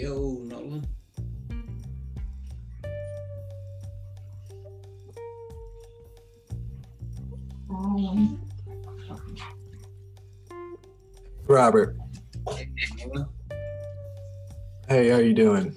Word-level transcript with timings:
Yo, 0.00 0.38
Nolan. 0.44 0.86
Robert. 11.46 11.98
Nolan. 12.46 13.26
Hey, 14.88 15.10
how 15.10 15.18
you 15.18 15.34
doing? 15.34 15.76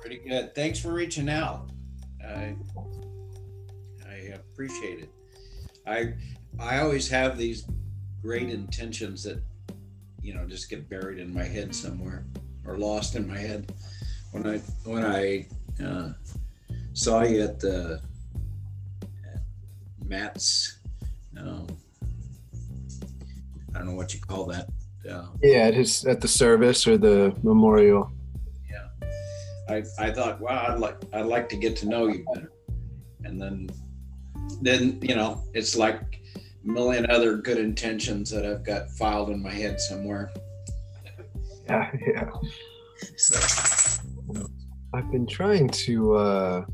Pretty 0.00 0.20
good. 0.26 0.54
Thanks 0.54 0.78
for 0.78 0.94
reaching 0.94 1.28
out. 1.28 1.68
I 2.26 2.56
I 4.08 4.14
appreciate 4.34 5.00
it. 5.00 5.10
I 5.86 6.14
I 6.58 6.78
always 6.78 7.06
have 7.10 7.36
these 7.36 7.66
great 8.22 8.48
intentions 8.48 9.22
that 9.24 9.42
you 10.22 10.32
know 10.32 10.46
just 10.46 10.70
get 10.70 10.88
buried 10.88 11.18
in 11.18 11.34
my 11.34 11.44
head 11.44 11.74
somewhere 11.74 12.24
or 12.72 12.78
lost 12.78 13.16
in 13.16 13.28
my 13.28 13.38
head. 13.38 13.72
When 14.32 14.46
I 14.46 14.58
when 14.84 15.04
I 15.04 15.46
uh, 15.84 16.12
saw 16.94 17.22
you 17.22 17.42
at 17.42 17.60
the 17.60 18.00
at 19.02 19.42
Matt's, 20.06 20.78
um, 21.38 21.66
I 23.74 23.78
don't 23.78 23.88
know 23.88 23.94
what 23.94 24.14
you 24.14 24.20
call 24.20 24.46
that. 24.46 24.68
Uh, 25.08 25.26
Yeah, 25.42 25.70
his 25.70 26.04
at 26.06 26.20
the 26.20 26.28
service 26.28 26.86
or 26.86 26.96
the 26.96 27.34
memorial. 27.42 28.10
Yeah, 28.70 28.88
I, 29.68 29.82
I 29.98 30.10
thought, 30.12 30.40
wow, 30.40 30.66
I'd 30.68 30.80
like 30.80 30.96
I'd 31.12 31.26
like 31.26 31.48
to 31.50 31.56
get 31.56 31.76
to 31.76 31.88
know 31.88 32.08
you 32.08 32.24
better. 32.32 32.52
And 33.24 33.40
then 33.40 33.68
then, 34.62 34.98
you 35.02 35.14
know, 35.14 35.44
it's 35.52 35.76
like 35.76 36.20
a 36.36 36.66
million 36.66 37.10
other 37.10 37.36
good 37.36 37.58
intentions 37.58 38.30
that 38.30 38.46
I've 38.46 38.64
got 38.64 38.90
filed 38.90 39.30
in 39.30 39.42
my 39.42 39.50
head 39.50 39.78
somewhere. 39.78 40.32
Yeah, 41.66 41.90
yeah. 42.06 42.30
So 43.16 44.42
I've 44.94 45.10
been 45.10 45.26
trying 45.26 45.68
to. 45.68 46.14
uh 46.14 46.64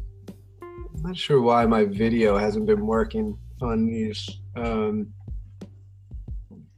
I'm 0.63 1.03
not 1.03 1.17
sure 1.17 1.41
why 1.41 1.65
my 1.65 1.85
video 1.85 2.37
hasn't 2.37 2.67
been 2.67 2.85
working 2.85 3.39
on 3.63 3.87
these. 3.87 4.29
Um, 4.57 5.13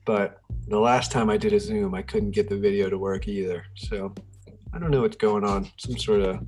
but 0.04 0.40
the 0.68 0.78
last 0.78 1.10
time 1.10 1.30
I 1.30 1.38
did 1.38 1.54
a 1.54 1.60
Zoom, 1.60 1.94
I 1.94 2.02
couldn't 2.02 2.32
get 2.32 2.50
the 2.50 2.56
video 2.58 2.90
to 2.90 2.98
work 2.98 3.28
either. 3.28 3.64
So 3.76 4.14
I 4.74 4.78
don't 4.78 4.90
know 4.90 5.00
what's 5.00 5.16
going 5.16 5.44
on. 5.44 5.70
Some 5.78 5.96
sort 5.96 6.20
of 6.20 6.40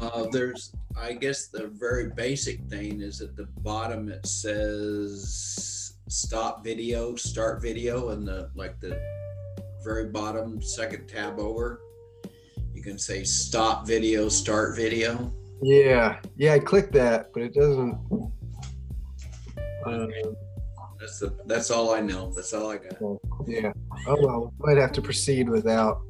uh, 0.00 0.26
there's 0.30 0.72
I 0.96 1.12
guess 1.12 1.48
the 1.48 1.66
very 1.66 2.10
basic 2.10 2.62
thing 2.64 3.00
is 3.00 3.20
at 3.20 3.36
the 3.36 3.46
bottom 3.62 4.08
it 4.08 4.26
says 4.26 5.73
stop 6.08 6.64
video, 6.64 7.14
start 7.16 7.62
video, 7.62 8.10
and 8.10 8.26
the 8.26 8.50
like 8.54 8.78
the 8.80 9.00
very 9.84 10.06
bottom 10.08 10.60
second 10.62 11.06
tab 11.08 11.38
over. 11.38 11.80
You 12.72 12.82
can 12.82 12.98
say 12.98 13.24
stop 13.24 13.86
video, 13.86 14.28
start 14.28 14.76
video. 14.76 15.32
yeah, 15.62 16.18
yeah. 16.36 16.54
I 16.54 16.58
clicked 16.58 16.92
that, 16.92 17.30
but 17.32 17.42
it 17.42 17.54
doesn't. 17.54 17.98
Um, 19.86 20.10
That's 20.98 21.18
the 21.18 21.36
that's 21.46 21.70
all 21.70 21.94
I 21.94 22.00
know. 22.00 22.32
That's 22.34 22.52
all 22.54 22.70
I 22.70 22.78
got. 22.78 22.94
yeah. 23.46 23.72
Oh 24.06 24.16
well, 24.20 24.54
might 24.58 24.78
have 24.78 24.92
to 24.92 25.02
proceed 25.02 25.48
without 25.48 26.00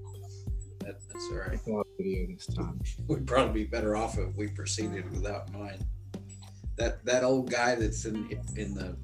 That, 0.81 0.97
that's 1.13 1.29
all 1.31 1.39
right. 1.39 1.59
without 1.67 1.87
video 1.99 2.27
this 2.33 2.47
time. 2.47 2.81
We'd 3.09 3.27
probably 3.27 3.65
be 3.65 3.69
better 3.69 3.97
off 3.97 4.17
if 4.19 4.37
we 4.37 4.49
proceeded 4.49 5.11
without 5.11 5.53
mine. 5.53 5.85
That 6.77 7.05
that 7.05 7.25
old 7.25 7.51
guy 7.51 7.75
that's 7.75 8.05
in 8.05 8.31
in 8.57 8.75
the 8.75 8.97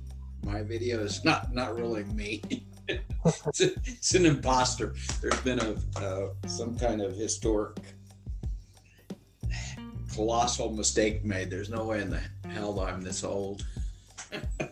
my 0.45 0.63
video 0.63 1.01
is 1.01 1.25
not 1.25 1.53
not 1.53 1.75
really 1.77 2.05
me. 2.05 2.43
it's, 2.89 3.61
a, 3.61 3.73
it's 3.85 4.15
an 4.15 4.27
imposter. 4.27 4.95
There's 5.21 5.41
been 5.41 5.61
a 5.61 5.77
uh, 6.01 6.29
some 6.47 6.79
kind 6.79 7.01
of 7.01 7.17
historic 7.17 7.77
colossal 10.13 10.73
mistake 10.73 11.25
made. 11.25 11.51
There's 11.51 11.71
no 11.71 11.85
way 11.85 12.01
in 12.01 12.11
the 12.11 12.21
hell 12.49 12.81
I'm 12.81 13.03
this 13.03 13.25
old. 13.25 13.65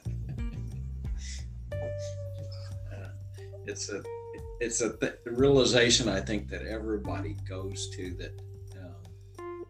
It's 3.68 3.90
a 3.90 4.02
it's 4.60 4.80
a 4.80 4.96
th- 4.96 5.18
realization 5.26 6.08
I 6.08 6.20
think 6.20 6.48
that 6.48 6.62
everybody 6.62 7.36
goes 7.46 7.90
to 7.90 8.14
that 8.14 8.40
um, 9.38 9.66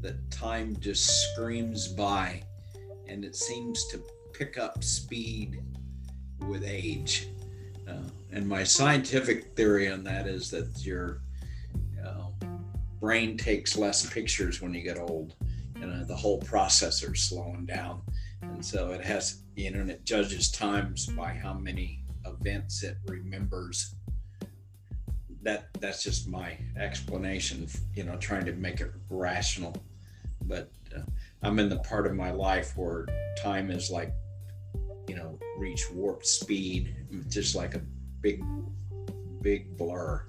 that 0.00 0.30
time 0.30 0.76
just 0.78 1.04
screams 1.32 1.88
by, 1.88 2.44
and 3.08 3.24
it 3.24 3.34
seems 3.34 3.88
to 3.88 4.00
pick 4.38 4.56
up 4.56 4.84
speed 4.84 5.60
with 6.46 6.62
age. 6.64 7.28
Uh, 7.88 8.08
and 8.30 8.48
my 8.48 8.62
scientific 8.62 9.56
theory 9.56 9.90
on 9.90 10.04
that 10.04 10.28
is 10.28 10.48
that 10.50 10.68
your 10.86 11.22
uh, 12.06 12.28
brain 13.00 13.36
takes 13.36 13.76
less 13.76 14.08
pictures 14.08 14.62
when 14.62 14.72
you 14.72 14.82
get 14.82 14.96
old, 14.96 15.34
and 15.74 16.02
uh, 16.02 16.06
the 16.06 16.14
whole 16.14 16.40
processor's 16.42 17.22
slowing 17.22 17.66
down, 17.66 18.00
and 18.42 18.64
so 18.64 18.90
it 18.92 19.04
has 19.04 19.42
you 19.56 19.72
know 19.72 19.80
and 19.80 19.90
it 19.90 20.04
judges 20.04 20.50
times 20.52 21.06
by 21.06 21.30
how 21.34 21.54
many 21.54 22.04
events 22.24 22.84
it 22.84 22.96
remembers. 23.06 23.96
That 25.42 25.68
that's 25.80 26.04
just 26.04 26.28
my 26.28 26.56
explanation 26.76 27.66
you 27.94 28.04
know 28.04 28.16
trying 28.16 28.44
to 28.44 28.52
make 28.52 28.80
it 28.80 28.92
rational. 29.10 29.76
But 30.42 30.70
uh, 30.96 31.00
i'm 31.42 31.58
in 31.58 31.68
the 31.68 31.78
part 31.80 32.06
of 32.06 32.14
my 32.14 32.30
life 32.30 32.74
where 32.76 33.06
time 33.38 33.70
is 33.70 33.90
like 33.90 34.12
you 35.08 35.16
know 35.16 35.38
reach 35.56 35.90
warp 35.90 36.24
speed 36.24 36.94
just 37.28 37.54
like 37.54 37.74
a 37.74 37.80
big 38.20 38.42
big 39.40 39.76
blur 39.76 40.22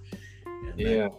and 0.46 0.80
Yeah. 0.80 1.10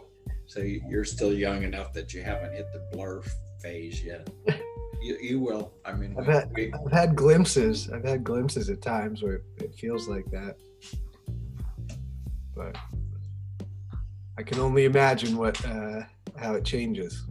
so 0.47 0.61
you- 0.61 0.83
you're 0.89 1.05
still 1.05 1.33
young 1.33 1.62
enough 1.62 1.93
that 1.93 2.15
you 2.15 2.23
haven't 2.23 2.53
hit 2.55 2.67
the 2.73 2.81
blur 2.93 3.23
phase 3.61 4.03
yet 4.03 4.29
you, 5.03 5.17
you 5.21 5.41
will 5.41 5.73
i 5.85 5.93
mean 5.93 6.15
I've 6.19 6.27
had, 6.27 6.51
we- 6.55 6.73
I've 6.73 6.93
had 6.93 7.15
glimpses. 7.17 7.91
I've 7.91 8.05
had 8.05 8.25
glimpses 8.25 8.71
at 8.71 8.81
times 8.83 9.23
where 9.23 9.43
it 9.59 9.75
feels 9.75 10.09
like 10.09 10.27
that. 10.31 10.57
But 12.55 12.77
I 14.37 14.43
can 14.43 14.59
only 14.59 14.85
imagine 14.85 15.37
what 15.37 15.62
uh, 15.65 16.03
how 16.37 16.55
it 16.55 16.65
changes. 16.65 17.27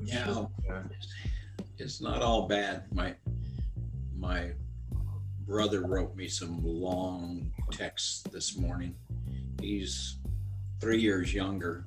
I'm 0.00 0.06
Yeah. 0.06 0.24
sure, 0.26 0.50
uh, 0.70 0.82
it's 1.78 2.00
not 2.00 2.22
all 2.22 2.46
bad. 2.48 2.84
My 2.94 3.14
my 4.16 4.52
brother 5.46 5.82
wrote 5.82 6.16
me 6.16 6.28
some 6.28 6.60
long 6.62 7.52
texts 7.70 8.22
this 8.32 8.56
morning. 8.56 8.94
He's 9.60 10.18
three 10.80 11.00
years 11.00 11.32
younger, 11.32 11.86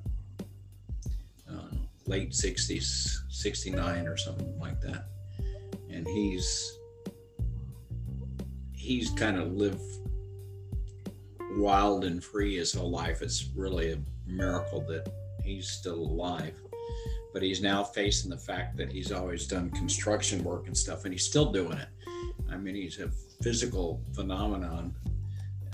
uh, 1.50 1.76
late 2.06 2.34
sixties, 2.34 3.24
sixty 3.28 3.70
nine 3.70 4.06
or 4.06 4.16
something 4.16 4.58
like 4.58 4.80
that, 4.80 5.06
and 5.90 6.06
he's 6.06 6.78
he's 8.72 9.10
kind 9.10 9.38
of 9.38 9.52
lived 9.52 9.82
wild 11.56 12.04
and 12.04 12.22
free 12.22 12.56
his 12.56 12.72
whole 12.72 12.90
life. 12.90 13.22
It's 13.22 13.48
really 13.54 13.92
a 13.92 13.98
miracle 14.26 14.80
that 14.88 15.08
he's 15.42 15.68
still 15.68 15.98
alive 15.98 16.60
but 17.32 17.42
he's 17.42 17.60
now 17.60 17.84
facing 17.84 18.30
the 18.30 18.36
fact 18.36 18.78
that 18.78 18.90
he's 18.90 19.12
always 19.12 19.46
done 19.46 19.68
construction 19.72 20.42
work 20.42 20.68
and 20.68 20.76
stuff 20.76 21.04
and 21.04 21.12
he's 21.12 21.24
still 21.24 21.52
doing 21.52 21.76
it 21.76 21.88
i 22.50 22.56
mean 22.56 22.74
he's 22.74 22.98
a 22.98 23.10
physical 23.42 24.02
phenomenon 24.14 24.94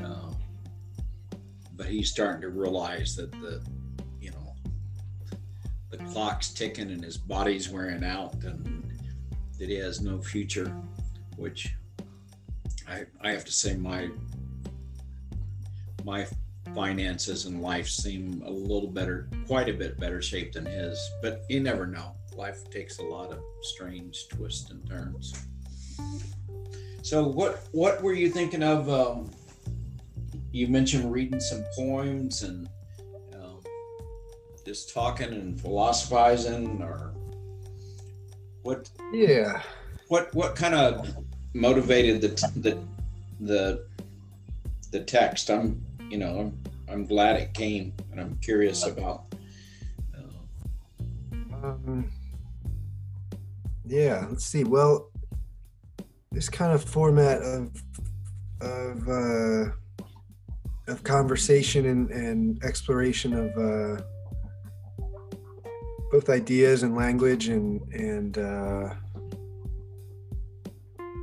uh, 0.02 0.32
but 1.74 1.86
he's 1.86 2.10
starting 2.10 2.40
to 2.40 2.48
realize 2.48 3.14
that 3.16 3.30
the 3.32 3.62
you 4.20 4.30
know 4.30 4.54
the 5.90 5.98
clock's 5.98 6.50
ticking 6.50 6.90
and 6.90 7.02
his 7.02 7.16
body's 7.16 7.68
wearing 7.68 8.04
out 8.04 8.34
and 8.44 8.92
that 9.58 9.68
he 9.68 9.76
has 9.76 10.00
no 10.00 10.20
future 10.20 10.74
which 11.36 11.74
i 12.88 13.04
i 13.22 13.30
have 13.30 13.44
to 13.44 13.52
say 13.52 13.74
my 13.76 14.08
my 16.04 16.26
finances 16.74 17.46
and 17.46 17.60
life 17.60 17.88
seem 17.88 18.42
a 18.46 18.50
little 18.50 18.88
better, 18.88 19.28
quite 19.46 19.68
a 19.68 19.72
bit 19.72 19.98
better 19.98 20.22
shape 20.22 20.52
than 20.52 20.66
his. 20.66 20.98
But 21.20 21.42
you 21.48 21.60
never 21.60 21.86
know. 21.86 22.14
Life 22.34 22.70
takes 22.70 22.98
a 22.98 23.02
lot 23.02 23.30
of 23.30 23.40
strange 23.62 24.28
twists 24.28 24.70
and 24.70 24.86
turns. 24.88 25.46
So, 27.02 27.26
what 27.26 27.64
what 27.72 28.00
were 28.00 28.12
you 28.12 28.31
thinking 28.31 28.62
of? 28.62 28.88
Um, 28.88 29.31
you 30.52 30.69
mentioned 30.69 31.12
reading 31.12 31.40
some 31.40 31.64
poems 31.75 32.43
and 32.43 32.69
um, 33.34 33.60
just 34.64 34.94
talking 34.94 35.32
and 35.32 35.60
philosophizing, 35.60 36.81
or 36.81 37.12
what? 38.62 38.88
yeah. 39.12 39.62
What 40.08 40.32
what 40.32 40.54
kind 40.54 40.75
of 40.75 41.16
motivated 41.54 42.20
the 42.20 42.28
the 42.56 42.78
the 43.40 43.87
the 44.93 45.00
text? 45.00 45.50
I'm 45.50 45.84
you 46.08 46.19
know 46.19 46.38
I'm 46.38 46.58
I'm 46.88 47.06
glad 47.06 47.37
it 47.37 47.52
came, 47.52 47.94
and 48.12 48.20
I'm 48.20 48.38
curious 48.40 48.87
about. 48.87 49.34
Uh, 50.14 50.20
Um, 51.64 52.10
yeah. 53.84 54.26
Let's 54.28 54.44
see. 54.44 54.64
Well, 54.64 55.11
this 56.32 56.49
kind 56.49 56.73
of 56.73 56.82
format 56.82 57.43
of 57.43 57.70
of 58.61 59.08
uh, 59.08 59.70
of 60.89 61.05
conversation 61.05 61.86
and, 61.86 62.10
and 62.10 62.65
exploration 62.65 63.34
of 63.34 63.56
uh, 63.58 64.03
both 66.10 66.29
ideas 66.29 66.82
and 66.82 66.96
language 66.96 67.48
and 67.48 67.82
and 67.93 68.39
uh, 68.39 68.94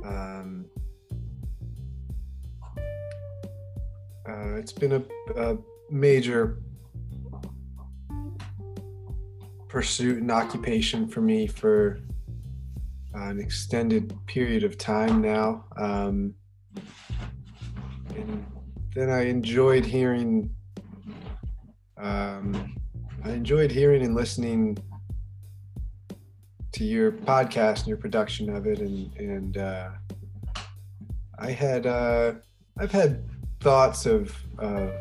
um, 0.04 0.64
uh, 4.28 4.54
it's 4.56 4.72
been 4.72 4.92
a, 4.92 5.02
a 5.36 5.58
major 5.90 6.58
pursuit 9.68 10.18
and 10.18 10.30
occupation 10.30 11.08
for 11.08 11.20
me 11.20 11.46
for 11.46 12.00
an 13.14 13.40
extended 13.40 14.14
period 14.26 14.64
of 14.64 14.78
time 14.78 15.20
now. 15.20 15.64
Um, 15.76 16.34
and 18.14 18.46
then 18.94 19.10
I 19.10 19.26
enjoyed 19.26 19.84
hearing 19.84 20.50
um, 22.00 22.74
I 23.22 23.32
enjoyed 23.32 23.70
hearing 23.70 24.02
and 24.02 24.14
listening 24.14 24.78
to 26.72 26.84
your 26.84 27.12
podcast 27.12 27.80
and 27.80 27.88
your 27.88 27.98
production 27.98 28.48
of 28.48 28.66
it, 28.66 28.78
and 28.78 29.14
and 29.16 29.58
uh, 29.58 29.90
I 31.38 31.50
had 31.50 31.86
uh, 31.86 32.34
I've 32.78 32.92
had 32.92 33.22
thoughts 33.60 34.06
of 34.06 34.34
of 34.58 34.92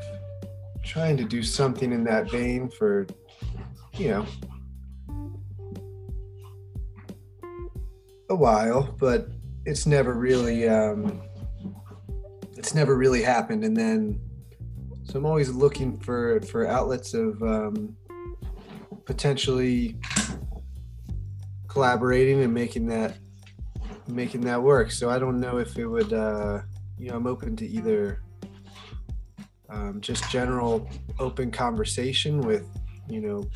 trying 0.84 1.16
to 1.18 1.24
do 1.24 1.42
something 1.42 1.94
in 1.94 2.04
that 2.04 2.30
vein 2.30 2.70
for 2.70 3.08
you 3.94 4.10
know 4.10 4.26
a 8.30 8.36
while, 8.36 8.96
but 9.00 9.30
it's 9.66 9.86
never 9.86 10.14
really 10.14 10.68
um, 10.68 11.22
it's 12.58 12.74
never 12.74 12.96
really 12.96 13.22
happened. 13.22 13.64
And 13.64 13.76
then 13.76 14.22
so 15.04 15.18
I'm 15.18 15.26
always 15.26 15.50
looking 15.50 15.98
for 16.00 16.42
for 16.42 16.68
outlets 16.68 17.14
of 17.14 17.42
um, 17.42 17.96
potentially 19.06 20.00
collaborating 21.68 22.42
and 22.44 22.54
making 22.54 22.88
that 22.88 23.18
making 24.08 24.42
that 24.42 24.62
work. 24.62 24.92
So 24.92 25.10
I 25.10 25.20
don't 25.20 25.40
know 25.40 25.58
if 25.58 25.78
it 25.78 25.88
would, 25.88 26.14
uh, 26.14 26.62
you 26.98 27.10
know, 27.10 27.16
I'm 27.16 27.28
open 27.28 27.56
to 27.58 27.68
either 27.68 28.22
um, 29.70 30.02
just 30.02 30.30
general 30.30 30.90
open 31.20 31.52
conversation 31.52 32.42
with, 32.42 32.66
you 33.08 33.22
know, 33.22 33.50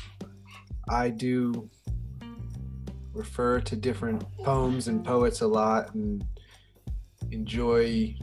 I 0.88 1.10
do 1.10 1.68
refer 3.14 3.60
to 3.60 3.76
different 3.76 4.24
poems 4.38 4.88
and 4.88 5.04
poets 5.04 5.40
a 5.40 5.46
lot 5.46 5.94
and 5.94 6.24
enjoy 7.30 8.14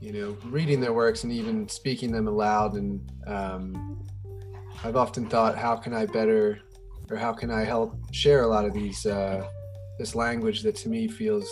you 0.00 0.12
know 0.12 0.36
reading 0.46 0.80
their 0.80 0.92
works 0.92 1.24
and 1.24 1.32
even 1.32 1.68
speaking 1.68 2.12
them 2.12 2.28
aloud 2.28 2.74
and 2.74 3.10
um, 3.26 4.06
I've 4.84 4.96
often 4.96 5.26
thought, 5.26 5.58
how 5.58 5.74
can 5.74 5.92
I 5.92 6.06
better, 6.06 6.60
or 7.10 7.16
how 7.16 7.32
can 7.32 7.50
I 7.50 7.64
help 7.64 7.96
share 8.12 8.42
a 8.42 8.46
lot 8.46 8.64
of 8.64 8.72
these, 8.72 9.06
uh, 9.06 9.44
this 9.98 10.14
language 10.14 10.62
that 10.62 10.76
to 10.76 10.88
me 10.88 11.08
feels 11.08 11.48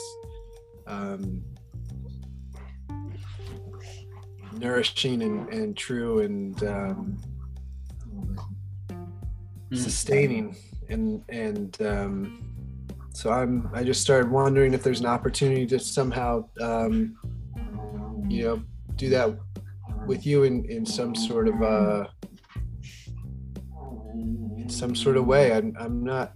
um, 0.87 1.43
nourishing 4.53 5.23
and, 5.23 5.49
and 5.53 5.77
true 5.77 6.21
and 6.21 6.63
um, 6.63 7.19
mm. 8.89 9.77
sustaining, 9.77 10.57
and 10.89 11.23
and 11.29 11.81
um, 11.83 12.55
so 13.13 13.31
I'm 13.31 13.71
I 13.75 13.83
just 13.83 14.03
started 14.03 14.31
wondering 14.31 14.75
if 14.75 14.83
there's 14.83 15.01
an 15.01 15.07
opportunity 15.07 15.67
to 15.67 15.79
somehow, 15.79 16.49
um, 16.61 17.17
you 18.29 18.45
know, 18.45 18.63
do 18.97 19.09
that 19.11 19.37
with 20.07 20.27
you 20.27 20.45
in 20.45 20.65
in 20.71 20.85
some 20.87 21.15
sort 21.15 21.49
of. 21.49 21.63
Uh, 21.63 22.07
in 24.67 24.73
some 24.73 24.97
sort 24.97 25.17
of 25.17 25.27
way. 25.27 25.53
I'm, 25.53 25.77
I'm 25.79 26.03
not 26.03 26.33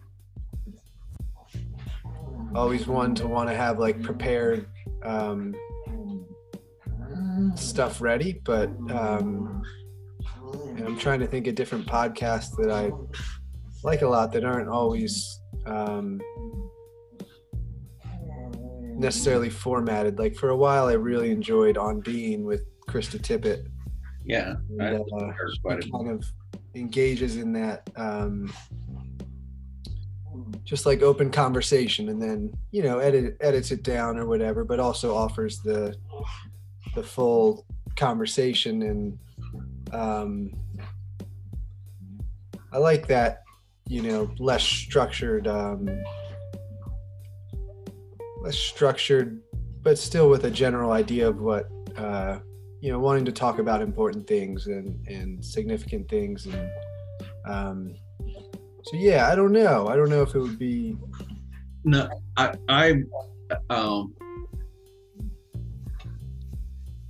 always 2.54 2.87
one 2.87 3.12
to 3.16 3.26
want 3.26 3.49
to 3.49 3.57
have 3.57 3.80
like 3.80 4.00
prepared 4.02 4.66
um, 5.02 5.52
stuff 7.57 8.00
ready, 8.00 8.40
but 8.45 8.69
um, 8.90 9.62
and 10.76 10.87
I'm 10.87 10.97
trying 10.97 11.19
to 11.21 11.26
think 11.26 11.49
of 11.49 11.57
different 11.57 11.87
podcasts 11.87 12.57
that 12.57 12.71
I 12.71 12.92
like 13.83 14.03
a 14.03 14.09
lot 14.09 14.33
that 14.33 14.45
aren't 14.45 14.69
always 14.69 15.41
um, 15.67 16.21
necessarily 18.97 19.51
formatted. 19.51 20.19
Like 20.19 20.37
for 20.37 20.51
a 20.51 20.57
while, 20.57 20.87
I 20.87 20.93
really 20.93 21.31
enjoyed 21.31 21.77
On 21.77 22.01
Being 22.01 22.45
with 22.45 22.63
Krista 22.89 23.19
Tippett. 23.19 23.67
Yeah, 24.25 24.55
and, 24.79 25.01
uh, 25.01 25.33
kind 25.65 26.11
of 26.11 26.25
engages 26.75 27.37
in 27.37 27.53
that 27.53 27.89
um, 27.97 28.53
just 30.65 30.87
like 30.87 31.03
open 31.03 31.31
conversation 31.31 32.11
and 32.11 32.23
then 32.23 32.53
you 32.71 32.83
know 32.83 32.99
edit 32.99 33.37
edits 33.41 33.71
it 33.71 33.83
down 33.83 34.17
or 34.17 34.27
whatever 34.27 34.65
but 34.65 34.79
also 34.79 35.15
offers 35.15 35.61
the 35.63 35.95
the 36.95 37.03
full 37.03 37.67
conversation 37.97 38.83
and 38.83 39.19
um, 39.93 40.53
i 42.73 42.79
like 42.79 43.09
that 43.09 43.43
you 43.90 44.02
know 44.02 44.30
less 44.38 44.62
structured 44.62 45.49
um, 45.49 45.88
less 48.40 48.56
structured 48.56 49.42
but 49.82 49.99
still 49.99 50.30
with 50.30 50.44
a 50.44 50.50
general 50.50 50.92
idea 50.92 51.28
of 51.28 51.40
what 51.40 51.68
uh, 51.97 52.38
you 52.80 52.92
know 52.92 53.00
wanting 53.00 53.25
to 53.25 53.32
talk 53.32 53.59
about 53.59 53.82
important 53.82 54.26
things 54.28 54.68
and 54.68 55.04
and 55.09 55.44
significant 55.44 56.09
things 56.09 56.47
and 56.47 56.70
um 57.47 57.94
so 58.85 58.97
yeah 58.97 59.28
i 59.28 59.35
don't 59.35 59.52
know. 59.52 59.88
I 59.88 59.97
don't 59.97 60.09
know 60.09 60.23
if 60.23 60.35
it 60.35 60.38
would 60.38 60.59
be 60.59 60.97
no 61.85 62.09
i 62.37 62.54
i 62.68 63.02
um 63.70 64.14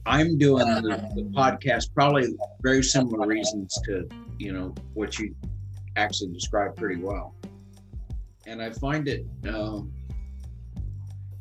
i'm 0.07 0.39
doing 0.39 0.67
the, 0.67 1.11
the 1.15 1.23
podcast 1.37 1.93
probably 1.95 2.27
very 2.63 2.83
similar 2.83 3.27
reasons 3.27 3.79
to 3.85 4.09
you 4.39 4.53
know 4.53 4.75
what 4.95 5.19
you 5.19 5.35
actually 6.01 6.33
described 6.33 6.77
pretty 6.77 7.01
well 7.01 7.35
and 8.47 8.63
i 8.63 8.71
find 8.71 9.09
it 9.09 9.27
uh, 9.49 9.81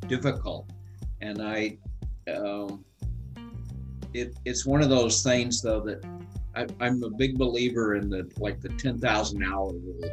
difficult 0.08 0.70
and 1.22 1.42
i 1.42 1.78
um 2.36 2.84
it, 4.14 4.36
it's 4.46 4.66
one 4.66 4.82
of 4.82 4.90
those 4.90 5.22
things 5.22 5.62
though 5.62 5.82
that 5.82 6.04
I, 6.56 6.68
I'm 6.82 7.04
a 7.04 7.10
big 7.10 7.38
believer 7.38 7.96
in 7.96 8.10
the 8.10 8.30
like 8.38 8.60
the 8.60 8.70
10,000 8.70 9.44
hour 9.44 9.72
rule. 9.72 10.12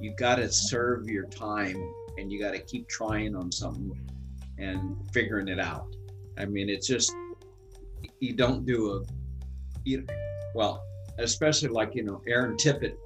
You 0.00 0.14
got 0.16 0.36
to 0.36 0.50
serve 0.50 1.08
your 1.08 1.24
time 1.24 1.76
and 2.18 2.30
you 2.30 2.40
got 2.40 2.52
to 2.52 2.60
keep 2.60 2.88
trying 2.88 3.34
on 3.34 3.50
something 3.50 3.98
and 4.58 4.96
figuring 5.12 5.48
it 5.48 5.58
out. 5.58 5.86
I 6.36 6.44
mean, 6.44 6.68
it's 6.68 6.86
just 6.86 7.14
you 8.20 8.34
don't 8.34 8.64
do 8.64 8.92
a 8.92 9.02
you, 9.84 10.06
well, 10.54 10.84
especially 11.18 11.68
like 11.68 11.94
you 11.94 12.04
know 12.04 12.22
Aaron 12.28 12.56
Tippett, 12.56 12.96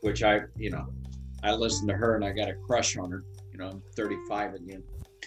which 0.00 0.22
I 0.22 0.40
you 0.56 0.70
know 0.70 0.86
I 1.42 1.52
listened 1.52 1.88
to 1.90 1.96
her 1.96 2.16
and 2.16 2.24
I 2.24 2.32
got 2.32 2.48
a 2.48 2.54
crush 2.54 2.96
on 2.96 3.10
her. 3.10 3.24
You 3.52 3.58
know, 3.58 3.68
I'm 3.68 3.82
35 3.96 4.54
again, 4.54 4.82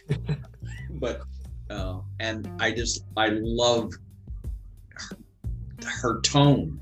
but 0.92 1.22
uh, 1.70 2.00
and 2.20 2.50
I 2.60 2.72
just 2.72 3.06
I 3.18 3.30
love 3.30 3.92
her 5.04 5.18
her 5.84 6.22
tone. 6.22 6.80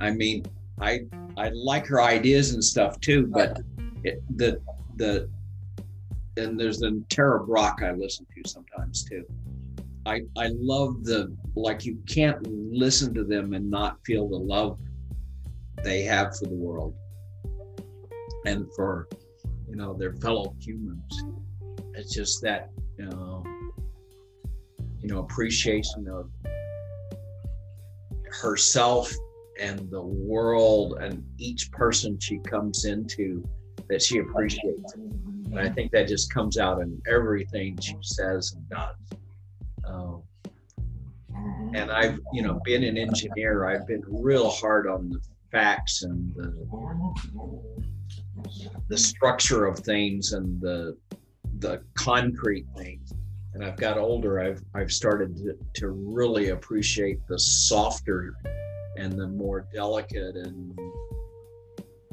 I 0.00 0.10
mean, 0.10 0.44
I 0.80 1.00
I 1.36 1.50
like 1.50 1.86
her 1.86 2.00
ideas 2.00 2.54
and 2.54 2.62
stuff 2.62 3.00
too, 3.00 3.26
but 3.26 3.60
it, 4.04 4.22
the 4.36 4.60
the 4.96 5.28
and 6.36 6.58
there's 6.58 6.78
the 6.78 7.02
Tara 7.08 7.44
Brach 7.44 7.82
I 7.82 7.92
listen 7.92 8.26
to 8.34 8.48
sometimes 8.48 9.04
too. 9.04 9.24
I 10.06 10.22
I 10.36 10.50
love 10.54 11.04
the 11.04 11.36
like 11.54 11.84
you 11.84 11.98
can't 12.08 12.38
listen 12.46 13.12
to 13.14 13.24
them 13.24 13.54
and 13.54 13.70
not 13.70 13.98
feel 14.04 14.28
the 14.28 14.38
love 14.38 14.78
they 15.84 16.02
have 16.02 16.36
for 16.36 16.46
the 16.46 16.54
world 16.54 16.94
and 18.46 18.66
for 18.74 19.08
you 19.68 19.76
know 19.76 19.94
their 19.94 20.14
fellow 20.14 20.54
humans. 20.60 21.24
It's 21.94 22.14
just 22.14 22.42
that 22.42 22.70
you 22.96 23.06
know, 23.06 23.44
you 25.00 25.08
know 25.08 25.20
appreciation 25.20 26.08
of 26.08 26.30
herself 28.30 29.12
and 29.60 29.90
the 29.90 30.02
world 30.02 30.98
and 31.00 31.24
each 31.38 31.70
person 31.72 32.18
she 32.20 32.38
comes 32.38 32.84
into 32.84 33.44
that 33.88 34.02
she 34.02 34.18
appreciates. 34.18 34.94
And 34.94 35.58
I 35.58 35.68
think 35.68 35.90
that 35.92 36.08
just 36.08 36.32
comes 36.32 36.58
out 36.58 36.80
in 36.80 37.00
everything 37.10 37.78
she 37.80 37.96
says 38.02 38.54
and 38.54 38.68
does. 38.68 38.96
Um, 39.84 40.22
and 41.74 41.90
I've, 41.90 42.20
you 42.32 42.42
know, 42.42 42.60
been 42.64 42.84
an 42.84 42.98
engineer, 42.98 43.66
I've 43.66 43.86
been 43.86 44.02
real 44.06 44.50
hard 44.50 44.86
on 44.86 45.10
the 45.10 45.20
facts 45.50 46.02
and 46.02 46.34
the 46.34 46.66
the 48.88 48.98
structure 48.98 49.66
of 49.66 49.78
things 49.78 50.32
and 50.32 50.60
the 50.60 50.96
the 51.60 51.82
concrete 51.94 52.66
things. 52.76 53.12
and 53.54 53.64
I've 53.64 53.76
got 53.76 53.98
older, 53.98 54.40
I've 54.40 54.62
I've 54.74 54.92
started 54.92 55.36
to, 55.38 55.58
to 55.80 55.88
really 55.88 56.50
appreciate 56.50 57.18
the 57.28 57.38
softer 57.38 58.34
and 58.96 59.12
the 59.12 59.26
more 59.28 59.66
delicate 59.72 60.36
and 60.36 60.78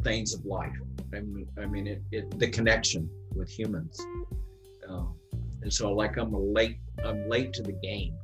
things 0.03 0.33
of 0.33 0.45
life. 0.45 0.71
I 1.13 1.19
mean, 1.21 1.47
I 1.61 1.65
mean 1.65 1.87
it, 1.87 2.01
it 2.11 2.39
the 2.39 2.47
connection 2.47 3.09
with 3.35 3.49
humans. 3.49 3.99
Um, 4.87 5.15
and 5.61 5.73
so, 5.73 5.91
like, 5.91 6.17
I'm 6.17 6.31
late 6.31 6.77
I'm 7.03 7.27
late 7.27 7.53
to 7.53 7.63
the 7.63 7.73
game, 7.73 8.15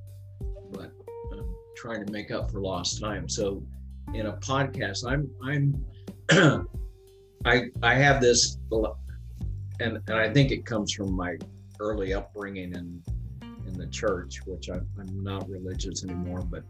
but 0.72 0.92
I'm 1.34 1.56
trying 1.76 2.06
to 2.06 2.12
make 2.12 2.32
up 2.32 2.52
for 2.52 2.62
lost 2.62 3.02
time. 3.02 3.28
So, 3.28 3.64
in 4.14 4.28
a 4.28 4.34
podcast, 4.34 5.06
I'm 5.06 5.30
I'm 5.44 5.86
I 7.46 7.66
I 7.82 7.96
have 7.96 8.22
this, 8.22 8.58
and 9.80 10.00
and 10.08 10.16
I 10.16 10.32
think 10.32 10.52
it 10.52 10.66
comes 10.66 10.94
from 10.94 11.14
my 11.14 11.38
early 11.80 12.14
upbringing 12.14 12.74
in 12.74 13.02
in 13.68 13.78
the 13.78 13.88
church, 13.88 14.42
which 14.46 14.70
I'm, 14.70 14.88
I'm 15.00 15.24
not 15.24 15.50
religious 15.50 16.04
anymore, 16.04 16.42
but 16.42 16.64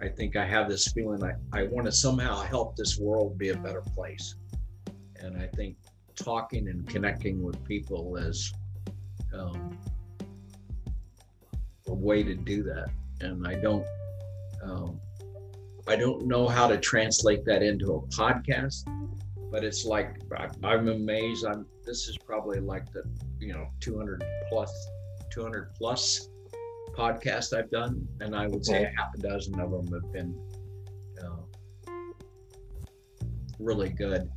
I 0.00 0.08
think 0.08 0.36
I 0.36 0.46
have 0.46 0.68
this 0.68 0.88
feeling 0.92 1.22
I, 1.22 1.32
I 1.52 1.64
want 1.64 1.86
to 1.86 1.92
somehow 1.92 2.40
help 2.40 2.76
this 2.76 2.98
world 2.98 3.38
be 3.38 3.50
a 3.50 3.56
better 3.56 3.82
place. 3.94 4.34
And 5.16 5.36
I 5.36 5.46
think 5.46 5.76
talking 6.16 6.68
and 6.68 6.88
connecting 6.88 7.42
with 7.42 7.62
people 7.64 8.16
is 8.16 8.52
um, 9.34 9.78
a 11.86 11.94
way 11.94 12.22
to 12.22 12.34
do 12.34 12.62
that. 12.64 12.88
And 13.20 13.46
I 13.46 13.54
don't 13.54 13.84
um, 14.62 15.00
I 15.86 15.96
don't 15.96 16.26
know 16.26 16.46
how 16.46 16.66
to 16.66 16.78
translate 16.78 17.44
that 17.46 17.62
into 17.62 17.94
a 17.94 18.00
podcast, 18.08 18.84
but 19.50 19.64
it's 19.64 19.84
like 19.84 20.16
I, 20.36 20.74
am 20.74 20.88
amazed. 20.88 21.44
I'm 21.44 21.66
this 21.84 22.08
is 22.08 22.16
probably 22.18 22.60
like 22.60 22.90
the 22.92 23.02
you 23.40 23.52
know 23.52 23.68
200 23.80 24.24
plus 24.48 24.72
200 25.30 25.74
plus 25.74 26.28
podcast 26.96 27.56
I've 27.56 27.70
done, 27.70 28.06
and 28.20 28.34
I 28.34 28.46
would 28.46 28.64
say 28.64 28.84
a 28.84 28.92
half 28.96 29.14
a 29.14 29.18
dozen 29.18 29.58
of 29.60 29.70
them 29.70 29.92
have 29.92 30.12
been 30.12 30.38
uh, 31.22 31.92
really 33.58 33.90
good. 33.90 34.30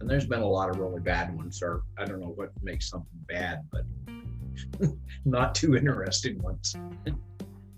And 0.00 0.08
there's 0.08 0.26
been 0.26 0.40
a 0.40 0.48
lot 0.48 0.70
of 0.70 0.78
really 0.78 1.00
bad 1.00 1.36
ones, 1.36 1.60
or 1.62 1.82
I 1.98 2.04
don't 2.06 2.20
know 2.20 2.32
what 2.34 2.50
makes 2.62 2.88
something 2.88 3.18
bad, 3.28 3.60
but 3.70 3.84
not 5.24 5.54
too 5.54 5.76
interesting 5.76 6.38
ones. 6.42 6.74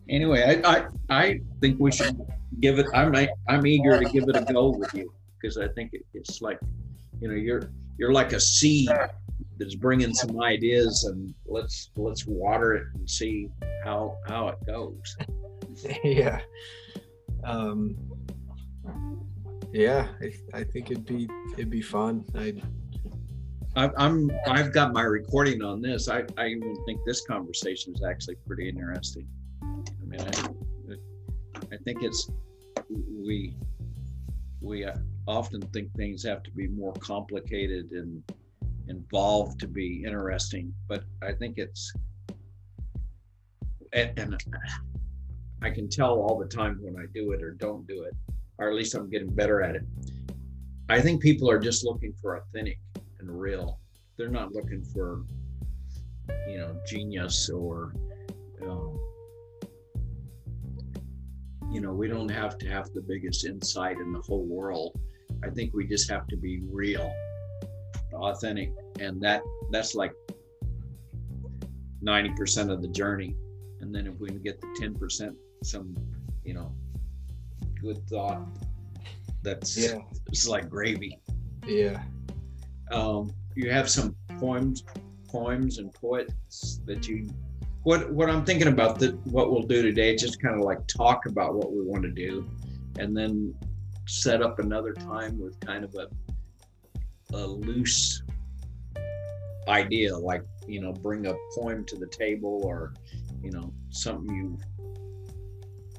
anyway, 0.08 0.62
I, 0.64 0.76
I 0.76 0.87
I 1.11 1.40
think 1.61 1.80
we 1.80 1.90
should 1.90 2.20
give 2.61 2.78
it. 2.78 2.87
I'm 2.94 3.14
I'm 3.49 3.66
eager 3.66 3.99
to 3.99 4.04
give 4.04 4.28
it 4.28 4.37
a 4.37 4.52
go 4.52 4.70
with 4.70 4.94
you 4.94 5.12
because 5.42 5.58
I 5.58 5.68
think 5.68 5.90
it, 5.92 6.06
it's 6.14 6.40
like, 6.40 6.61
you 7.23 7.29
know, 7.29 7.35
you're 7.35 7.71
you're 7.99 8.12
like 8.12 8.33
a 8.33 8.41
seed 8.41 8.91
that's 9.57 9.76
bringing 9.76 10.12
some 10.12 10.43
ideas, 10.43 11.05
and 11.05 11.33
let's 11.47 11.91
let's 11.97 12.26
water 12.26 12.75
it 12.75 12.87
and 12.95 13.09
see 13.09 13.49
how 13.85 14.19
how 14.26 14.49
it 14.49 14.59
goes. 14.67 15.17
yeah. 16.05 16.41
Um, 17.45 17.97
yeah, 19.73 20.09
I, 20.21 20.59
I 20.59 20.64
think 20.64 20.91
it'd 20.91 21.07
be 21.07 21.29
it'd 21.52 21.71
be 21.71 21.81
fun. 21.81 22.25
I'd 22.35 22.61
I'm 23.76 24.31
I've 24.47 24.73
got 24.73 24.93
my 24.93 25.02
recording 25.02 25.62
on 25.62 25.81
this. 25.81 26.09
I, 26.09 26.25
I 26.37 26.49
even 26.49 26.76
think 26.85 27.00
this 27.07 27.25
conversation 27.25 27.95
is 27.95 28.02
actually 28.02 28.37
pretty 28.47 28.69
interesting. 28.69 29.29
I 29.62 30.05
mean, 30.05 30.21
I, 30.21 30.95
I 31.73 31.76
think 31.85 32.02
it's 32.02 32.29
we 32.91 33.55
we 34.61 34.85
often 35.26 35.61
think 35.73 35.93
things 35.95 36.25
have 36.25 36.43
to 36.43 36.50
be 36.50 36.69
more 36.69 36.93
complicated 36.95 37.91
and 37.93 38.23
involved 38.88 39.61
to 39.61 39.69
be 39.69 40.05
interesting, 40.05 40.75
but 40.88 41.05
I 41.23 41.33
think 41.33 41.59
it's 41.59 41.93
and, 43.93 44.37
I 45.62 45.71
can 45.71 45.88
tell 45.88 46.14
all 46.14 46.38
the 46.38 46.47
time 46.47 46.79
when 46.81 46.97
I 46.97 47.07
do 47.14 47.33
it 47.33 47.43
or 47.43 47.52
don't 47.52 47.87
do 47.87 48.02
it, 48.02 48.14
or 48.59 48.69
at 48.69 48.75
least 48.75 48.95
I'm 48.95 49.09
getting 49.09 49.33
better 49.33 49.62
at 49.62 49.76
it. 49.76 49.85
I 50.88 51.00
think 51.00 51.23
people 51.23 51.49
are 51.49 51.59
just 51.59 51.85
looking 51.85 52.12
for 52.21 52.37
authentic 52.37 52.79
and 53.21 53.31
real. 53.31 53.79
They're 54.17 54.29
not 54.29 54.52
looking 54.52 54.83
for, 54.83 55.23
you 56.49 56.59
know, 56.59 56.76
genius 56.87 57.49
or, 57.49 57.95
um, 58.62 58.99
you 61.71 61.81
know, 61.81 61.93
we 61.93 62.09
don't 62.09 62.31
have 62.31 62.59
to 62.59 62.69
have 62.69 62.93
the 62.93 63.00
biggest 63.00 63.47
insight 63.47 63.99
in 63.99 64.12
the 64.12 64.21
whole 64.21 64.45
world. 64.45 64.99
I 65.44 65.50
think 65.50 65.72
we 65.75 65.87
just 65.87 66.11
have 66.11 66.26
to 66.28 66.37
be 66.37 66.61
real, 66.70 67.12
authentic, 68.14 68.72
and 69.00 69.20
that 69.22 69.42
that's 69.70 69.94
like 69.94 70.12
90% 72.04 72.70
of 72.70 72.82
the 72.82 72.88
journey. 72.88 73.37
And 73.80 73.94
then 73.94 74.06
if 74.06 74.18
we 74.18 74.28
can 74.28 74.42
get 74.42 74.61
the 74.61 74.66
10%, 74.80 75.34
some, 75.62 75.96
you 76.44 76.54
know, 76.54 76.72
good 77.80 78.06
thought, 78.08 78.42
that's 79.42 79.76
yeah. 79.76 79.99
it's 80.28 80.46
like 80.46 80.68
gravy. 80.68 81.18
Yeah. 81.66 82.02
Um, 82.90 83.32
you 83.54 83.70
have 83.70 83.90
some 83.90 84.14
poems, 84.38 84.84
poems 85.28 85.78
and 85.78 85.92
poets 85.92 86.80
that 86.87 87.08
you. 87.08 87.28
What 87.82 88.12
what 88.12 88.30
I'm 88.30 88.44
thinking 88.44 88.68
about 88.68 89.00
that 89.00 89.14
what 89.26 89.50
we'll 89.50 89.62
do 89.62 89.82
today, 89.82 90.14
just 90.14 90.40
kind 90.40 90.54
of 90.54 90.61
like 90.61 90.87
talk 90.87 91.26
about 91.26 91.54
what 91.54 91.72
we 91.72 91.82
want 91.82 92.04
to 92.04 92.11
do, 92.11 92.49
and 93.00 93.16
then 93.16 93.54
set 94.06 94.42
up 94.42 94.59
another 94.59 94.92
time 94.92 95.38
with 95.38 95.59
kind 95.61 95.85
of 95.85 95.94
a 95.94 96.09
a 97.35 97.47
loose 97.47 98.23
idea, 99.68 100.16
like 100.16 100.42
you 100.66 100.80
know, 100.80 100.92
bring 100.92 101.26
a 101.26 101.35
poem 101.56 101.85
to 101.87 101.97
the 101.97 102.06
table 102.09 102.61
or 102.64 102.92
you 103.42 103.50
know 103.50 103.73
something 103.90 104.35
you 104.35 104.59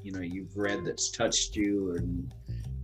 you 0.02 0.12
know 0.12 0.20
you've 0.20 0.56
read 0.56 0.84
that's 0.84 1.10
touched 1.10 1.56
you 1.56 1.94
and 1.96 2.32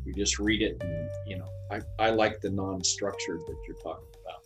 you 0.04 0.12
just 0.14 0.38
read 0.38 0.62
it 0.62 0.76
and 0.80 1.08
you 1.26 1.36
know 1.38 1.46
i, 1.70 1.80
I 1.98 2.10
like 2.10 2.40
the 2.40 2.50
non-structured 2.50 3.40
that 3.46 3.56
you're 3.66 3.76
talking 3.76 4.06
about. 4.24 4.42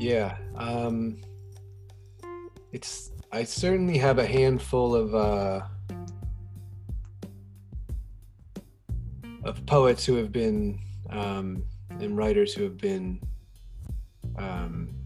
Yeah 0.00 0.36
um 0.56 1.20
it's 2.72 3.12
i 3.32 3.44
certainly 3.44 3.98
have 3.98 4.18
a 4.18 4.26
handful 4.26 4.94
of 4.94 5.14
uh 5.14 5.62
of 9.46 9.64
poets 9.66 10.04
who 10.04 10.16
have 10.16 10.32
been 10.32 10.78
um 11.10 11.62
and 11.90 12.16
writers 12.16 12.52
who 12.52 12.64
have 12.64 12.76
been 12.76 13.20
um 14.38 14.96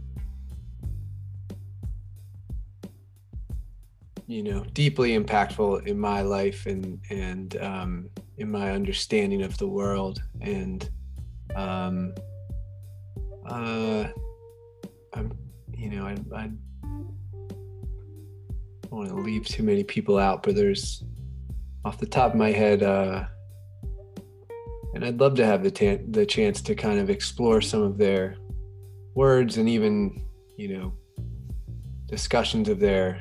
you 4.31 4.45
know 4.45 4.65
deeply 4.75 5.19
impactful 5.19 5.85
in 5.87 5.99
my 5.99 6.23
life 6.23 6.67
and 6.67 7.01
and 7.11 7.57
um, 7.57 8.09
in 8.39 8.49
my 8.49 8.71
understanding 8.71 9.43
of 9.43 9.59
the 9.59 9.67
world. 9.67 10.23
And 10.41 10.89
um, 11.57 12.15
uh, 13.45 14.07
I'm 15.15 15.37
you 15.75 15.91
know 15.91 16.07
I, 16.07 16.13
I 16.37 16.51
don't 18.83 18.91
want 18.91 19.09
to 19.09 19.17
leave 19.17 19.47
too 19.47 19.65
many 19.65 19.83
people 19.83 20.19
out 20.19 20.43
but 20.43 20.55
there's 20.55 21.05
off 21.85 21.99
the 21.99 22.07
top 22.07 22.33
of 22.33 22.37
my 22.37 22.51
head 22.51 22.83
uh, 22.83 23.25
and 24.95 25.05
I'd 25.05 25.21
love 25.21 25.35
to 25.37 25.47
have 25.47 25.63
the 25.63 25.71
ta- 25.71 26.03
the 26.11 26.27
chance 26.27 26.61
to 26.63 26.75
kind 26.75 26.99
of 26.99 27.11
explore 27.11 27.61
some 27.61 27.83
of 27.83 27.99
their 27.99 28.37
words 29.15 29.57
and 29.57 29.69
even 29.69 30.25
you 30.57 30.77
know 30.77 30.93
discussions 32.07 32.69
of 32.69 32.81
their 32.81 33.21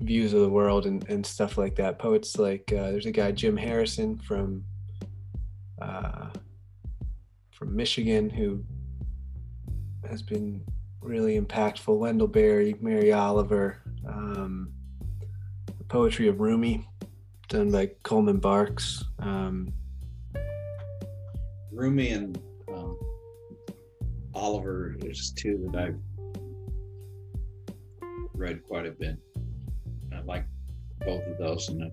views 0.00 0.32
of 0.32 0.40
the 0.40 0.48
world 0.48 0.86
and, 0.86 1.08
and 1.08 1.24
stuff 1.24 1.58
like 1.58 1.74
that. 1.76 1.98
Poets 1.98 2.38
like 2.38 2.72
uh, 2.72 2.90
there's 2.90 3.06
a 3.06 3.10
guy 3.10 3.32
Jim 3.32 3.56
Harrison 3.56 4.18
from 4.18 4.64
uh, 5.80 6.28
from 7.50 7.74
Michigan 7.74 8.28
who 8.30 8.62
has 10.08 10.22
been 10.22 10.62
really 11.00 11.40
impactful. 11.40 11.96
Wendell 11.96 12.28
Berry, 12.28 12.76
Mary 12.80 13.12
Oliver, 13.12 13.82
um, 14.06 14.72
the 15.66 15.84
poetry 15.84 16.28
of 16.28 16.40
Rumi, 16.40 16.86
done 17.48 17.70
by 17.70 17.90
Coleman 18.02 18.38
Barks. 18.38 19.04
Um, 19.18 19.72
Rumi 21.78 22.08
and 22.08 22.36
um, 22.74 22.98
Oliver 24.34 24.96
is 25.04 25.30
two 25.30 25.70
that 25.70 25.80
I've 25.80 26.00
read 28.34 28.64
quite 28.64 28.86
a 28.86 28.90
bit 28.90 29.16
I 30.12 30.20
like 30.22 30.44
both 31.06 31.22
of 31.24 31.38
those, 31.38 31.68
and 31.68 31.88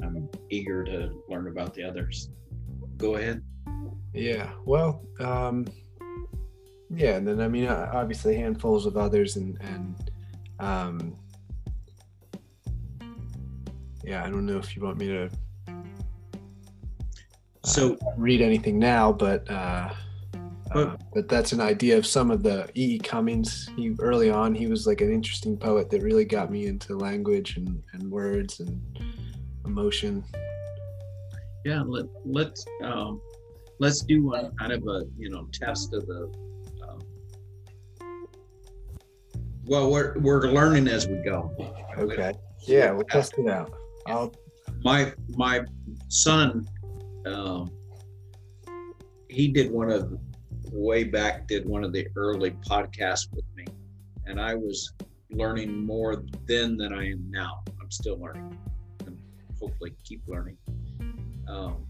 I'm 0.00 0.28
eager 0.48 0.84
to 0.84 1.10
learn 1.28 1.48
about 1.48 1.74
the 1.74 1.82
others. 1.82 2.30
Go 2.98 3.16
ahead. 3.16 3.42
Yeah. 4.14 4.52
Well, 4.64 5.04
um, 5.18 5.66
yeah, 6.88 7.16
and 7.16 7.26
then 7.26 7.40
I 7.40 7.48
mean, 7.48 7.66
obviously 7.66 8.36
handfuls 8.36 8.86
of 8.86 8.96
others, 8.96 9.34
and 9.34 9.60
and 9.60 10.10
um, 10.60 11.16
yeah, 14.04 14.24
I 14.24 14.30
don't 14.30 14.46
know 14.46 14.58
if 14.58 14.76
you 14.76 14.84
want 14.84 14.98
me 14.98 15.08
to. 15.08 15.28
So 17.70 17.96
read 18.16 18.40
anything 18.40 18.78
now, 18.78 19.12
but 19.12 19.48
uh, 19.48 19.90
Uh, 20.72 20.96
but 21.12 21.28
that's 21.28 21.52
an 21.52 21.60
idea 21.60 21.98
of 21.98 22.06
some 22.06 22.30
of 22.30 22.42
the 22.42 22.68
E. 22.76 22.94
E. 22.94 22.98
Cummings. 22.98 23.68
He 23.76 23.94
early 23.98 24.30
on, 24.30 24.54
he 24.54 24.68
was 24.68 24.86
like 24.86 25.00
an 25.00 25.12
interesting 25.12 25.56
poet 25.56 25.90
that 25.90 26.00
really 26.02 26.24
got 26.24 26.50
me 26.50 26.66
into 26.66 26.96
language 26.96 27.56
and, 27.56 27.82
and 27.92 28.10
words 28.10 28.60
and 28.60 28.80
emotion. 29.64 30.24
Yeah, 31.64 31.82
let 31.84 32.06
let's 32.24 32.64
um, 32.84 33.20
let's 33.80 34.00
do 34.00 34.26
one 34.26 34.54
kind 34.56 34.72
of 34.72 34.82
a 34.86 35.04
you 35.18 35.28
know 35.28 35.48
test 35.52 35.92
of 35.92 36.06
the. 36.06 36.32
Um, 36.88 37.00
well, 39.64 39.90
we're 39.90 40.18
we're 40.20 40.46
learning 40.48 40.86
as 40.86 41.08
we 41.08 41.16
go. 41.24 41.52
Okay. 41.98 42.32
Yeah, 42.62 42.92
we'll 42.92 43.04
test 43.04 43.34
it 43.38 43.48
out. 43.48 43.72
I'll. 44.06 44.32
My 44.84 45.12
my 45.30 45.62
son, 46.08 46.66
um, 47.26 47.70
he 49.28 49.48
did 49.48 49.70
one 49.70 49.90
of 49.90 50.18
way 50.72 51.04
back 51.04 51.46
did 51.46 51.66
one 51.66 51.84
of 51.84 51.92
the 51.92 52.06
early 52.16 52.52
podcasts 52.68 53.32
with 53.32 53.44
me, 53.56 53.64
and 54.26 54.40
I 54.40 54.54
was 54.54 54.92
learning 55.30 55.84
more 55.84 56.24
then 56.46 56.76
than 56.76 56.92
I 56.92 57.10
am 57.10 57.30
now. 57.30 57.62
I'm 57.80 57.90
still 57.90 58.18
learning, 58.18 58.56
and 59.06 59.18
hopefully 59.60 59.94
keep 60.04 60.22
learning. 60.26 60.56
Um, 61.48 61.86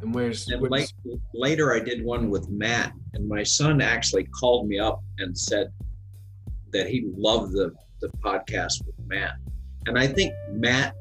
and 0.00 0.14
where's, 0.14 0.48
and 0.48 0.60
where's 0.60 0.92
late, 1.04 1.20
later 1.32 1.74
I 1.74 1.80
did 1.80 2.04
one 2.04 2.30
with 2.30 2.48
Matt, 2.48 2.92
and 3.14 3.28
my 3.28 3.42
son 3.42 3.80
actually 3.80 4.24
called 4.24 4.68
me 4.68 4.78
up 4.78 5.02
and 5.18 5.36
said 5.36 5.68
that 6.72 6.88
he 6.88 7.10
loved 7.16 7.52
the 7.52 7.72
the 8.00 8.08
podcast 8.18 8.84
with 8.84 8.96
Matt, 9.06 9.36
and 9.86 9.98
I 9.98 10.06
think 10.06 10.32
Matt, 10.50 10.94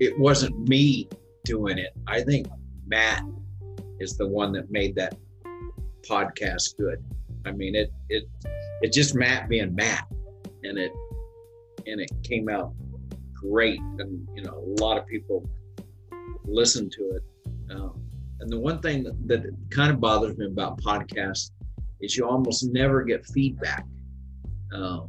it 0.00 0.18
wasn't 0.18 0.68
me 0.68 1.08
doing 1.48 1.78
it. 1.78 1.92
I 2.06 2.20
think 2.20 2.46
Matt 2.86 3.22
is 4.00 4.16
the 4.18 4.28
one 4.28 4.52
that 4.52 4.70
made 4.70 4.94
that 4.96 5.16
podcast 6.08 6.76
good. 6.76 7.02
I 7.46 7.52
mean, 7.52 7.74
it 7.74 7.90
it 8.10 8.24
it's 8.82 8.94
just 8.94 9.14
Matt 9.14 9.48
being 9.48 9.74
Matt, 9.74 10.06
and 10.62 10.78
it 10.78 10.92
and 11.86 12.00
it 12.00 12.10
came 12.22 12.48
out 12.50 12.74
great, 13.34 13.80
and 13.98 14.28
you 14.36 14.42
know 14.42 14.54
a 14.54 14.82
lot 14.82 14.98
of 14.98 15.06
people 15.06 15.48
listened 16.44 16.92
to 16.92 17.02
it. 17.16 17.22
Um, 17.70 18.00
and 18.40 18.50
the 18.50 18.58
one 18.58 18.80
thing 18.80 19.02
that, 19.04 19.16
that 19.28 19.56
kind 19.70 19.90
of 19.90 20.00
bothers 20.00 20.36
me 20.36 20.46
about 20.46 20.80
podcasts 20.80 21.50
is 22.00 22.16
you 22.16 22.28
almost 22.28 22.64
never 22.72 23.02
get 23.02 23.26
feedback. 23.26 23.84
Um, 24.72 25.08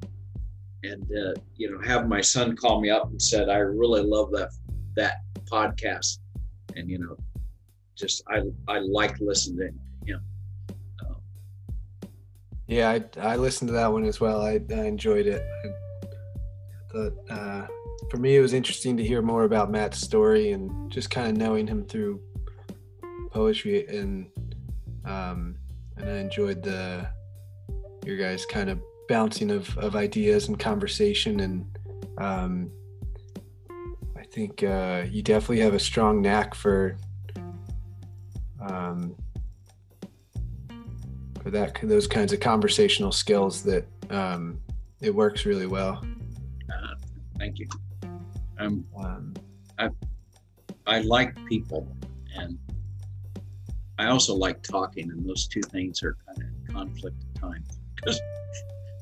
and 0.84 1.04
uh, 1.04 1.34
you 1.58 1.69
know, 1.69 1.82
have 1.86 2.08
my 2.08 2.21
son 2.21 2.56
call 2.56 2.80
me 2.80 2.89
up 2.89 3.10
and 3.12 3.21
said, 3.21 3.49
"I 3.49 3.58
really 3.58 4.02
love 4.02 4.32
that 4.32 4.49
that 4.95 5.17
podcast," 5.52 6.19
and 6.75 6.89
you 6.89 6.99
know, 6.99 7.17
just 7.95 8.23
I 8.27 8.41
I 8.67 8.79
like 8.79 9.19
listening 9.19 9.58
to 9.58 9.65
him. 9.65 9.79
Um, 11.01 11.15
Yeah, 12.67 12.89
I, 12.89 13.34
I 13.34 13.36
listened 13.36 13.69
to 13.69 13.73
that 13.73 13.91
one 13.91 14.05
as 14.05 14.19
well. 14.19 14.41
I, 14.41 14.60
I 14.71 14.86
enjoyed 14.86 15.27
it. 15.27 15.41
I 15.65 16.91
thought, 16.91 17.13
uh, 17.29 17.67
for 18.10 18.17
me, 18.17 18.36
it 18.36 18.41
was 18.41 18.53
interesting 18.53 18.97
to 18.97 19.03
hear 19.03 19.21
more 19.21 19.43
about 19.43 19.71
Matt's 19.71 19.99
story 19.99 20.51
and 20.51 20.91
just 20.91 21.10
kind 21.10 21.27
of 21.29 21.38
knowing 21.38 21.67
him 21.67 21.86
through 21.86 22.21
poetry 23.32 23.86
and 23.88 24.29
um, 25.05 25.55
and 25.97 26.10
I 26.10 26.17
enjoyed 26.17 26.63
the 26.63 27.08
your 28.05 28.17
guys 28.17 28.45
kind 28.45 28.69
of 28.69 28.79
bouncing 29.08 29.51
of, 29.51 29.77
of 29.77 29.95
ideas 29.95 30.47
and 30.47 30.58
conversation 30.60 31.39
and 31.41 31.65
um, 32.17 32.71
think 34.32 34.63
uh, 34.63 35.06
you 35.10 35.22
definitely 35.22 35.60
have 35.60 35.74
a 35.74 35.80
strong 35.80 36.22
knack 36.22 36.56
for 36.56 36.98
um, 38.62 39.15
for 41.42 41.50
that 41.52 41.80
those 41.84 42.08
kinds 42.08 42.34
of 42.34 42.39
conversational 42.39 43.12
skills 43.12 43.63
that 43.63 43.86
um, 44.10 44.60
it 45.02 45.13
works 45.13 45.46
really 45.46 45.68
well. 45.68 46.04
uh, 46.70 46.96
thank 47.38 47.60
you. 47.60 47.68
Um, 48.60 48.86
Um, 48.98 49.34
I 50.89 51.02
like 51.02 51.36
people, 51.46 51.88
and 52.36 52.58
I 54.00 54.08
also 54.08 54.34
like 54.34 54.63
talking, 54.63 55.12
and 55.12 55.24
those 55.28 55.48
two 55.48 55.62
things 55.62 56.02
are 56.02 56.18
kind 56.26 56.42
of 56.42 56.48
in 56.48 56.74
conflict 56.74 57.15
at 57.36 57.42
times 57.42 57.80
because 57.96 58.20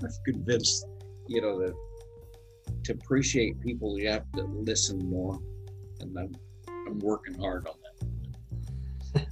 I'm 0.03 0.09
convinced, 0.25 0.85
you 1.27 1.41
know, 1.41 1.57
that 1.59 1.73
to 2.83 2.93
appreciate 2.93 3.59
people, 3.61 3.99
you 3.99 4.09
have 4.09 4.31
to 4.33 4.43
listen 4.43 4.97
more, 5.09 5.39
and 5.99 6.17
I'm 6.17 6.35
I'm 6.67 6.99
working 6.99 7.39
hard 7.39 7.67
on 7.67 7.75
that. 9.13 9.27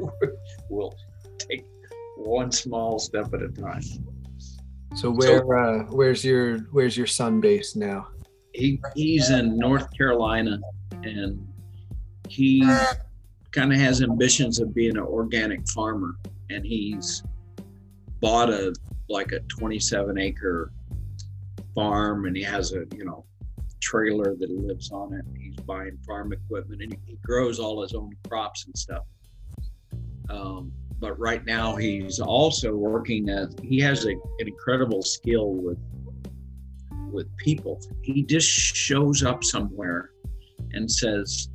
we'll 0.70 0.94
take 1.38 1.66
one 2.16 2.52
small 2.52 2.98
step 2.98 3.32
at 3.34 3.42
a 3.42 3.48
time. 3.48 3.82
so 4.94 5.10
where 5.10 5.58
uh, 5.58 5.84
where's 5.90 6.24
your 6.24 6.58
where's 6.72 6.96
your 6.96 7.06
son 7.06 7.40
based 7.40 7.76
now? 7.76 8.08
he 8.58 8.80
he's 8.94 9.30
in 9.30 9.56
North 9.56 9.88
Carolina 9.96 10.58
and 11.02 11.46
he 12.28 12.60
kind 13.52 13.72
of 13.72 13.78
has 13.78 14.02
ambitions 14.02 14.60
of 14.60 14.74
being 14.74 14.96
an 14.96 15.02
organic 15.02 15.66
farmer 15.70 16.16
and 16.50 16.64
he's 16.64 17.22
bought 18.20 18.50
a 18.50 18.74
like 19.08 19.32
a 19.32 19.40
27 19.40 20.18
acre 20.18 20.72
farm 21.78 22.24
and 22.26 22.36
he 22.36 22.42
has 22.42 22.72
a 22.72 22.84
you 22.96 23.04
know 23.04 23.24
trailer 23.80 24.34
that 24.34 24.48
he 24.50 24.56
lives 24.56 24.90
on 24.90 25.14
it. 25.14 25.24
He's 25.38 25.54
buying 25.56 25.96
farm 26.04 26.32
equipment 26.32 26.82
and 26.82 26.92
he, 26.92 26.98
he 27.06 27.18
grows 27.24 27.60
all 27.60 27.80
his 27.82 27.94
own 27.94 28.10
crops 28.28 28.66
and 28.66 28.76
stuff. 28.76 29.04
Um, 30.28 30.72
but 30.98 31.16
right 31.20 31.44
now 31.44 31.76
he's 31.76 32.18
also 32.18 32.74
working 32.74 33.28
as 33.28 33.54
he 33.62 33.78
has 33.78 34.04
a, 34.06 34.10
an 34.10 34.48
incredible 34.48 35.02
skill 35.02 35.52
with 35.52 35.78
with 37.12 37.34
people. 37.36 37.80
He 38.02 38.24
just 38.24 38.48
shows 38.48 39.22
up 39.22 39.44
somewhere 39.44 40.10
and 40.72 40.90
says, 40.90 41.48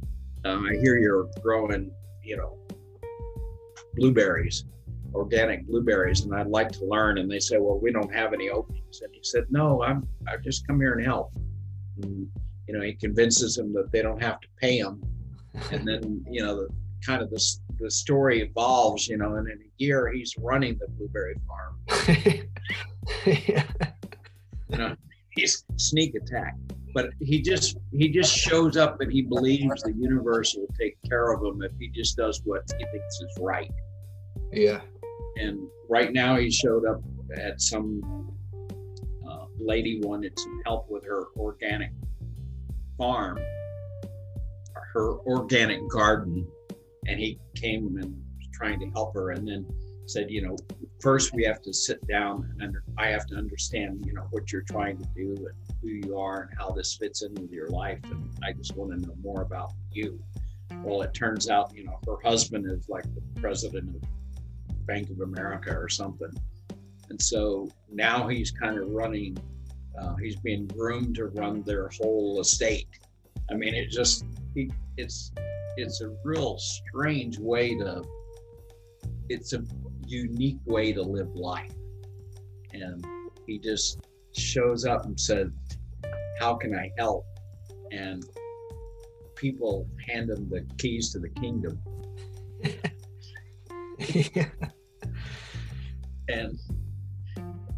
uh, 0.46 0.62
"I 0.70 0.78
hear 0.82 0.98
you're 0.98 1.28
growing, 1.42 1.92
you 2.24 2.38
know, 2.38 2.58
blueberries, 3.96 4.64
organic 5.14 5.66
blueberries, 5.68 6.22
and 6.22 6.34
I'd 6.34 6.48
like 6.48 6.72
to 6.74 6.86
learn." 6.86 7.18
And 7.18 7.30
they 7.30 7.40
say, 7.40 7.58
"Well, 7.58 7.80
we 7.80 7.92
don't 7.92 8.14
have 8.14 8.34
any 8.34 8.50
openings." 8.50 9.02
And 9.02 9.14
he 9.14 9.22
said, 9.24 9.46
"No, 9.50 9.84
I'm 9.84 10.08
I've 10.28 10.42
just 10.42 10.68
come 10.68 10.80
here 10.80 10.94
and 10.94 11.06
help." 11.06 11.32
And, 12.02 12.28
you 12.68 12.74
know, 12.74 12.82
he 12.82 12.94
convinces 12.94 13.56
them 13.56 13.74
that 13.74 13.92
they 13.92 14.02
don't 14.02 14.22
have 14.22 14.40
to 14.42 14.48
pay 14.60 14.78
him, 14.78 15.04
and 15.72 15.88
then 15.88 16.26
you 16.30 16.42
know, 16.44 16.56
the 16.56 16.70
kind 17.06 17.22
of 17.22 17.30
the 17.30 17.42
the 17.80 17.92
story 17.92 18.42
evolves. 18.42 19.08
You 19.08 19.18
know, 19.18 19.36
and 19.36 19.48
in 19.48 19.60
a 19.60 19.72
year 19.78 20.12
he's 20.12 20.36
running 20.38 20.78
the 20.80 20.88
blueberry 20.90 21.36
farm. 21.48 21.80
yeah. 23.26 23.64
you 24.70 24.78
know 24.78 24.96
he's 25.32 25.66
sneak 25.76 26.16
attack 26.16 26.56
but 26.94 27.10
he 27.20 27.42
just 27.42 27.78
he 27.92 28.08
just 28.08 28.34
shows 28.34 28.78
up 28.78 29.02
and 29.02 29.12
he 29.12 29.22
believes 29.22 29.84
the 29.84 29.92
universe 29.94 30.56
will 30.56 30.74
take 30.80 30.98
care 31.08 31.34
of 31.34 31.44
him 31.44 31.62
if 31.62 31.72
he 31.80 31.90
just 31.90 32.16
does 32.16 32.42
what 32.46 32.64
he 32.78 32.86
thinks 32.86 33.20
is 33.20 33.38
right 33.42 33.70
yeah. 34.54 34.82
And 35.38 35.68
right 35.90 36.14
now 36.14 36.36
he 36.36 36.52
showed 36.52 36.86
up 36.86 37.02
at 37.36 37.62
some 37.62 38.32
uh, 39.28 39.46
lady 39.60 40.00
wanted 40.02 40.38
some 40.38 40.62
help 40.66 40.90
with 40.90 41.06
her 41.06 41.28
organic 41.38 41.92
farm 42.98 43.40
her 44.94 45.20
organic 45.22 45.88
garden. 45.90 46.48
And 47.08 47.20
he 47.20 47.40
came 47.56 47.98
and 47.98 48.16
was 48.38 48.48
trying 48.54 48.80
to 48.80 48.90
help 48.92 49.14
her 49.16 49.32
and 49.32 49.48
then 49.48 49.66
said 50.06 50.30
you 50.30 50.42
know 50.42 50.56
first 51.02 51.34
we 51.34 51.46
have 51.46 51.62
to 51.62 51.74
sit 51.74 52.06
down 52.08 52.50
and 52.52 52.62
under, 52.62 52.84
i 52.98 53.08
have 53.08 53.26
to 53.26 53.36
understand 53.36 54.06
you 54.06 54.12
know 54.12 54.28
what 54.32 54.52
you're 54.52 54.66
trying 54.70 54.98
to 54.98 55.08
do 55.16 55.30
and 55.30 55.78
who 55.82 55.88
you 55.88 56.18
are 56.18 56.42
and 56.42 56.60
how 56.60 56.70
this 56.72 56.98
fits 56.98 57.22
in 57.24 57.34
with 57.36 57.50
your 57.52 57.70
life. 57.70 58.02
And 58.04 58.30
i 58.44 58.52
just 58.52 58.76
want 58.76 58.92
to 58.92 59.08
know 59.08 59.16
more 59.22 59.44
about 59.44 59.72
you. 59.92 60.22
Well 60.84 61.02
it 61.04 61.14
turns 61.14 61.50
out 61.50 61.74
you 61.74 61.86
know 61.86 62.00
her 62.06 62.18
husband 62.24 62.66
is 62.70 62.90
like 62.90 63.06
the 63.16 63.42
president 63.42 63.96
of 63.96 64.02
bank 64.86 65.10
of 65.10 65.22
america 65.22 65.72
or 65.72 65.90
something. 65.90 66.32
And 67.10 67.22
so 67.22 67.70
now 67.92 68.28
he's 68.28 68.52
kind 68.52 68.78
of 68.78 68.90
running 68.90 69.38
uh, 70.00 70.16
he's 70.16 70.36
being 70.38 70.66
groomed 70.68 71.16
to 71.16 71.26
run 71.28 71.62
their 71.62 71.90
whole 72.02 72.42
estate. 72.42 72.88
I 73.52 73.56
mean 73.56 73.74
it 73.76 73.90
just 73.90 74.26
he, 74.56 74.72
it's 74.98 75.32
it's 75.78 76.02
a 76.02 76.16
real 76.24 76.58
strange 76.58 77.38
way 77.38 77.76
to 77.78 78.04
it's 79.30 79.54
a 79.54 79.64
unique 80.06 80.60
way 80.66 80.94
to 80.94 81.02
live 81.02 81.34
life. 81.36 81.72
And 82.74 83.06
he 83.48 83.60
just 83.60 84.00
shows 84.36 84.86
up 84.86 85.06
and 85.06 85.20
says 85.20 85.50
how 86.40 86.56
can 86.56 86.76
i 86.76 86.92
help? 86.98 87.26
And 87.92 88.24
people 89.36 89.88
hand 90.08 90.30
him 90.30 90.50
the 90.50 90.66
keys 90.78 91.12
to 91.12 91.20
the 91.20 91.30
kingdom 91.30 91.78
and 96.30 96.58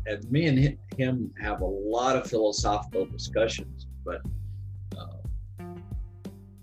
and 0.07 0.31
me 0.31 0.45
and 0.47 0.77
him 0.97 1.33
have 1.41 1.61
a 1.61 1.65
lot 1.65 2.15
of 2.15 2.29
philosophical 2.29 3.05
discussions 3.05 3.87
but 4.03 4.21
uh, 4.97 5.17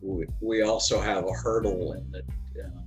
we, 0.00 0.26
we 0.40 0.62
also 0.62 1.00
have 1.00 1.24
a 1.26 1.32
hurdle 1.32 1.92
in 1.92 2.10
that 2.10 2.24
uh, 2.64 2.82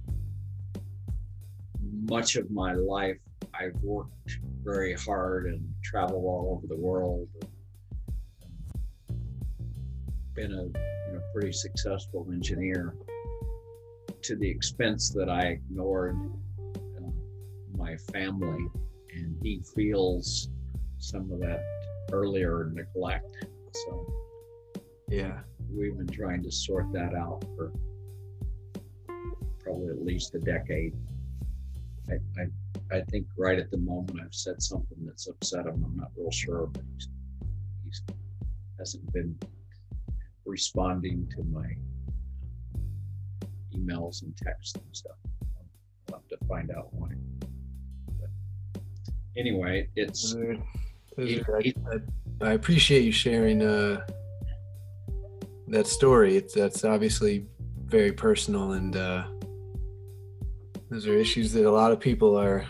much 2.09 2.35
of 2.35 2.49
my 2.51 2.73
life, 2.73 3.17
I've 3.53 3.75
worked 3.81 4.39
very 4.63 4.93
hard 4.93 5.45
and 5.45 5.73
traveled 5.83 6.25
all 6.25 6.57
over 6.57 6.67
the 6.67 6.79
world. 6.79 7.27
Been 10.33 10.51
a 10.51 10.63
you 10.63 11.13
know, 11.13 11.21
pretty 11.33 11.53
successful 11.53 12.27
engineer 12.31 12.95
to 14.23 14.35
the 14.35 14.49
expense 14.49 15.09
that 15.11 15.29
I 15.29 15.41
ignored 15.47 16.19
my 17.85 17.95
family, 18.11 18.67
and 19.13 19.37
he 19.43 19.61
feels 19.75 20.49
some 20.97 21.31
of 21.31 21.39
that 21.39 21.61
earlier 22.11 22.71
neglect. 22.73 23.45
So, 23.85 24.07
yeah, 25.07 25.41
we've 25.71 25.95
been 25.95 26.07
trying 26.07 26.41
to 26.43 26.51
sort 26.51 26.91
that 26.93 27.13
out 27.13 27.43
for 27.55 27.71
probably 29.59 29.89
at 29.89 30.03
least 30.03 30.33
a 30.33 30.39
decade. 30.39 30.93
I, 32.09 32.13
I, 32.41 32.97
I 32.97 33.01
think 33.11 33.27
right 33.37 33.59
at 33.59 33.69
the 33.69 33.77
moment 33.77 34.19
I've 34.23 34.33
said 34.33 34.61
something 34.61 34.97
that's 35.05 35.27
upset 35.27 35.67
him. 35.67 35.83
I'm 35.85 35.97
not 35.97 36.11
real 36.17 36.31
sure, 36.31 36.67
but 36.67 36.83
he's, 36.95 37.07
he's 37.83 38.01
hasn't 38.79 39.13
been 39.13 39.37
responding 40.45 41.27
to 41.35 41.43
my 41.43 41.69
emails 43.75 44.23
and 44.23 44.35
texts 44.37 44.73
and 44.75 44.83
stuff. 44.91 45.17
I'll 46.11 46.19
have 46.19 46.39
to 46.39 46.45
find 46.47 46.71
out 46.71 46.87
why. 46.91 47.09
Anyway, 49.37 49.87
it's. 49.95 50.33
Those 50.33 50.43
are- 50.43 50.57
those 51.17 51.39
are- 51.47 51.57
I, 51.57 51.73
I- 51.93 52.47
I 52.49 52.51
appreciate 52.53 53.03
you 53.03 53.11
sharing 53.13 53.61
uh, 53.61 54.05
that 55.69 55.87
story. 55.87 56.35
It's 56.35 56.53
that's 56.53 56.83
obviously 56.83 57.45
very 57.85 58.11
personal, 58.11 58.73
and 58.73 58.95
uh, 58.95 59.23
those 60.89 61.07
are 61.07 61.15
issues 61.15 61.53
that 61.53 61.65
a 61.65 61.71
lot 61.71 61.91
of 61.93 61.99
people 61.99 62.35
are. 62.37 62.65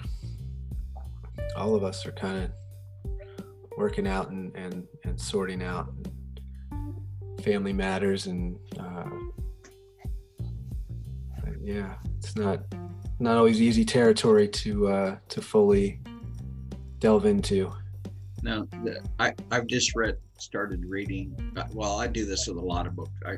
All 1.57 1.73
of 1.73 1.83
us 1.83 2.05
are 2.05 2.11
kind 2.11 2.43
of 2.43 3.45
working 3.77 4.07
out 4.07 4.29
and 4.29 4.55
and 4.55 4.87
and 5.03 5.19
sorting 5.19 5.63
out 5.63 5.91
family 7.41 7.73
matters, 7.73 8.27
and 8.27 8.57
uh, 8.79 9.09
yeah, 11.61 11.95
it's 12.19 12.35
not 12.35 12.59
not 13.19 13.37
always 13.37 13.61
easy 13.61 13.83
territory 13.85 14.47
to 14.47 14.87
uh, 14.87 15.15
to 15.29 15.41
fully 15.41 15.99
delve 17.05 17.27
into. 17.27 17.71
No, 18.41 18.67
I, 19.19 19.31
I've 19.51 19.67
just 19.67 19.95
read, 19.95 20.17
started 20.39 20.83
reading. 20.87 21.35
uh, 21.55 21.65
Well, 21.71 21.99
I 21.99 22.07
do 22.07 22.25
this 22.25 22.47
with 22.47 22.57
a 22.57 22.65
lot 22.65 22.87
of 22.87 22.95
books. 22.95 23.11
I, 23.27 23.37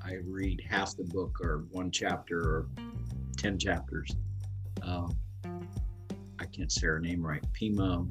I 0.00 0.18
read 0.24 0.62
half 0.70 0.96
the 0.96 1.02
book 1.02 1.36
or 1.42 1.64
one 1.72 1.90
chapter 1.90 2.38
or 2.38 2.66
10 3.36 3.58
chapters. 3.58 4.14
Um, 4.82 5.10
I 6.38 6.44
can't 6.44 6.70
say 6.70 6.86
her 6.86 7.00
name 7.00 7.20
right. 7.20 7.44
Pema. 7.52 8.08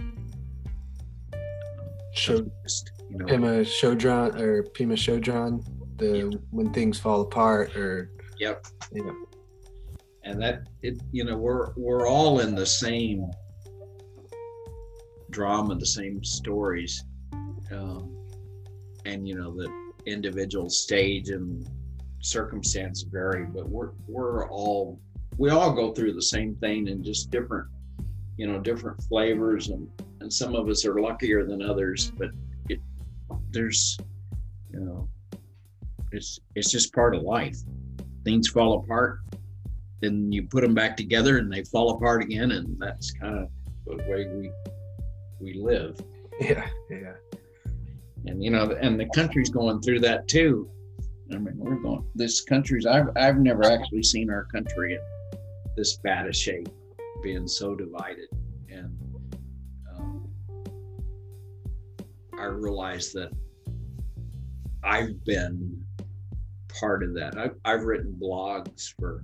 Show, 2.14 2.46
just, 2.64 2.92
you 3.10 3.20
know, 3.20 3.26
Pema 3.26 3.62
Chödrön 3.62 4.38
or 4.38 4.64
Pema 4.64 4.96
Chödrön, 4.98 5.66
the 5.96 6.42
when 6.52 6.74
things 6.74 7.00
fall 7.00 7.22
apart 7.22 7.74
or 7.78 8.12
Yep. 8.38 8.66
Yeah. 8.92 9.12
And 10.24 10.42
that 10.42 10.64
it, 10.82 11.02
you 11.14 11.24
know, 11.24 11.38
we're 11.38 11.72
we're 11.78 12.06
all 12.06 12.42
in 12.42 12.54
the 12.54 12.66
same 12.66 13.32
drama, 15.30 15.76
the 15.76 15.86
same 15.86 16.24
stories, 16.24 17.04
um, 17.72 18.16
and 19.06 19.28
you 19.28 19.36
know 19.36 19.56
the 19.56 19.70
individual 20.06 20.70
stage 20.70 21.30
and 21.30 21.68
circumstance 22.22 23.04
vary, 23.04 23.46
but 23.46 23.68
we're 23.70 23.92
we're 24.08 24.50
all 24.50 25.00
we 25.38 25.50
all 25.50 25.72
go 25.72 25.94
through 25.94 26.14
the 26.14 26.22
same 26.22 26.56
thing 26.56 26.88
in 26.88 27.04
just 27.04 27.32
different, 27.32 27.68
you 28.38 28.48
know, 28.48 28.60
different 28.60 29.02
flavors, 29.04 29.70
and 29.70 29.88
and 30.22 30.32
some 30.32 30.56
of 30.56 30.68
us 30.70 30.86
are 30.86 31.00
luckier 31.00 31.46
than 31.46 31.62
others, 31.62 32.12
but 32.18 32.30
it 32.70 32.80
there's, 33.52 33.98
you 34.72 34.80
know, 34.80 35.10
it's 36.12 36.40
it's 36.56 36.72
just 36.72 36.94
part 36.94 37.16
of 37.16 37.24
life. 37.24 37.58
Things 38.24 38.50
fall 38.50 38.80
apart 38.80 39.20
then 40.02 40.32
you 40.32 40.44
put 40.44 40.62
them 40.62 40.74
back 40.74 40.96
together 40.96 41.38
and 41.38 41.52
they 41.52 41.64
fall 41.64 41.92
apart 41.92 42.24
again 42.24 42.52
and 42.52 42.78
that's 42.80 43.12
kind 43.12 43.38
of 43.38 43.50
the 43.86 43.96
way 44.10 44.26
we 44.28 44.52
we 45.40 45.54
live. 45.54 46.00
Yeah, 46.40 46.68
yeah, 46.90 47.16
and 48.26 48.44
you 48.44 48.50
know 48.50 48.72
and 48.82 49.00
the 49.00 49.08
country's 49.14 49.50
going 49.50 49.82
through 49.82 50.00
that 50.02 50.28
too. 50.28 50.70
I 51.32 51.38
mean 51.38 51.58
we're 51.58 51.76
going 51.76 52.06
this 52.16 52.42
country's 52.42 52.86
i've, 52.86 53.10
I've 53.16 53.38
never 53.38 53.64
actually 53.66 54.04
seen 54.04 54.30
our 54.30 54.46
country 54.46 54.94
in 54.94 55.00
this 55.76 55.98
bad 55.98 56.28
a 56.28 56.34
shape 56.34 56.70
being 57.22 57.48
so 57.48 57.76
divided. 57.76 58.30
And 58.70 58.98
um, 59.94 60.30
i 62.40 62.46
realize 62.46 63.12
that 63.14 63.32
i've 64.84 65.24
been 65.26 65.84
part 66.80 67.04
of 67.04 67.14
that. 67.16 67.38
I've, 67.38 67.56
I've 67.66 67.84
written 67.84 68.18
blogs 68.20 68.94
for 68.98 69.24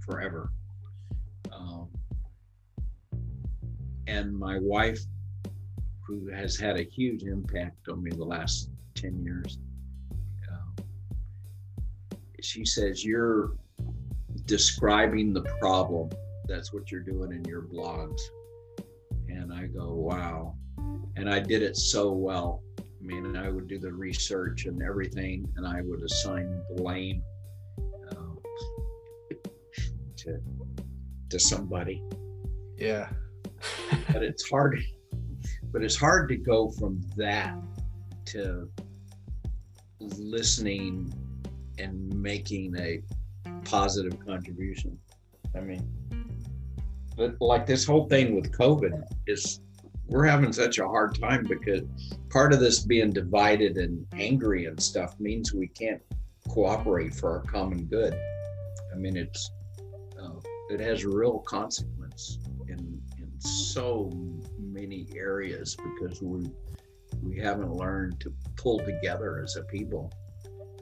forever 0.00 0.52
and 4.08 4.36
my 4.36 4.58
wife 4.58 5.00
who 6.00 6.28
has 6.28 6.56
had 6.56 6.78
a 6.78 6.82
huge 6.82 7.22
impact 7.24 7.88
on 7.88 8.02
me 8.02 8.10
the 8.10 8.24
last 8.24 8.70
10 8.94 9.22
years. 9.22 9.58
Um, 10.50 10.86
she 12.40 12.64
says, 12.64 13.04
You're 13.04 13.52
describing 14.46 15.32
the 15.34 15.42
problem. 15.60 16.10
That's 16.46 16.72
what 16.72 16.90
you're 16.90 17.02
doing 17.02 17.32
in 17.32 17.44
your 17.44 17.62
blogs. 17.62 18.20
And 19.28 19.52
I 19.52 19.66
go, 19.66 19.92
Wow. 19.92 20.54
And 21.16 21.28
I 21.28 21.38
did 21.38 21.62
it 21.62 21.76
so 21.76 22.10
well. 22.10 22.62
I 22.80 23.04
mean, 23.04 23.36
I 23.36 23.50
would 23.50 23.68
do 23.68 23.78
the 23.78 23.92
research 23.92 24.64
and 24.64 24.82
everything, 24.82 25.46
and 25.56 25.66
I 25.66 25.82
would 25.82 26.02
assign 26.02 26.62
blame 26.76 27.22
um, 28.10 28.38
to, 30.16 30.40
to 31.28 31.38
somebody 31.38 32.02
yeah, 32.78 33.08
but 34.12 34.22
it's 34.22 34.48
hard 34.48 34.80
but 35.72 35.82
it's 35.82 35.96
hard 35.96 36.28
to 36.28 36.36
go 36.36 36.70
from 36.70 37.00
that 37.16 37.54
to 38.24 38.68
listening 40.00 41.12
and 41.78 42.08
making 42.14 42.74
a 42.78 43.02
positive 43.64 44.18
contribution. 44.24 44.98
I 45.54 45.60
mean 45.60 45.86
but 47.16 47.34
like 47.40 47.66
this 47.66 47.84
whole 47.84 48.06
thing 48.08 48.34
with 48.36 48.56
covid 48.56 49.02
is 49.26 49.60
we're 50.08 50.24
having 50.24 50.52
such 50.52 50.78
a 50.78 50.86
hard 50.86 51.20
time 51.20 51.44
because 51.46 51.82
part 52.30 52.52
of 52.52 52.60
this 52.60 52.80
being 52.80 53.12
divided 53.12 53.76
and 53.76 54.06
angry 54.14 54.64
and 54.64 54.80
stuff 54.80 55.14
means 55.20 55.52
we 55.52 55.68
can't 55.68 56.00
cooperate 56.48 57.14
for 57.14 57.30
our 57.30 57.42
common 57.42 57.84
good. 57.84 58.14
I 58.92 58.96
mean 58.96 59.16
it's 59.16 59.50
uh, 60.20 60.40
it 60.70 60.80
has 60.80 61.04
real 61.04 61.40
consequence 61.40 62.38
so 63.38 64.10
many 64.58 65.08
areas 65.16 65.76
because 65.76 66.22
we 66.22 66.50
we 67.22 67.38
haven't 67.38 67.72
learned 67.72 68.20
to 68.20 68.32
pull 68.56 68.78
together 68.80 69.40
as 69.42 69.56
a 69.56 69.62
people. 69.64 70.12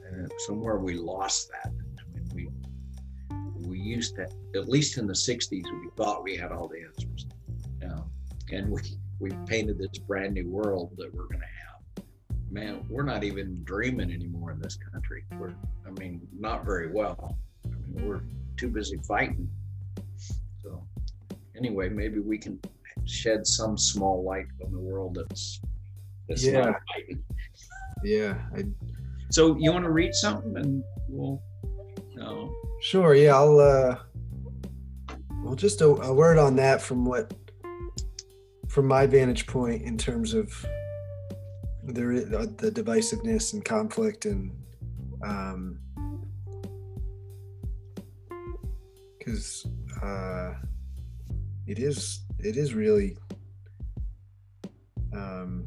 And 0.09 0.31
somewhere 0.39 0.77
we 0.77 0.95
lost 0.95 1.49
that 1.49 1.71
i 1.99 2.13
mean 2.13 2.29
we 2.33 2.49
we 3.67 3.79
used 3.79 4.15
to 4.15 4.27
at 4.55 4.69
least 4.69 4.97
in 4.97 5.05
the 5.05 5.13
60s 5.13 5.51
we 5.51 5.89
thought 5.97 6.23
we 6.23 6.37
had 6.37 6.51
all 6.51 6.67
the 6.67 6.81
answers. 6.81 7.25
And 8.49 8.69
we 8.69 8.81
we 9.19 9.31
painted 9.45 9.77
this 9.77 9.97
brand 9.99 10.35
new 10.35 10.47
world 10.47 10.91
that 10.97 11.13
we're 11.13 11.25
going 11.25 11.41
to 11.41 11.45
have. 11.45 12.05
Man 12.49 12.85
we're 12.89 13.03
not 13.03 13.23
even 13.25 13.61
dreaming 13.65 14.11
anymore 14.11 14.51
in 14.51 14.59
this 14.59 14.77
country. 14.91 15.25
We're 15.37 15.53
i 15.85 15.91
mean 15.99 16.25
not 16.37 16.65
very 16.65 16.89
well. 16.91 17.37
I 17.65 17.69
mean 17.69 18.07
we're 18.07 18.21
too 18.55 18.69
busy 18.69 18.97
fighting. 19.05 19.49
So 20.63 20.87
anyway, 21.57 21.89
maybe 21.89 22.19
we 22.19 22.37
can 22.37 22.59
shed 23.05 23.45
some 23.47 23.77
small 23.77 24.23
light 24.23 24.45
on 24.65 24.71
the 24.71 24.79
world 24.79 25.15
that's 25.15 25.59
that's 26.27 26.43
Yeah. 26.45 26.61
not 26.61 26.75
fighting. 26.93 27.23
yeah. 28.03 28.37
I, 28.55 28.63
So 29.29 29.57
you 29.57 29.71
want 29.71 29.85
to 29.85 29.91
read 29.91 30.13
something, 30.13 30.55
and 30.57 30.83
we'll. 31.09 31.41
No. 32.15 32.53
sure. 32.81 33.13
Yeah, 33.15 33.35
I'll. 33.35 33.59
uh 33.59 33.97
Well, 35.43 35.55
just 35.55 35.81
a, 35.81 35.87
a 35.87 36.13
word 36.13 36.37
on 36.37 36.55
that 36.57 36.81
from 36.81 37.05
what, 37.05 37.33
from 38.67 38.85
my 38.87 39.05
vantage 39.05 39.45
point 39.47 39.83
in 39.83 39.97
terms 39.97 40.33
of 40.33 40.51
the 41.83 42.01
uh, 42.37 42.47
the 42.57 42.69
divisiveness 42.71 43.53
and 43.53 43.63
conflict 43.63 44.25
and 44.25 44.51
um 45.25 45.79
because 49.17 49.65
uh 50.03 50.53
it 51.67 51.79
is 51.79 52.21
it 52.39 52.57
is 52.57 52.73
really 52.73 53.17
um 55.13 55.65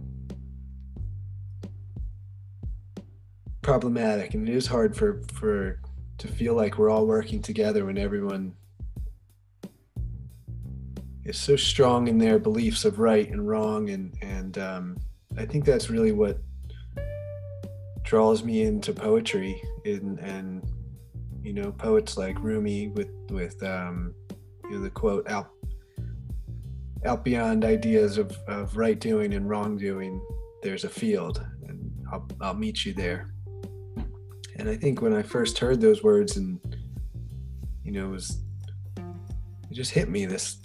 problematic 3.62 4.34
and 4.34 4.48
it 4.48 4.54
is 4.54 4.66
hard 4.66 4.96
for 4.96 5.22
for 5.32 5.80
to 6.18 6.28
feel 6.28 6.54
like 6.54 6.78
we're 6.78 6.90
all 6.90 7.06
working 7.06 7.40
together 7.40 7.84
when 7.86 7.96
everyone 7.96 8.54
is 11.24 11.38
so 11.38 11.56
strong 11.56 12.08
in 12.08 12.18
their 12.18 12.38
beliefs 12.38 12.84
of 12.84 12.98
right 12.98 13.30
and 13.30 13.46
wrong 13.46 13.90
and 13.90 14.14
and 14.20 14.58
um, 14.58 14.96
I 15.38 15.46
think 15.46 15.64
that's 15.64 15.88
really 15.88 16.12
what 16.12 16.38
draws 18.02 18.42
me 18.42 18.62
into 18.62 18.92
poetry 18.92 19.62
and 19.84 20.18
and 20.18 20.62
you 21.42 21.52
know 21.52 21.72
poets 21.72 22.16
like 22.16 22.42
Rumi 22.42 22.88
with 22.88 23.10
with 23.30 23.62
um, 23.62 24.14
you 24.64 24.70
know 24.72 24.80
the 24.82 24.90
quote 24.90 25.28
out 25.30 25.50
out 27.04 27.24
beyond 27.24 27.64
ideas 27.64 28.18
of, 28.18 28.36
of 28.46 28.76
right 28.76 28.98
doing 28.98 29.34
and 29.34 29.48
wrong 29.48 29.76
doing 29.76 30.20
there's 30.62 30.84
a 30.84 30.88
field 30.88 31.44
and 31.66 31.90
I'll, 32.12 32.28
I'll 32.40 32.54
meet 32.54 32.84
you 32.84 32.92
there. 32.92 33.32
And 34.56 34.68
I 34.68 34.76
think 34.76 35.00
when 35.00 35.14
I 35.14 35.22
first 35.22 35.58
heard 35.58 35.80
those 35.80 36.02
words 36.02 36.36
and 36.36 36.60
you 37.82 37.92
know 37.92 38.08
it 38.08 38.10
was 38.10 38.42
it 39.70 39.74
just 39.74 39.92
hit 39.92 40.08
me 40.08 40.26
this 40.26 40.58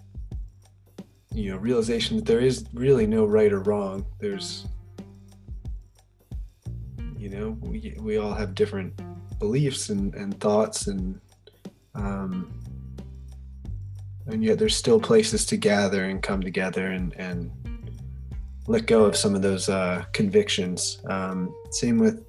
you 1.33 1.51
know 1.51 1.57
realization 1.57 2.17
that 2.17 2.25
there 2.25 2.39
is 2.39 2.65
really 2.73 3.07
no 3.07 3.25
right 3.25 3.51
or 3.51 3.59
wrong. 3.61 4.05
There's 4.19 4.65
you 7.17 7.29
know 7.29 7.57
we, 7.61 7.95
we 7.99 8.17
all 8.17 8.33
have 8.33 8.53
different 8.53 8.99
beliefs 9.39 9.89
and, 9.89 10.13
and 10.15 10.39
thoughts 10.39 10.87
and 10.87 11.19
um, 11.93 12.59
and 14.27 14.43
yet 14.43 14.59
there's 14.59 14.75
still 14.75 14.99
places 14.99 15.45
to 15.45 15.57
gather 15.57 16.05
and 16.05 16.21
come 16.21 16.41
together 16.41 16.87
and 16.87 17.13
and 17.17 17.51
let 18.67 18.87
go 18.87 19.05
of 19.05 19.15
some 19.15 19.35
of 19.35 19.43
those 19.43 19.69
uh, 19.69 20.03
convictions. 20.11 20.99
Um, 21.07 21.53
same 21.71 21.99
with 21.99 22.25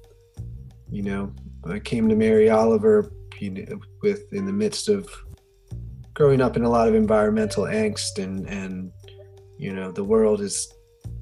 you 0.89 1.01
know 1.03 1.33
i 1.65 1.79
came 1.79 2.07
to 2.07 2.15
mary 2.15 2.49
oliver 2.49 3.11
you 3.39 3.49
know, 3.51 3.79
with 4.01 4.31
in 4.33 4.45
the 4.45 4.53
midst 4.53 4.89
of 4.89 5.07
growing 6.13 6.41
up 6.41 6.55
in 6.55 6.63
a 6.63 6.69
lot 6.69 6.87
of 6.87 6.95
environmental 6.95 7.65
angst 7.65 8.21
and 8.23 8.47
and 8.47 8.91
you 9.57 9.73
know 9.73 9.91
the 9.91 10.03
world 10.03 10.41
is 10.41 10.73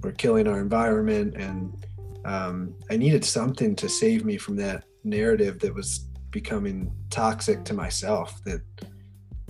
we're 0.01 0.11
killing 0.11 0.47
our 0.47 0.59
environment. 0.59 1.35
And 1.35 1.85
um, 2.25 2.75
i 2.89 2.97
needed 2.97 3.25
something 3.25 3.75
to 3.75 3.89
save 3.89 4.25
me 4.25 4.37
from 4.37 4.55
that 4.57 4.83
narrative 5.03 5.59
that 5.59 5.73
was 5.73 6.07
becoming 6.31 6.91
toxic 7.09 7.63
to 7.65 7.73
myself 7.73 8.41
that 8.45 8.61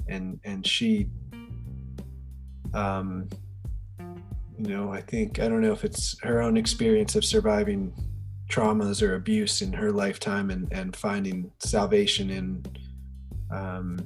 and 0.08 0.40
and 0.44 0.66
she 0.66 1.08
um 2.74 3.28
you 4.58 4.68
know 4.68 4.92
i 4.92 5.02
think 5.02 5.40
i 5.40 5.48
don't 5.48 5.62
know 5.62 5.72
if 5.72 5.84
it's 5.84 6.18
her 6.22 6.42
own 6.42 6.58
experience 6.58 7.16
of 7.16 7.26
surviving 7.26 7.94
traumas 8.50 9.02
or 9.02 9.16
abuse 9.16 9.62
in 9.62 9.74
her 9.74 9.92
lifetime 9.92 10.50
and 10.50 10.72
and 10.72 10.96
finding 10.96 11.52
salvation 11.60 12.30
in 12.30 12.64
um 13.52 13.98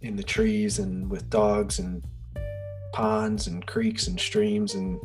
in 0.00 0.16
the 0.16 0.22
trees 0.22 0.78
and 0.78 1.10
with 1.10 1.28
dogs 1.28 1.78
and 1.78 2.02
ponds 2.92 3.46
and 3.46 3.66
creeks 3.66 4.06
and 4.06 4.18
streams 4.18 4.74
and 4.74 4.98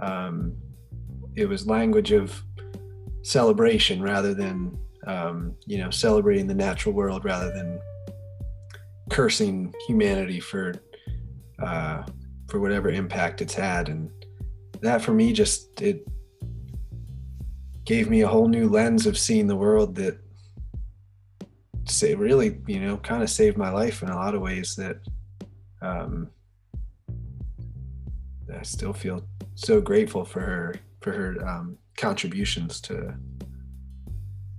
um, 0.00 0.54
it 1.34 1.48
was 1.48 1.66
language 1.66 2.12
of 2.12 2.42
celebration 3.22 4.02
rather 4.02 4.34
than 4.34 4.78
um, 5.06 5.56
you 5.66 5.78
know 5.78 5.90
celebrating 5.90 6.46
the 6.46 6.54
natural 6.54 6.94
world 6.94 7.24
rather 7.24 7.52
than 7.52 7.80
cursing 9.10 9.74
humanity 9.86 10.40
for 10.40 10.74
uh, 11.62 12.04
for 12.48 12.60
whatever 12.60 12.88
impact 12.88 13.40
it's 13.40 13.54
had. 13.54 13.88
And 13.88 14.10
that 14.80 15.02
for 15.02 15.12
me 15.12 15.32
just 15.32 15.80
it 15.80 16.06
gave 17.84 18.08
me 18.08 18.22
a 18.22 18.28
whole 18.28 18.48
new 18.48 18.68
lens 18.68 19.06
of 19.06 19.18
seeing 19.18 19.46
the 19.46 19.56
world 19.56 19.94
that 19.96 20.18
say 21.86 22.14
really 22.14 22.58
you 22.66 22.80
know 22.80 22.96
kind 22.96 23.22
of 23.22 23.28
saved 23.28 23.58
my 23.58 23.70
life 23.70 24.02
in 24.02 24.08
a 24.08 24.16
lot 24.16 24.34
of 24.34 24.40
ways 24.40 24.74
that 24.74 24.96
um, 25.82 26.30
I 28.52 28.62
still 28.62 28.92
feel 28.92 29.26
so 29.54 29.80
grateful 29.80 30.24
for 30.24 30.40
her 30.40 30.74
for 31.00 31.12
her 31.12 31.46
um, 31.46 31.76
contributions 31.96 32.80
to 32.82 33.14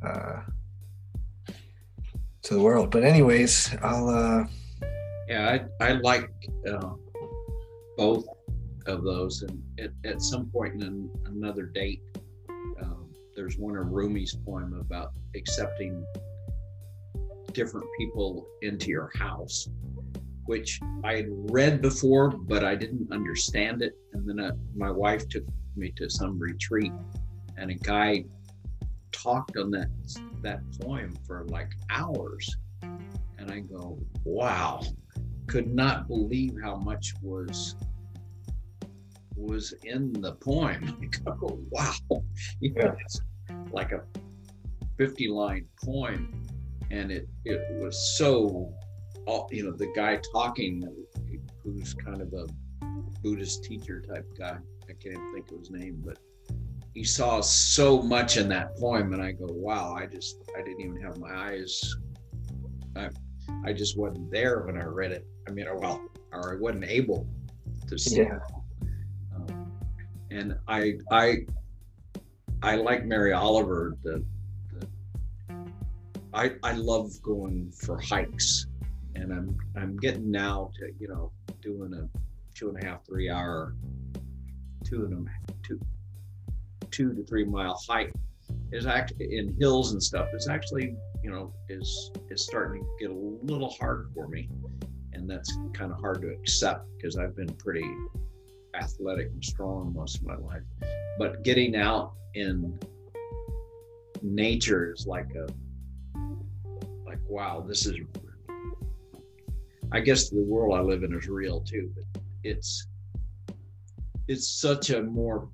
uh, 0.06 0.42
to 2.46 2.54
the 2.54 2.62
world. 2.62 2.92
But 2.92 3.04
anyways, 3.04 3.76
I'll. 3.82 4.10
Uh, 4.10 4.46
yeah, 5.28 5.58
I 5.80 5.86
I 5.86 5.92
like 5.94 6.30
uh, 6.70 6.92
both 7.98 8.26
of 8.86 9.04
those, 9.04 9.42
and 9.42 9.62
at, 9.80 9.92
at 10.10 10.22
some 10.22 10.46
point 10.52 10.82
in 10.84 11.10
another 11.26 11.66
date, 11.66 12.02
um, 12.82 13.10
there's 13.36 13.58
one 13.58 13.76
of 13.76 13.88
Rumi's 13.88 14.36
poem 14.46 14.74
about 14.80 15.12
accepting 15.36 16.06
different 17.54 17.88
people 17.98 18.46
into 18.62 18.90
your 18.90 19.12
house, 19.16 19.68
which 20.46 20.80
I 21.04 21.16
had 21.16 21.28
read 21.50 21.82
before, 21.82 22.30
but 22.30 22.64
I 22.64 22.76
didn't 22.76 23.12
understand 23.12 23.82
it. 23.82 23.94
And 24.14 24.28
then 24.28 24.40
uh, 24.40 24.52
my 24.76 24.92
wife 24.92 25.28
took 25.30 25.44
me 25.76 25.92
to 25.98 26.10
some 26.10 26.38
retreat, 26.38 26.94
and 27.58 27.72
a 27.72 27.76
guy 27.76 28.26
talked 29.12 29.58
on 29.58 29.72
that 29.72 29.88
that 30.42 30.60
poem 30.82 31.14
for 31.26 31.46
like 31.46 31.72
hours, 31.90 32.56
and 32.82 33.52
I 33.52 33.60
go, 33.60 33.98
"Wow!" 34.24 34.82
Could 35.48 35.74
not 35.74 36.08
believe 36.08 36.56
how 36.64 36.76
much 36.78 37.14
was 37.22 37.76
was 39.36 39.74
in 39.84 40.14
the 40.14 40.34
poem. 40.34 40.98
I 41.28 41.32
go, 41.40 41.60
"Wow!" 41.70 42.24
You 42.60 42.74
know, 42.74 42.96
it's 43.00 43.22
like 43.72 43.92
a 43.92 44.04
50 44.98 45.28
line 45.28 45.66
poem 45.84 46.46
and 46.92 47.12
it 47.12 47.28
it 47.44 47.62
was 47.82 48.18
so 48.18 48.72
you 49.52 49.64
know 49.64 49.72
the 49.72 49.92
guy 49.96 50.20
talking 50.32 50.88
who's 51.64 51.94
kind 51.94 52.22
of 52.22 52.32
a 52.34 52.46
buddhist 53.22 53.64
teacher 53.64 54.02
type 54.02 54.26
guy 54.38 54.58
i 54.90 54.94
can't 54.94 55.34
think 55.34 55.52
of 55.52 55.60
his 55.60 55.72
name 55.72 56.02
but 56.06 56.18
he 56.96 57.04
saw 57.04 57.42
so 57.42 58.02
much 58.02 58.38
in 58.38 58.48
that 58.50 58.76
poem 58.78 59.14
and 59.14 59.22
i 59.22 59.32
go 59.32 59.46
wow 59.50 59.94
i 59.94 60.06
just 60.06 60.38
i 60.58 60.62
didn't 60.62 60.80
even 60.82 61.00
have 61.00 61.18
my 61.20 61.32
eyes 61.32 61.96
i, 62.96 63.10
I 63.66 63.74
just 63.74 63.98
wasn't 63.98 64.32
there 64.32 64.62
when 64.62 64.78
i 64.78 64.86
read 64.86 65.12
it. 65.12 65.28
I 65.48 65.52
mean 65.52 65.68
well 65.76 66.02
or 66.32 66.54
i 66.54 66.60
wasn't 66.60 66.86
able 66.86 67.28
to 67.88 67.98
see 67.98 68.18
yeah. 68.18 68.38
it. 68.38 68.90
Um, 69.36 69.72
and 70.32 70.58
i 70.68 70.94
i 71.12 71.46
i 72.64 72.76
like 72.76 73.06
mary 73.06 73.34
oliver 73.34 73.98
the 74.04 74.26
I, 76.34 76.52
I 76.64 76.74
love 76.74 77.22
going 77.22 77.72
for 77.72 77.98
hikes. 77.98 78.68
And 79.16 79.32
I'm 79.32 79.58
I'm 79.78 79.96
getting 79.96 80.30
now 80.30 80.70
to 80.78 80.92
you 81.00 81.08
know 81.08 81.32
doing 81.62 81.94
a 81.94 82.10
two 82.54 82.68
and 82.68 82.84
a 82.84 82.86
half 82.86 83.06
three 83.06 83.30
hour 83.30 83.74
two 84.84 85.06
and 85.06 85.30
a 85.30 85.54
two 85.66 85.80
two 86.96 87.14
to 87.14 87.24
three 87.24 87.46
mile 87.46 87.80
hike 87.88 88.14
is 88.72 88.86
actually 88.86 89.38
in 89.38 89.56
hills 89.60 89.92
and 89.92 90.02
stuff 90.02 90.28
is 90.34 90.48
actually 90.48 90.96
you 91.24 91.30
know 91.30 91.54
is 91.70 92.12
is 92.30 92.46
starting 92.46 92.82
to 92.82 92.90
get 93.00 93.10
a 93.10 93.20
little 93.52 93.70
hard 93.72 94.10
for 94.14 94.28
me 94.28 94.50
and 95.14 95.30
that's 95.30 95.58
kind 95.74 95.92
of 95.92 96.00
hard 96.00 96.22
to 96.22 96.30
accept 96.30 96.86
because 96.96 97.18
I've 97.18 97.36
been 97.36 97.54
pretty 97.56 97.86
athletic 98.76 99.28
and 99.28 99.44
strong 99.44 99.94
most 99.96 100.18
of 100.18 100.24
my 100.24 100.36
life 100.36 100.64
but 101.18 101.44
getting 101.44 101.76
out 101.76 102.14
in 102.34 102.78
nature 104.22 104.92
is 104.92 105.06
like 105.08 105.28
a 105.36 105.48
like 107.06 107.20
wow, 107.28 107.64
this 107.66 107.86
is. 107.86 107.96
I 109.92 110.00
guess 110.00 110.30
the 110.30 110.42
world 110.42 110.76
I 110.78 110.82
live 110.82 111.04
in 111.04 111.14
is 111.14 111.28
real 111.28 111.62
too, 111.62 111.92
but 111.96 112.22
it's 112.44 112.88
it's 114.28 114.48
such 114.48 114.90
a 114.90 115.02
more 115.04 115.48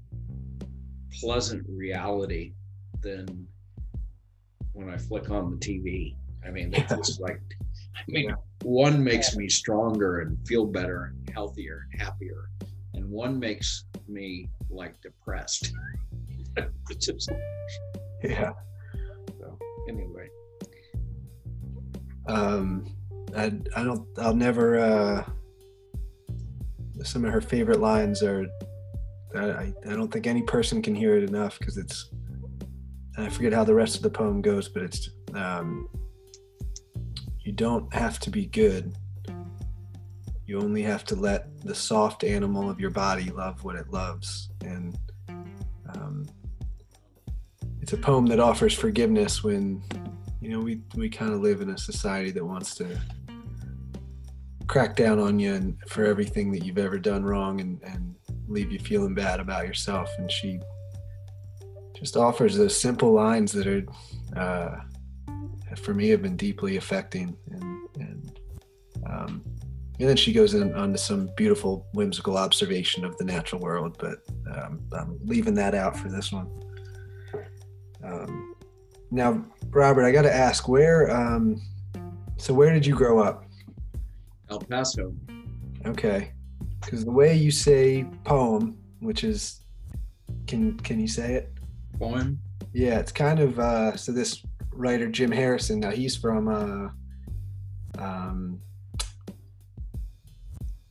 pleasant 1.19 1.65
reality 1.69 2.54
than 3.02 3.47
when 4.74 4.89
I 4.89 4.97
flick 4.97 5.30
on 5.30 5.52
the 5.52 5.58
TV. 5.58 6.15
I 6.45 6.52
mean, 6.52 6.74
it's 6.74 6.93
just 7.08 7.21
like, 7.21 7.41
I 7.95 8.02
mean, 8.08 8.30
yeah. 8.30 8.36
one 8.63 9.04
makes 9.04 9.36
me 9.36 9.50
stronger 9.50 10.21
and 10.21 10.38
feel 10.47 10.65
better 10.65 11.13
and 11.15 11.30
healthier 11.30 11.88
and 11.91 12.02
happier, 12.02 12.50
and 12.93 13.10
one 13.10 13.39
makes 13.39 13.86
me 14.08 14.50
like 14.69 15.00
depressed. 15.02 15.74
it's 16.89 17.06
just, 17.06 17.32
yeah. 18.24 18.52
So 19.39 19.58
anyway, 19.89 20.28
um, 22.28 22.86
I 23.36 23.52
I 23.76 23.84
don't 23.84 24.08
I'll 24.17 24.36
never. 24.36 24.80
Uh, 24.80 25.26
some 27.04 27.26
of 27.26 27.34
her 27.34 27.41
favorite 27.41 27.80
lines 27.80 28.24
are. 28.24 28.45
I 29.36 29.74
I 29.86 29.96
don't 29.96 30.12
think 30.12 30.28
any 30.28 30.41
person 30.41 30.82
can 30.82 30.96
hear 30.96 31.17
it 31.17 31.24
enough 31.24 31.60
because 31.60 31.78
it's. 31.78 32.10
I 33.17 33.30
forget 33.30 33.54
how 33.54 33.63
the 33.63 33.76
rest 33.76 33.96
of 33.98 34.04
the 34.04 34.10
poem 34.10 34.41
goes, 34.41 34.70
but 34.70 34.84
it's. 34.84 35.10
Um, 35.34 35.88
you 37.39 37.52
don't 37.52 37.91
have 37.94 38.20
to 38.20 38.30
be 38.30 38.46
good. 38.46 38.96
You 40.46 40.60
only 40.60 40.84
have 40.84 41.04
to 41.06 41.15
let 41.15 41.62
the 41.62 41.74
soft 41.74 42.24
animal 42.24 42.70
of 42.70 42.80
your 42.80 42.89
body 42.89 43.30
love 43.32 43.63
what 43.63 43.76
it 43.76 43.89
loves, 43.89 44.50
and 44.63 44.98
um, 45.96 46.28
it's 47.82 47.94
a 47.94 47.98
poem 47.98 48.26
that 48.28 48.39
offers 48.39 48.74
forgiveness 48.74 49.44
when 49.44 49.82
you 50.39 50.50
know 50.50 50.60
we 50.60 50.82
we 50.96 51.10
kind 51.10 51.34
of 51.34 51.41
live 51.41 51.62
in 51.62 51.70
a 51.70 51.78
society 51.78 52.32
that 52.32 52.46
wants 52.46 52.76
to 52.76 53.00
crack 54.67 54.96
down 54.96 55.20
on 55.20 55.38
you 55.38 55.54
and 55.54 55.78
for 55.88 56.06
everything 56.06 56.50
that 56.50 56.63
you've 56.63 56.78
ever 56.78 56.98
done 56.98 57.26
wrong 57.26 57.60
and, 57.60 57.82
and 57.84 58.11
leave 58.52 58.72
you 58.72 58.80
feeling 58.80 59.14
bad 59.14 59.40
about 59.40 59.66
yourself. 59.66 60.10
And 60.18 60.32
she 60.32 60.60
just 61.96 62.18
offers 62.18 62.58
those 62.58 62.80
simple 62.80 63.14
lines 63.14 63.52
that 63.52 63.68
are, 63.68 63.86
uh, 64.36 65.76
for 65.78 65.94
me, 65.94 66.10
have 66.10 66.22
been 66.22 66.36
deeply 66.36 66.78
affecting. 66.78 67.36
And, 67.52 67.88
and, 67.96 68.40
um, 69.08 69.44
and 70.00 70.10
then 70.10 70.18
she 70.18 70.34
goes 70.34 70.56
in 70.56 70.74
onto 70.74 70.98
some 70.98 71.30
beautiful, 71.38 71.86
whimsical 71.94 72.38
observation 72.38 73.06
of 73.06 73.18
the 73.18 73.24
natural 73.24 73.62
world, 73.62 73.98
but 74.00 74.20
um, 74.56 74.82
I'm 74.94 75.20
leaving 75.24 75.54
that 75.56 75.76
out 75.76 75.96
for 75.96 76.10
this 76.10 76.32
one. 76.32 76.50
Um, 78.04 78.56
now, 79.12 79.46
Robert, 79.70 80.04
I 80.04 80.12
got 80.12 80.24
to 80.24 80.34
ask, 80.34 80.68
where? 80.68 81.12
Um, 81.12 81.62
so, 82.38 82.54
where 82.54 82.74
did 82.74 82.84
you 82.84 82.96
grow 82.96 83.20
up? 83.20 83.46
El 84.50 84.60
Paso. 84.60 85.14
Okay, 85.86 86.32
because 86.82 87.06
the 87.06 87.12
way 87.12 87.36
you 87.36 87.52
say 87.52 88.06
poem, 88.24 88.78
which 89.00 89.24
is, 89.24 89.62
can 90.48 90.78
can 90.80 91.00
you 91.00 91.08
say 91.08 91.36
it? 91.36 91.54
Poem. 92.00 92.39
Yeah, 92.74 93.00
it's 93.00 93.12
kind 93.12 93.39
of 93.39 93.60
uh, 93.60 93.96
so. 93.96 94.12
This 94.12 94.44
writer 94.74 95.08
Jim 95.08 95.32
Harrison. 95.32 95.80
Now 95.80 95.91
he's 95.91 96.15
from 96.15 96.48
uh, 96.48 98.02
um, 98.02 98.60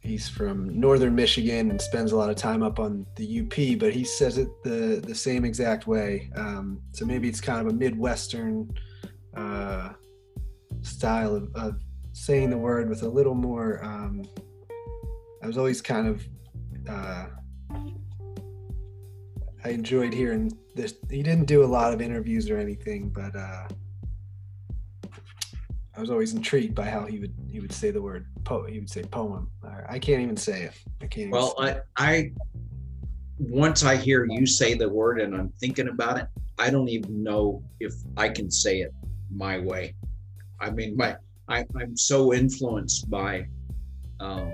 he's 0.00 0.28
from 0.28 0.78
northern 0.78 1.14
Michigan 1.14 1.70
and 1.70 1.80
spends 1.80 2.12
a 2.12 2.16
lot 2.16 2.30
of 2.30 2.36
time 2.36 2.62
up 2.62 2.78
on 2.78 3.06
the 3.16 3.40
UP, 3.40 3.78
but 3.78 3.92
he 3.92 4.04
says 4.04 4.38
it 4.38 4.48
the 4.62 5.02
the 5.06 5.14
same 5.14 5.44
exact 5.44 5.86
way. 5.86 6.30
Um, 6.36 6.80
so 6.92 7.04
maybe 7.04 7.28
it's 7.28 7.40
kind 7.40 7.60
of 7.60 7.72
a 7.72 7.76
midwestern 7.76 8.70
uh, 9.36 9.90
style 10.82 11.34
of, 11.36 11.54
of, 11.54 11.74
saying 12.12 12.50
the 12.50 12.58
word 12.58 12.88
with 12.88 13.02
a 13.02 13.08
little 13.08 13.34
more. 13.34 13.82
Um, 13.84 14.24
I 15.42 15.46
was 15.46 15.58
always 15.58 15.80
kind 15.80 16.06
of. 16.06 16.26
Uh, 16.88 17.26
I 19.64 19.68
enjoyed 19.68 20.14
hearing 20.14 20.56
this. 20.74 20.94
He 21.10 21.22
didn't 21.22 21.46
do 21.46 21.64
a 21.64 21.66
lot 21.66 21.92
of 21.92 22.00
interviews 22.00 22.50
or 22.50 22.58
anything, 22.58 23.10
but 23.10 23.36
uh, 23.36 23.68
I 25.96 26.00
was 26.00 26.10
always 26.10 26.32
intrigued 26.32 26.74
by 26.74 26.88
how 26.88 27.04
he 27.04 27.18
would 27.18 27.34
he 27.50 27.60
would 27.60 27.72
say 27.72 27.90
the 27.90 28.00
word 28.00 28.26
po. 28.44 28.64
He 28.64 28.78
would 28.78 28.90
say 28.90 29.02
poem. 29.02 29.50
I 29.88 29.98
can't 29.98 30.22
even 30.22 30.36
say 30.36 30.62
it. 30.62 30.74
I 31.02 31.06
can't. 31.06 31.30
well, 31.30 31.54
I 31.58 31.80
I 31.96 32.32
once 33.38 33.84
I 33.84 33.96
hear 33.96 34.26
you 34.26 34.46
say 34.46 34.74
the 34.74 34.88
word 34.88 35.20
and 35.20 35.34
I'm 35.34 35.52
thinking 35.60 35.88
about 35.88 36.18
it, 36.18 36.26
I 36.58 36.70
don't 36.70 36.88
even 36.88 37.22
know 37.22 37.62
if 37.80 37.94
I 38.16 38.28
can 38.28 38.50
say 38.50 38.80
it 38.80 38.94
my 39.34 39.58
way. 39.58 39.94
I 40.60 40.70
mean, 40.70 40.96
my 40.96 41.16
I, 41.48 41.66
I'm 41.78 41.96
so 41.96 42.32
influenced 42.32 43.10
by 43.10 43.46
um, 44.20 44.52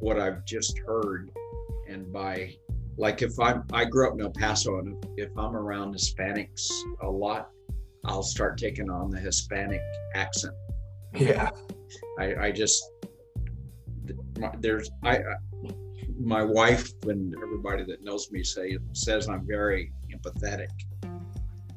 what 0.00 0.18
I've 0.18 0.44
just 0.44 0.78
heard, 0.78 1.30
and 1.88 2.12
by 2.12 2.56
like 2.96 3.22
if 3.22 3.38
I'm 3.38 3.64
I 3.72 3.84
grew 3.84 4.08
up 4.08 4.14
in 4.14 4.20
El 4.20 4.30
Paso, 4.30 4.78
and 4.78 5.04
if, 5.16 5.30
I'm 5.36 5.56
around 5.56 5.94
Hispanics 5.94 6.68
a 7.02 7.08
lot, 7.08 7.50
I'll 8.04 8.22
start 8.22 8.58
taking 8.58 8.90
on 8.90 9.10
the 9.10 9.18
Hispanic 9.18 9.80
accent. 10.14 10.54
Yeah. 11.14 11.50
I, 12.18 12.34
I 12.36 12.52
just 12.52 12.90
there's 14.58 14.90
I 15.02 15.20
my 16.18 16.42
wife 16.42 16.90
and 17.04 17.34
everybody 17.42 17.84
that 17.84 18.02
knows 18.02 18.30
me 18.30 18.42
say 18.42 18.78
says 18.92 19.28
I'm 19.28 19.46
very 19.46 19.92
empathetic, 20.12 20.68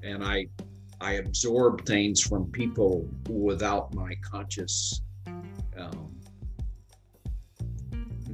and 0.03 0.23
I 0.23 0.47
I 1.01 1.13
absorb 1.13 1.85
things 1.85 2.21
from 2.21 2.51
people 2.51 3.07
without 3.29 3.93
my 3.93 4.13
conscious 4.21 5.01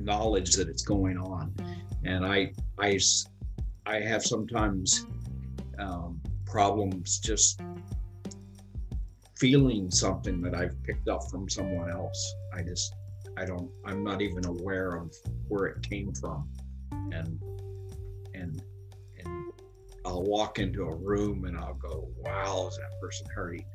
knowledge 0.05 0.55
that 0.55 0.69
it's 0.69 0.83
going 0.83 1.17
on, 1.17 1.53
and 2.03 2.25
I 2.25 2.53
I 2.79 2.99
I 3.85 3.99
have 3.99 4.23
sometimes 4.23 5.05
um, 5.77 6.21
problems 6.45 7.19
just 7.19 7.61
feeling 9.37 9.91
something 9.91 10.41
that 10.41 10.55
I've 10.55 10.81
picked 10.83 11.07
up 11.09 11.29
from 11.29 11.49
someone 11.49 11.91
else. 11.91 12.35
I 12.53 12.63
just, 12.63 12.95
I 13.37 13.45
don't, 13.45 13.69
I'm 13.85 14.03
not 14.03 14.21
even 14.21 14.45
aware 14.45 14.95
of 14.95 15.13
where 15.49 15.65
it 15.65 15.87
came 15.87 16.13
from. 16.13 16.49
And, 16.91 17.39
and, 18.33 18.63
and 19.23 19.51
I'll 20.05 20.23
walk 20.23 20.57
into 20.59 20.83
a 20.83 20.95
room 20.95 21.45
and 21.45 21.57
I'll 21.57 21.75
go, 21.75 22.07
wow, 22.17 22.67
is 22.69 22.77
that 22.77 22.99
person 23.01 23.27
hurting? 23.35 23.65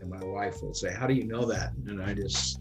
And 0.00 0.10
my 0.10 0.22
wife 0.24 0.62
will 0.62 0.74
say, 0.74 0.92
how 0.92 1.06
do 1.06 1.14
you 1.14 1.24
know 1.24 1.44
that? 1.46 1.72
And 1.86 2.02
I 2.02 2.12
just, 2.12 2.60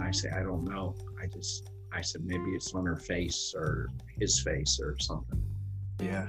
I 0.00 0.10
say, 0.10 0.30
I 0.30 0.42
don't 0.42 0.64
know. 0.64 0.94
I 1.22 1.26
just, 1.26 1.70
I 1.96 2.02
said, 2.02 2.24
maybe 2.24 2.50
it's 2.50 2.74
on 2.74 2.84
her 2.84 2.96
face 2.96 3.54
or 3.56 3.88
his 4.20 4.40
face 4.40 4.78
or 4.80 4.96
something. 4.98 5.42
Yeah. 5.98 6.26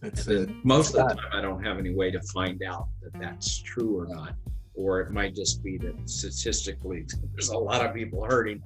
That's 0.00 0.28
it. 0.28 0.48
Most 0.64 0.94
of 0.94 1.08
the 1.08 1.14
time, 1.16 1.26
I 1.32 1.40
don't 1.42 1.62
have 1.62 1.78
any 1.78 1.92
way 1.92 2.10
to 2.12 2.20
find 2.32 2.62
out 2.62 2.88
that 3.02 3.12
that's 3.20 3.60
true 3.62 3.98
or 3.98 4.06
not. 4.06 4.34
Or 4.74 5.00
it 5.00 5.10
might 5.10 5.34
just 5.34 5.62
be 5.62 5.76
that 5.78 6.08
statistically, 6.08 7.04
there's 7.32 7.48
a 7.48 7.58
lot 7.58 7.84
of 7.84 7.94
people 7.94 8.24
hurting. 8.24 8.62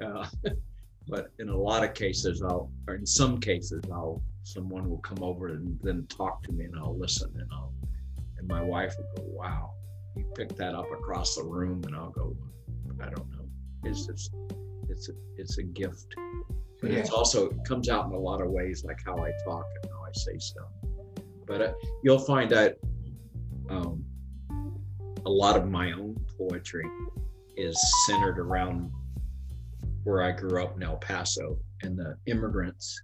Uh, 0.00 0.26
but 1.08 1.32
in 1.38 1.48
a 1.48 1.56
lot 1.56 1.82
of 1.82 1.94
cases, 1.94 2.42
I'll, 2.42 2.70
or 2.86 2.94
in 2.94 3.06
some 3.06 3.40
cases, 3.40 3.82
I'll, 3.90 4.22
someone 4.42 4.90
will 4.90 4.98
come 4.98 5.22
over 5.22 5.48
and 5.48 5.78
then 5.82 6.06
talk 6.08 6.42
to 6.44 6.52
me 6.52 6.66
and 6.66 6.76
I'll 6.78 6.96
listen 6.96 7.32
and 7.34 7.48
I'll, 7.50 7.72
and 8.38 8.46
my 8.46 8.62
wife 8.62 8.94
will 8.98 9.24
go, 9.24 9.30
wow, 9.32 9.72
you 10.16 10.24
picked 10.36 10.56
that 10.58 10.74
up 10.74 10.90
across 10.92 11.34
the 11.34 11.44
room. 11.44 11.82
And 11.86 11.96
I'll 11.96 12.10
go, 12.10 12.36
I 13.00 13.06
don't 13.06 13.30
know. 13.30 13.39
It's 13.84 14.06
just, 14.06 14.34
it's 14.88 15.08
a, 15.08 15.12
it's 15.36 15.58
a 15.58 15.62
gift. 15.62 16.14
But 16.80 16.92
yeah. 16.92 16.98
it's 16.98 17.10
also, 17.10 17.50
it 17.50 17.64
comes 17.64 17.88
out 17.88 18.06
in 18.06 18.12
a 18.12 18.18
lot 18.18 18.40
of 18.40 18.50
ways, 18.50 18.84
like 18.84 19.00
how 19.04 19.16
I 19.18 19.32
talk 19.44 19.66
and 19.82 19.92
how 19.92 20.02
I 20.02 20.10
say 20.12 20.38
stuff. 20.38 20.68
But 21.46 21.62
uh, 21.62 21.72
you'll 22.02 22.18
find 22.18 22.50
that 22.50 22.76
um, 23.68 24.04
a 25.26 25.30
lot 25.30 25.56
of 25.56 25.68
my 25.68 25.92
own 25.92 26.16
poetry 26.38 26.86
is 27.56 27.78
centered 28.06 28.38
around 28.38 28.90
where 30.04 30.22
I 30.22 30.32
grew 30.32 30.62
up 30.62 30.76
in 30.76 30.82
El 30.82 30.96
Paso 30.96 31.58
and 31.82 31.98
the 31.98 32.16
immigrants. 32.26 33.02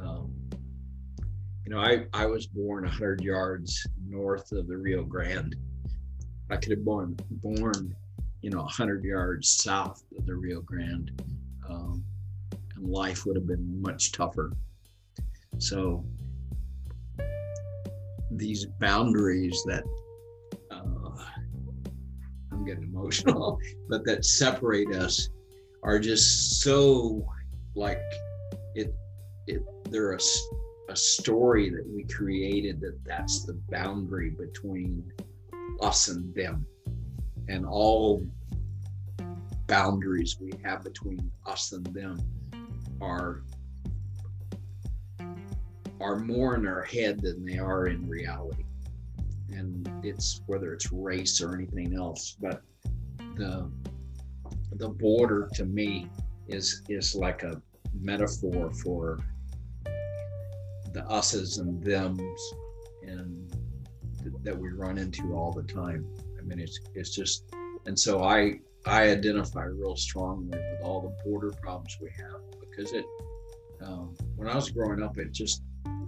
Um, 0.00 0.34
you 1.64 1.72
know, 1.72 1.78
I, 1.78 2.06
I 2.12 2.26
was 2.26 2.46
born 2.46 2.84
100 2.84 3.22
yards 3.22 3.86
north 4.04 4.50
of 4.52 4.66
the 4.66 4.76
Rio 4.76 5.04
Grande. 5.04 5.54
I 6.50 6.56
could 6.56 6.72
have 6.72 6.84
born 6.84 7.16
born, 7.30 7.94
you 8.42 8.50
know, 8.50 8.58
100 8.58 9.04
yards 9.04 9.48
south 9.48 10.02
of 10.18 10.26
the 10.26 10.34
Rio 10.34 10.60
Grande, 10.60 11.12
um, 11.68 12.04
and 12.76 12.86
life 12.86 13.24
would 13.24 13.36
have 13.36 13.46
been 13.46 13.80
much 13.80 14.12
tougher. 14.12 14.52
So 15.58 16.04
these 18.32 18.66
boundaries 18.80 19.62
that 19.66 19.84
uh, 20.72 21.24
I'm 22.50 22.64
getting 22.64 22.84
emotional, 22.84 23.60
but 23.88 24.04
that 24.06 24.24
separate 24.24 24.92
us 24.94 25.28
are 25.84 25.98
just 25.98 26.62
so 26.62 27.24
like 27.74 28.00
it. 28.74 28.92
It 29.46 29.62
they're 29.90 30.12
a, 30.12 30.20
a 30.88 30.96
story 30.96 31.68
that 31.70 31.86
we 31.86 32.04
created 32.04 32.80
that 32.80 32.98
that's 33.04 33.44
the 33.44 33.54
boundary 33.70 34.30
between 34.30 35.12
us 35.80 36.08
and 36.08 36.34
them, 36.34 36.66
and 37.48 37.66
all 37.66 38.26
boundaries 39.66 40.36
we 40.40 40.52
have 40.62 40.84
between 40.84 41.30
us 41.46 41.72
and 41.72 41.86
them 41.86 42.20
are 43.00 43.42
are 46.00 46.18
more 46.18 46.56
in 46.56 46.66
our 46.66 46.82
head 46.82 47.20
than 47.20 47.44
they 47.44 47.58
are 47.58 47.86
in 47.86 48.06
reality. 48.08 48.64
And 49.50 49.88
it's 50.02 50.42
whether 50.46 50.72
it's 50.72 50.90
race 50.90 51.40
or 51.40 51.54
anything 51.54 51.94
else, 51.94 52.36
but 52.40 52.62
the 53.36 53.70
the 54.76 54.88
border 54.88 55.48
to 55.54 55.64
me 55.64 56.08
is 56.48 56.82
is 56.88 57.14
like 57.14 57.42
a 57.42 57.60
metaphor 58.00 58.72
for 58.72 59.18
the 60.92 61.04
us's 61.08 61.58
and 61.58 61.82
them's 61.82 62.52
and 63.02 63.50
th- 64.22 64.34
that 64.42 64.56
we 64.56 64.70
run 64.70 64.98
into 64.98 65.34
all 65.34 65.52
the 65.52 65.62
time. 65.62 66.06
I 66.42 66.44
mean, 66.46 66.58
it's 66.58 66.80
it's 66.94 67.14
just, 67.14 67.54
and 67.86 67.98
so 67.98 68.22
I 68.22 68.60
I 68.84 69.10
identify 69.10 69.64
real 69.64 69.96
strongly 69.96 70.58
with 70.58 70.82
all 70.82 71.00
the 71.00 71.14
border 71.24 71.52
problems 71.62 71.96
we 72.00 72.10
have 72.16 72.40
because 72.60 72.92
it. 72.92 73.04
Um, 73.80 74.14
when 74.36 74.48
I 74.48 74.54
was 74.54 74.70
growing 74.70 75.02
up, 75.02 75.18
it 75.18 75.32
just 75.32 75.62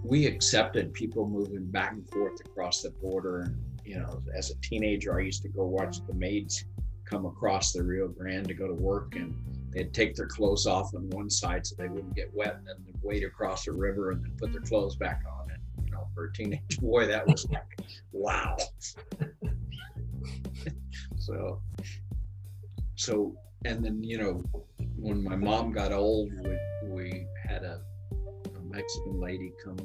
we 0.05 0.27
accepted 0.27 0.93
people 0.93 1.27
moving 1.27 1.65
back 1.65 1.93
and 1.93 2.07
forth 2.09 2.39
across 2.45 2.81
the 2.81 2.91
border. 2.91 3.41
And, 3.41 3.57
you 3.83 3.97
know, 3.97 4.21
as 4.35 4.51
a 4.51 4.55
teenager, 4.61 5.17
I 5.17 5.23
used 5.23 5.41
to 5.43 5.49
go 5.49 5.65
watch 5.65 5.97
the 6.05 6.13
maids 6.13 6.65
come 7.05 7.25
across 7.25 7.71
the 7.71 7.83
Rio 7.83 8.07
Grande 8.07 8.47
to 8.47 8.53
go 8.53 8.67
to 8.67 8.73
work 8.73 9.15
and 9.15 9.35
they'd 9.71 9.93
take 9.93 10.15
their 10.15 10.27
clothes 10.27 10.65
off 10.65 10.93
on 10.95 11.09
one 11.11 11.29
side 11.29 11.65
so 11.65 11.75
they 11.77 11.87
wouldn't 11.87 12.15
get 12.15 12.33
wet 12.33 12.55
and 12.55 12.67
then 12.67 12.75
they'd 12.85 12.99
wade 13.03 13.23
across 13.23 13.65
the 13.65 13.71
river 13.71 14.11
and 14.11 14.23
then 14.23 14.31
put 14.37 14.51
their 14.51 14.61
clothes 14.61 14.95
back 14.95 15.23
on. 15.27 15.51
And, 15.51 15.85
you 15.85 15.91
know, 15.91 16.07
for 16.13 16.25
a 16.25 16.33
teenage 16.33 16.77
boy, 16.81 17.07
that 17.07 17.25
was 17.27 17.47
like, 17.49 17.79
wow. 18.11 18.57
so, 21.17 21.61
so 22.95 23.35
and 23.65 23.83
then 23.83 24.03
you 24.03 24.17
know 24.17 24.43
when 24.97 25.23
my 25.23 25.35
mom 25.35 25.71
got 25.71 25.91
old, 25.91 26.31
we, 26.43 26.57
we 26.89 27.27
had 27.47 27.63
a, 27.63 27.81
a 28.55 28.61
Mexican 28.61 29.19
lady 29.19 29.51
come 29.63 29.77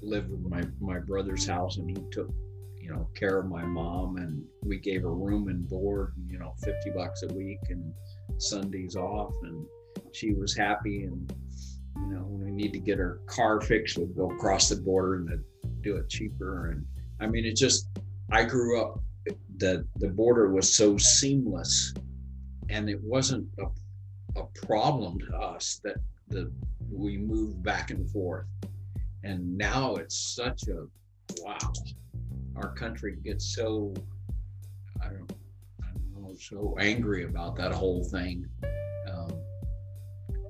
live 0.00 0.28
with 0.28 0.40
my 0.40 0.62
my 0.80 0.98
brother's 0.98 1.46
house, 1.46 1.78
and 1.78 1.88
he 1.90 1.96
took 2.10 2.30
you 2.78 2.90
know 2.90 3.08
care 3.14 3.38
of 3.38 3.46
my 3.46 3.64
mom, 3.64 4.16
and 4.16 4.44
we 4.62 4.78
gave 4.78 5.02
her 5.02 5.14
room 5.14 5.48
and 5.48 5.68
board, 5.68 6.12
you 6.28 6.38
know, 6.38 6.54
fifty 6.62 6.90
bucks 6.90 7.22
a 7.22 7.34
week 7.34 7.58
and 7.68 7.92
Sundays 8.38 8.96
off, 8.96 9.32
and 9.42 9.66
she 10.12 10.32
was 10.32 10.56
happy. 10.56 11.04
And 11.04 11.32
you 11.96 12.14
know, 12.14 12.22
when 12.22 12.44
we 12.44 12.52
need 12.52 12.72
to 12.72 12.78
get 12.78 12.98
her 12.98 13.20
car 13.26 13.60
fixed, 13.60 13.98
we'd 13.98 14.16
go 14.16 14.30
across 14.30 14.68
the 14.68 14.76
border 14.76 15.16
and 15.16 15.44
do 15.82 15.96
it 15.96 16.08
cheaper. 16.08 16.70
And 16.70 16.84
I 17.20 17.26
mean, 17.26 17.44
it 17.44 17.56
just 17.56 17.88
I 18.30 18.44
grew 18.44 18.80
up 18.80 19.00
the 19.58 19.86
the 19.96 20.08
border 20.08 20.52
was 20.52 20.72
so 20.72 20.96
seamless 20.96 21.94
and 22.68 22.90
it 22.90 23.00
wasn't 23.02 23.46
a, 23.58 24.40
a 24.40 24.44
problem 24.66 25.18
to 25.20 25.36
us 25.36 25.80
that 25.84 25.96
the 26.28 26.50
we 26.90 27.18
moved 27.18 27.62
back 27.62 27.90
and 27.90 28.08
forth. 28.10 28.46
And 29.24 29.56
now 29.56 29.96
it's 29.96 30.34
such 30.34 30.68
a 30.68 30.86
wow 31.42 31.58
our 32.56 32.72
country 32.74 33.16
gets 33.22 33.54
so 33.54 33.92
i 35.02 35.08
don't 35.08 35.30
know 36.14 36.34
so 36.38 36.76
angry 36.78 37.24
about 37.24 37.56
that 37.56 37.72
whole 37.72 38.04
thing. 38.04 38.46
Um, 39.10 39.32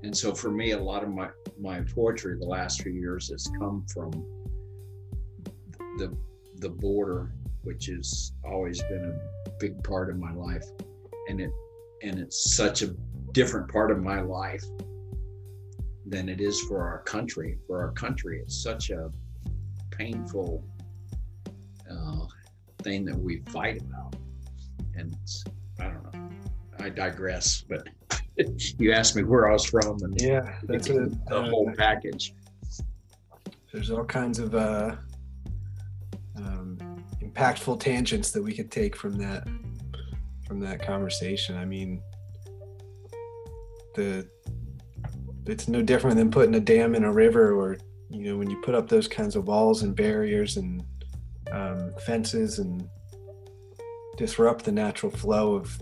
and 0.02 0.16
so 0.16 0.34
for 0.34 0.50
me 0.50 0.72
a 0.72 0.78
lot 0.78 1.02
of 1.02 1.10
my 1.10 1.28
my 1.58 1.80
poetry 1.94 2.36
the 2.38 2.46
last 2.46 2.82
few 2.82 2.92
years 2.92 3.30
has 3.30 3.50
come 3.58 3.84
from 3.92 4.10
the 5.98 6.16
the 6.56 6.68
border 6.68 7.32
which 7.66 7.86
has 7.86 8.32
always 8.44 8.80
been 8.82 9.18
a 9.46 9.50
big 9.58 9.82
part 9.82 10.08
of 10.08 10.16
my 10.16 10.32
life. 10.32 10.64
And 11.28 11.40
it 11.40 11.50
and 12.02 12.18
it's 12.18 12.54
such 12.54 12.82
a 12.82 12.94
different 13.32 13.68
part 13.70 13.90
of 13.90 14.02
my 14.02 14.20
life 14.20 14.64
than 16.06 16.28
it 16.28 16.40
is 16.40 16.60
for 16.62 16.86
our 16.86 17.00
country. 17.02 17.58
For 17.66 17.82
our 17.82 17.92
country 17.92 18.40
it's 18.40 18.62
such 18.62 18.90
a 18.90 19.10
painful 19.90 20.64
uh, 21.90 22.26
thing 22.82 23.04
that 23.06 23.18
we 23.18 23.42
fight 23.48 23.80
about. 23.82 24.14
And 24.94 25.14
i 25.80 25.84
don't 25.84 26.04
know. 26.04 26.30
I 26.78 26.88
digress 26.88 27.62
but 27.68 27.86
you 28.78 28.92
asked 28.92 29.16
me 29.16 29.22
where 29.24 29.48
i 29.48 29.52
was 29.52 29.64
from 29.64 29.98
and 30.02 30.20
yeah 30.20 30.58
that's 30.64 30.88
a, 30.88 30.92
the 30.92 31.18
uh, 31.30 31.50
whole 31.50 31.70
package. 31.76 32.34
there's 33.72 33.90
all 33.90 34.04
kinds 34.04 34.38
of 34.38 34.54
uh, 34.54 34.96
impactful 37.36 37.80
tangents 37.80 38.30
that 38.30 38.42
we 38.42 38.54
could 38.54 38.70
take 38.70 38.96
from 38.96 39.18
that 39.18 39.46
from 40.46 40.60
that 40.60 40.80
conversation. 40.80 41.56
I 41.56 41.64
mean, 41.64 42.02
the 43.94 44.28
it's 45.46 45.68
no 45.68 45.82
different 45.82 46.16
than 46.16 46.30
putting 46.30 46.54
a 46.54 46.60
dam 46.60 46.94
in 46.94 47.04
a 47.04 47.12
river, 47.12 47.52
or 47.52 47.78
you 48.10 48.24
know, 48.24 48.38
when 48.38 48.50
you 48.50 48.60
put 48.62 48.74
up 48.74 48.88
those 48.88 49.08
kinds 49.08 49.36
of 49.36 49.46
walls 49.46 49.82
and 49.82 49.94
barriers 49.94 50.56
and 50.56 50.84
um, 51.52 51.92
fences 52.04 52.58
and 52.58 52.88
disrupt 54.16 54.64
the 54.64 54.72
natural 54.72 55.12
flow 55.12 55.54
of 55.54 55.78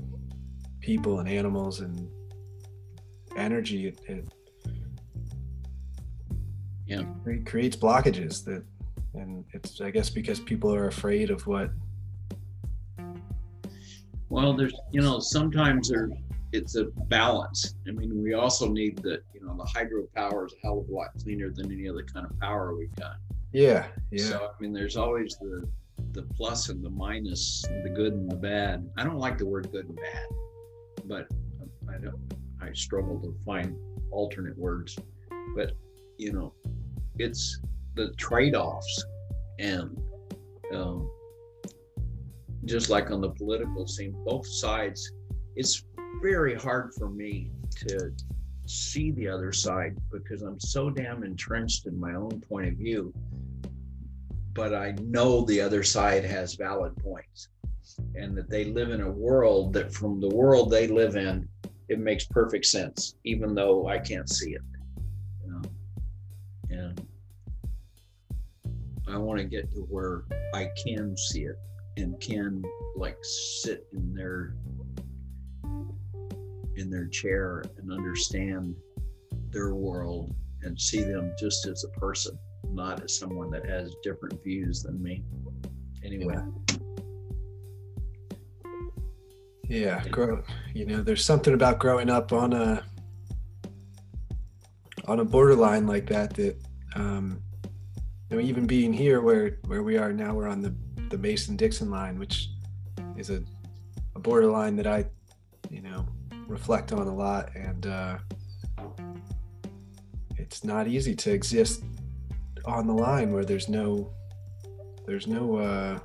people 0.80 1.20
and 1.20 1.28
animals 1.28 1.80
and 1.80 2.08
energy. 3.36 3.88
It, 3.88 4.00
it 4.06 4.28
yeah 6.86 7.04
it 7.24 7.46
creates 7.46 7.76
blockages 7.76 8.44
that 8.44 8.62
and 9.14 9.44
it's 9.52 9.80
i 9.80 9.90
guess 9.90 10.10
because 10.10 10.40
people 10.40 10.74
are 10.74 10.88
afraid 10.88 11.30
of 11.30 11.46
what 11.46 11.70
well 14.28 14.54
there's 14.54 14.74
you 14.90 15.00
know 15.00 15.18
sometimes 15.20 15.88
there 15.88 16.10
it's 16.52 16.76
a 16.76 16.84
balance. 17.08 17.74
I 17.88 17.90
mean 17.90 18.22
we 18.22 18.34
also 18.34 18.68
need 18.68 18.98
the 18.98 19.20
you 19.34 19.44
know 19.44 19.56
the 19.56 19.64
hydropower 19.64 20.46
is 20.46 20.52
a 20.52 20.56
hell 20.62 20.78
of 20.78 20.88
a 20.88 20.92
lot 20.92 21.08
cleaner 21.20 21.50
than 21.50 21.70
any 21.72 21.88
other 21.88 22.04
kind 22.04 22.24
of 22.24 22.38
power 22.38 22.76
we've 22.76 22.94
got. 22.94 23.16
Yeah 23.52 23.86
yeah. 24.12 24.24
So 24.24 24.50
i 24.56 24.62
mean 24.62 24.72
there's 24.72 24.96
always 24.96 25.36
the 25.40 25.68
the 26.12 26.22
plus 26.22 26.68
and 26.68 26.84
the 26.84 26.90
minus 26.90 27.64
the 27.82 27.90
good 27.90 28.12
and 28.12 28.30
the 28.30 28.36
bad. 28.36 28.88
I 28.96 29.02
don't 29.02 29.18
like 29.18 29.36
the 29.36 29.46
word 29.46 29.70
good 29.72 29.86
and 29.88 29.96
bad 29.96 30.26
but 31.06 31.26
i 31.92 31.98
don't 31.98 32.18
i 32.62 32.72
struggle 32.72 33.20
to 33.20 33.34
find 33.44 33.76
alternate 34.10 34.56
words. 34.56 34.96
But 35.56 35.72
you 36.18 36.32
know 36.32 36.54
it's 37.18 37.60
the 37.94 38.12
trade-offs 38.16 39.04
and 39.58 39.96
um, 40.72 41.08
just 42.64 42.90
like 42.90 43.10
on 43.10 43.20
the 43.20 43.30
political 43.30 43.86
scene 43.86 44.14
both 44.24 44.46
sides 44.46 45.12
it's 45.56 45.84
very 46.22 46.54
hard 46.54 46.92
for 46.98 47.08
me 47.08 47.50
to 47.76 48.10
see 48.66 49.10
the 49.12 49.28
other 49.28 49.52
side 49.52 49.96
because 50.10 50.42
i'm 50.42 50.58
so 50.58 50.90
damn 50.90 51.22
entrenched 51.22 51.86
in 51.86 51.98
my 51.98 52.14
own 52.14 52.40
point 52.48 52.66
of 52.66 52.74
view 52.74 53.12
but 54.54 54.74
i 54.74 54.92
know 55.02 55.44
the 55.44 55.60
other 55.60 55.82
side 55.82 56.24
has 56.24 56.54
valid 56.54 56.96
points 56.96 57.48
and 58.14 58.36
that 58.36 58.48
they 58.48 58.64
live 58.64 58.90
in 58.90 59.02
a 59.02 59.10
world 59.10 59.72
that 59.72 59.92
from 59.92 60.20
the 60.20 60.28
world 60.28 60.70
they 60.70 60.86
live 60.86 61.16
in 61.16 61.46
it 61.88 61.98
makes 61.98 62.24
perfect 62.24 62.64
sense 62.64 63.16
even 63.24 63.54
though 63.54 63.86
i 63.86 63.98
can't 63.98 64.30
see 64.30 64.54
it 64.54 64.62
I 69.14 69.16
want 69.18 69.38
to 69.38 69.44
get 69.44 69.72
to 69.74 69.82
where 69.82 70.24
I 70.54 70.70
can 70.84 71.16
see 71.16 71.42
it 71.44 71.56
and 71.96 72.20
can 72.20 72.64
like 72.96 73.16
sit 73.22 73.86
in 73.92 74.12
their 74.12 74.56
in 76.74 76.90
their 76.90 77.06
chair 77.06 77.62
and 77.76 77.92
understand 77.92 78.74
their 79.50 79.72
world 79.76 80.34
and 80.62 80.80
see 80.80 81.04
them 81.04 81.32
just 81.38 81.64
as 81.68 81.84
a 81.84 82.00
person, 82.00 82.36
not 82.72 83.04
as 83.04 83.16
someone 83.16 83.52
that 83.52 83.64
has 83.64 83.94
different 84.02 84.42
views 84.42 84.82
than 84.82 85.00
me. 85.00 85.22
Anyway. 86.04 86.34
Yeah, 89.68 90.02
grow. 90.08 90.42
You 90.74 90.86
know, 90.86 91.02
there's 91.02 91.24
something 91.24 91.54
about 91.54 91.78
growing 91.78 92.10
up 92.10 92.32
on 92.32 92.52
a 92.52 92.82
on 95.04 95.20
a 95.20 95.24
borderline 95.24 95.86
like 95.86 96.06
that 96.08 96.34
that 96.34 96.56
um, 96.96 97.43
know, 98.30 98.40
even 98.40 98.66
being 98.66 98.92
here 98.92 99.20
where 99.20 99.58
where 99.66 99.82
we 99.82 99.96
are 99.96 100.12
now, 100.12 100.34
we're 100.34 100.48
on 100.48 100.60
the 100.60 100.74
the 101.10 101.18
Mason 101.18 101.56
Dixon 101.56 101.90
line, 101.90 102.18
which 102.18 102.50
is 103.16 103.30
a, 103.30 103.42
a 104.16 104.18
borderline 104.18 104.76
that 104.76 104.86
I, 104.86 105.04
you 105.70 105.82
know, 105.82 106.06
reflect 106.46 106.92
on 106.92 107.06
a 107.06 107.14
lot, 107.14 107.54
and 107.54 107.86
uh, 107.86 108.18
it's 110.36 110.64
not 110.64 110.86
easy 110.86 111.14
to 111.14 111.32
exist 111.32 111.84
on 112.64 112.86
the 112.86 112.94
line 112.94 113.32
where 113.32 113.44
there's 113.44 113.68
no 113.68 114.12
there's 115.06 115.26
no 115.26 115.56
uh, 115.56 115.98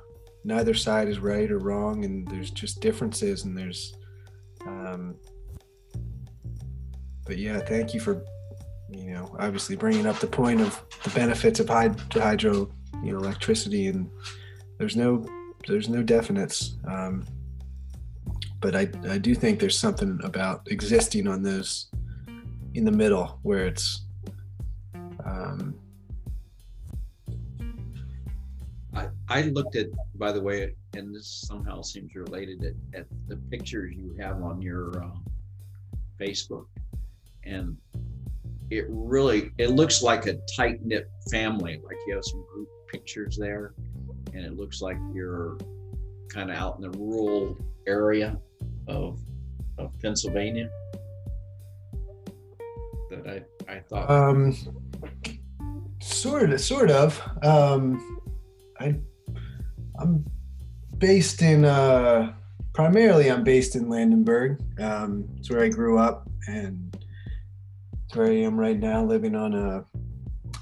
neither 0.44 0.74
side 0.74 1.08
is 1.08 1.18
right 1.18 1.50
or 1.50 1.58
wrong, 1.58 2.04
and 2.04 2.28
there's 2.28 2.50
just 2.50 2.80
differences, 2.80 3.44
and 3.44 3.56
there's 3.56 3.94
um, 4.66 5.16
but 7.26 7.38
yeah, 7.38 7.60
thank 7.60 7.94
you 7.94 8.00
for 8.00 8.24
you 8.92 9.12
know, 9.12 9.36
obviously 9.38 9.76
bringing 9.76 10.06
up 10.06 10.18
the 10.18 10.26
point 10.26 10.60
of 10.60 10.82
the 11.04 11.10
benefits 11.10 11.60
of 11.60 11.68
hydro, 11.68 12.70
you 13.02 13.12
know, 13.12 13.18
electricity, 13.18 13.86
and 13.86 14.10
there's 14.78 14.96
no 14.96 15.26
there's 15.66 15.88
no 15.88 16.02
definites. 16.02 16.76
Um, 16.88 17.24
but 18.60 18.74
I 18.74 18.88
I 19.08 19.18
do 19.18 19.34
think 19.34 19.60
there's 19.60 19.78
something 19.78 20.18
about 20.22 20.66
existing 20.70 21.26
on 21.28 21.42
those 21.42 21.90
in 22.74 22.84
the 22.84 22.92
middle 22.92 23.38
where 23.42 23.66
it's. 23.66 24.06
Um, 25.24 25.74
I, 28.94 29.08
I 29.28 29.42
looked 29.42 29.76
at, 29.76 29.86
by 30.16 30.32
the 30.32 30.40
way, 30.40 30.74
and 30.94 31.14
this 31.14 31.44
somehow 31.46 31.82
seems 31.82 32.14
related 32.16 32.64
at, 32.64 33.00
at 33.00 33.06
the 33.28 33.36
pictures 33.36 33.94
you 33.96 34.16
have 34.18 34.42
on 34.42 34.60
your 34.60 35.04
uh, 35.04 35.16
Facebook, 36.18 36.66
and 37.44 37.76
it 38.70 38.86
really 38.88 39.50
it 39.58 39.70
looks 39.70 40.02
like 40.02 40.26
a 40.26 40.34
tight 40.56 40.84
knit 40.84 41.10
family. 41.30 41.80
Like 41.84 41.96
you 42.06 42.14
have 42.14 42.24
some 42.24 42.44
group 42.52 42.68
pictures 42.88 43.36
there, 43.36 43.74
and 44.32 44.44
it 44.44 44.56
looks 44.56 44.80
like 44.80 44.96
you're 45.12 45.58
kind 46.28 46.50
of 46.50 46.56
out 46.56 46.76
in 46.76 46.82
the 46.90 46.98
rural 46.98 47.58
area 47.86 48.38
of 48.86 49.20
of 49.78 49.92
Pennsylvania. 50.00 50.70
That 53.10 53.44
I 53.68 53.72
I 53.72 53.80
thought. 53.80 54.10
Um, 54.10 54.56
sort 56.00 56.52
of, 56.52 56.60
sort 56.60 56.90
of. 56.90 57.20
Um, 57.42 58.20
I 58.78 58.94
I'm 59.98 60.24
based 60.98 61.42
in 61.42 61.64
uh, 61.64 62.32
primarily 62.72 63.30
I'm 63.30 63.42
based 63.42 63.74
in 63.74 63.88
Landenberg. 63.88 64.60
Um, 64.80 65.28
it's 65.36 65.50
where 65.50 65.64
I 65.64 65.68
grew 65.68 65.98
up 65.98 66.28
and 66.46 66.89
where 68.14 68.26
I 68.26 68.36
am 68.36 68.58
right 68.58 68.78
now, 68.78 69.04
living 69.04 69.34
on 69.34 69.54
a 69.54 69.84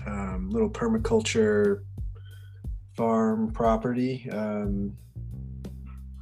um, 0.07 0.51
little 0.51 0.71
permaculture 0.71 1.83
farm 2.97 3.51
property. 3.53 4.29
Um, 4.31 4.97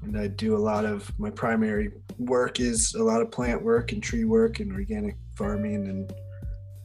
and 0.02 0.18
I 0.18 0.28
do 0.28 0.56
a 0.56 0.58
lot 0.58 0.84
of 0.84 1.10
my 1.18 1.30
primary 1.30 1.90
work 2.18 2.60
is 2.60 2.94
a 2.94 3.02
lot 3.02 3.20
of 3.20 3.30
plant 3.30 3.62
work 3.62 3.92
and 3.92 4.02
tree 4.02 4.24
work 4.24 4.60
and 4.60 4.72
organic 4.72 5.16
farming 5.34 5.88
and 5.88 6.14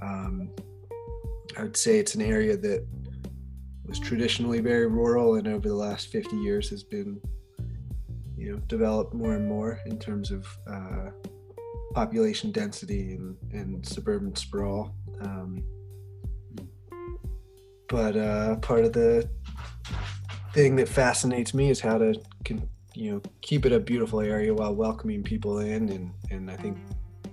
um, 0.01 0.49
I 1.57 1.63
would 1.63 1.77
say 1.77 1.99
it's 1.99 2.15
an 2.15 2.21
area 2.21 2.57
that 2.57 2.85
was 3.85 3.99
traditionally 3.99 4.59
very 4.59 4.87
rural 4.87 5.35
and 5.35 5.47
over 5.47 5.67
the 5.67 5.75
last 5.75 6.07
50 6.07 6.35
years 6.37 6.69
has 6.69 6.83
been 6.83 7.21
you 8.37 8.51
know 8.51 8.57
developed 8.67 9.13
more 9.13 9.35
and 9.35 9.47
more 9.47 9.79
in 9.85 9.99
terms 9.99 10.31
of 10.31 10.47
uh, 10.67 11.11
population 11.93 12.51
density 12.51 13.13
and, 13.13 13.37
and 13.51 13.85
suburban 13.85 14.35
sprawl. 14.35 14.95
Um, 15.21 15.63
but 17.87 18.15
uh, 18.15 18.55
part 18.57 18.85
of 18.85 18.93
the 18.93 19.29
thing 20.53 20.75
that 20.77 20.87
fascinates 20.87 21.53
me 21.53 21.69
is 21.69 21.79
how 21.79 21.97
to 21.97 22.13
con- 22.45 22.67
you 22.93 23.11
know 23.11 23.21
keep 23.41 23.65
it 23.65 23.71
a 23.71 23.79
beautiful 23.79 24.21
area 24.21 24.53
while 24.53 24.73
welcoming 24.73 25.23
people 25.23 25.59
in. 25.59 25.89
And 25.89 26.11
and 26.29 26.49
I 26.49 26.55
think 26.55 26.77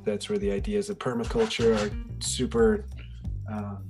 that's 0.04 0.28
where 0.28 0.38
the 0.38 0.50
ideas 0.50 0.90
of 0.90 0.98
permaculture 0.98 1.76
are 1.76 1.90
super 2.20 2.84
um, 3.50 3.88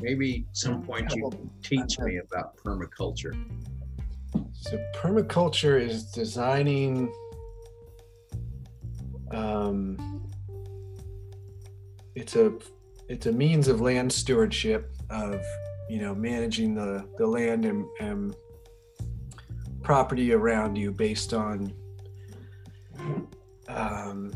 maybe 0.00 0.46
some 0.52 0.82
point 0.82 1.14
you 1.14 1.30
can 1.30 1.50
teach 1.62 1.98
me 2.00 2.18
about 2.18 2.56
permaculture 2.56 3.32
so 4.62 4.78
permaculture 4.94 5.80
is 5.80 6.04
designing 6.04 7.12
um, 9.32 10.30
it's 12.14 12.36
a 12.36 12.52
it's 13.08 13.26
a 13.26 13.32
means 13.32 13.66
of 13.66 13.80
land 13.80 14.12
stewardship 14.12 14.94
of 15.10 15.42
you 15.90 15.98
know 16.00 16.14
managing 16.14 16.74
the 16.76 17.04
the 17.18 17.26
land 17.26 17.64
and, 17.64 17.84
and 17.98 18.36
property 19.82 20.32
around 20.32 20.76
you 20.76 20.92
based 20.92 21.34
on 21.34 21.72
um, 23.66 24.32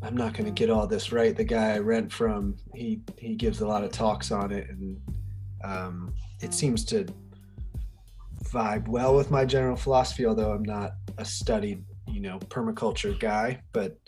I'm 0.00 0.16
not 0.16 0.32
going 0.32 0.44
to 0.44 0.52
get 0.52 0.70
all 0.70 0.86
this 0.86 1.10
right. 1.10 1.36
The 1.36 1.42
guy 1.42 1.74
I 1.74 1.78
rent 1.78 2.12
from, 2.12 2.56
he 2.72 3.00
he 3.18 3.34
gives 3.34 3.62
a 3.62 3.66
lot 3.66 3.82
of 3.82 3.90
talks 3.90 4.30
on 4.30 4.52
it, 4.52 4.70
and 4.70 5.00
um, 5.64 6.14
it 6.40 6.54
seems 6.54 6.84
to 6.86 7.04
vibe 8.50 8.88
well 8.88 9.14
with 9.14 9.30
my 9.30 9.44
general 9.44 9.76
philosophy. 9.76 10.26
Although 10.26 10.52
I'm 10.52 10.62
not 10.62 10.92
a 11.18 11.24
studied, 11.24 11.84
you 12.06 12.20
know, 12.20 12.38
permaculture 12.38 13.18
guy, 13.18 13.60
but 13.72 13.98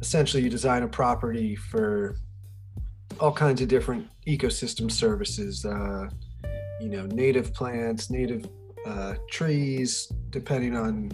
essentially, 0.00 0.42
you 0.42 0.50
design 0.50 0.82
a 0.82 0.88
property 0.88 1.56
for 1.56 2.16
all 3.20 3.32
kinds 3.32 3.60
of 3.60 3.68
different 3.68 4.08
ecosystem 4.26 4.90
services. 4.90 5.64
Uh, 5.64 6.08
you 6.80 6.88
know, 6.88 7.06
native 7.06 7.54
plants, 7.54 8.10
native 8.10 8.46
uh, 8.86 9.14
trees, 9.30 10.12
depending 10.30 10.76
on 10.76 11.10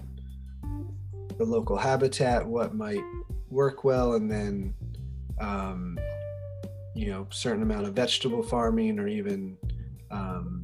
the 1.39 1.45
local 1.45 1.77
habitat, 1.77 2.47
what 2.47 2.75
might 2.75 3.03
work 3.51 3.85
well, 3.85 4.15
and 4.15 4.31
then 4.31 4.75
um, 5.41 5.99
you 6.95 7.11
know, 7.11 7.27
certain 7.31 7.63
amount 7.63 7.87
of 7.87 7.95
vegetable 7.95 8.43
farming 8.43 8.99
or 8.99 9.09
even 9.09 9.57
um, 10.11 10.63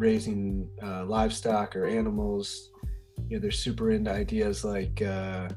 raising 0.00 0.68
uh, 0.82 1.04
livestock 1.04 1.76
or 1.76 1.86
animals. 1.86 2.70
You 3.28 3.36
know, 3.36 3.42
they're 3.42 3.50
super 3.50 3.90
into 3.90 4.10
ideas 4.10 4.64
like 4.64 5.02
uh, 5.02 5.48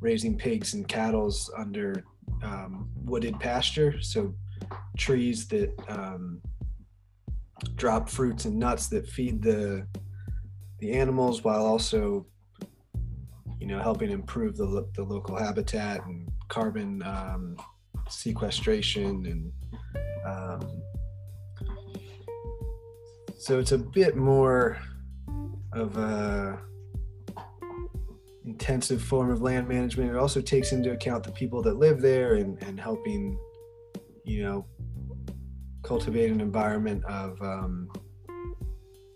raising 0.00 0.36
pigs 0.36 0.74
and 0.74 0.86
cattle 0.86 1.32
under 1.56 2.04
um, 2.42 2.90
wooded 2.96 3.38
pasture. 3.38 4.00
So 4.02 4.34
trees 4.96 5.46
that 5.48 5.72
um, 5.88 6.42
drop 7.76 8.08
fruits 8.08 8.44
and 8.44 8.56
nuts 8.56 8.88
that 8.88 9.08
feed 9.08 9.42
the 9.42 9.86
the 10.80 10.92
animals 10.92 11.42
while 11.42 11.66
also 11.66 12.26
you 13.60 13.66
know 13.66 13.80
helping 13.80 14.10
improve 14.10 14.56
the, 14.56 14.88
the 14.94 15.02
local 15.02 15.36
habitat 15.36 16.04
and 16.06 16.30
carbon 16.48 17.02
um, 17.02 17.56
sequestration 18.08 19.26
and 19.26 19.52
um, 20.24 20.82
so 23.38 23.58
it's 23.58 23.72
a 23.72 23.78
bit 23.78 24.16
more 24.16 24.78
of 25.72 25.96
a 25.96 26.60
intensive 28.44 29.00
form 29.00 29.30
of 29.30 29.42
land 29.42 29.68
management. 29.68 30.10
It 30.10 30.16
also 30.16 30.40
takes 30.40 30.72
into 30.72 30.90
account 30.92 31.22
the 31.22 31.30
people 31.30 31.62
that 31.62 31.76
live 31.76 32.00
there 32.00 32.34
and, 32.34 32.60
and 32.62 32.80
helping 32.80 33.38
you 34.24 34.42
know 34.42 34.66
cultivate 35.82 36.30
an 36.30 36.40
environment 36.40 37.04
of 37.04 37.40
um, 37.40 37.88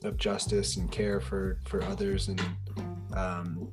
of 0.04 0.16
justice 0.16 0.76
and 0.76 0.90
care 0.90 1.20
for 1.20 1.58
for 1.66 1.82
others. 1.82 2.28
And 2.28 2.40
um, 3.14 3.72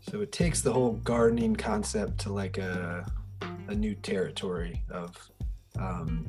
so 0.00 0.20
it 0.20 0.30
takes 0.30 0.60
the 0.60 0.72
whole 0.72 0.92
gardening 1.04 1.56
concept 1.56 2.18
to 2.20 2.32
like 2.32 2.58
a 2.58 3.06
a 3.68 3.74
new 3.74 3.94
territory 3.94 4.82
of 4.90 5.16
um, 5.78 6.26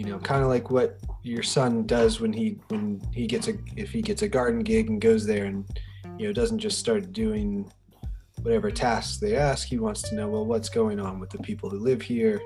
you 0.00 0.06
know 0.06 0.18
kind 0.18 0.42
of 0.42 0.48
like 0.48 0.70
what 0.70 0.98
your 1.22 1.42
son 1.42 1.84
does 1.84 2.20
when 2.20 2.32
he 2.32 2.58
when 2.68 3.02
he 3.12 3.26
gets 3.26 3.48
a 3.48 3.54
if 3.76 3.90
he 3.90 4.00
gets 4.00 4.22
a 4.22 4.28
garden 4.28 4.60
gig 4.60 4.88
and 4.88 4.98
goes 4.98 5.26
there 5.26 5.44
and 5.44 5.66
you 6.18 6.26
know 6.26 6.32
doesn't 6.32 6.58
just 6.58 6.78
start 6.78 7.12
doing 7.12 7.70
whatever 8.40 8.70
tasks 8.70 9.18
they 9.18 9.36
ask 9.36 9.68
he 9.68 9.78
wants 9.78 10.00
to 10.00 10.14
know 10.14 10.26
well 10.26 10.46
what's 10.46 10.70
going 10.70 10.98
on 10.98 11.20
with 11.20 11.28
the 11.28 11.38
people 11.38 11.68
who 11.68 11.78
live 11.78 12.00
here? 12.00 12.40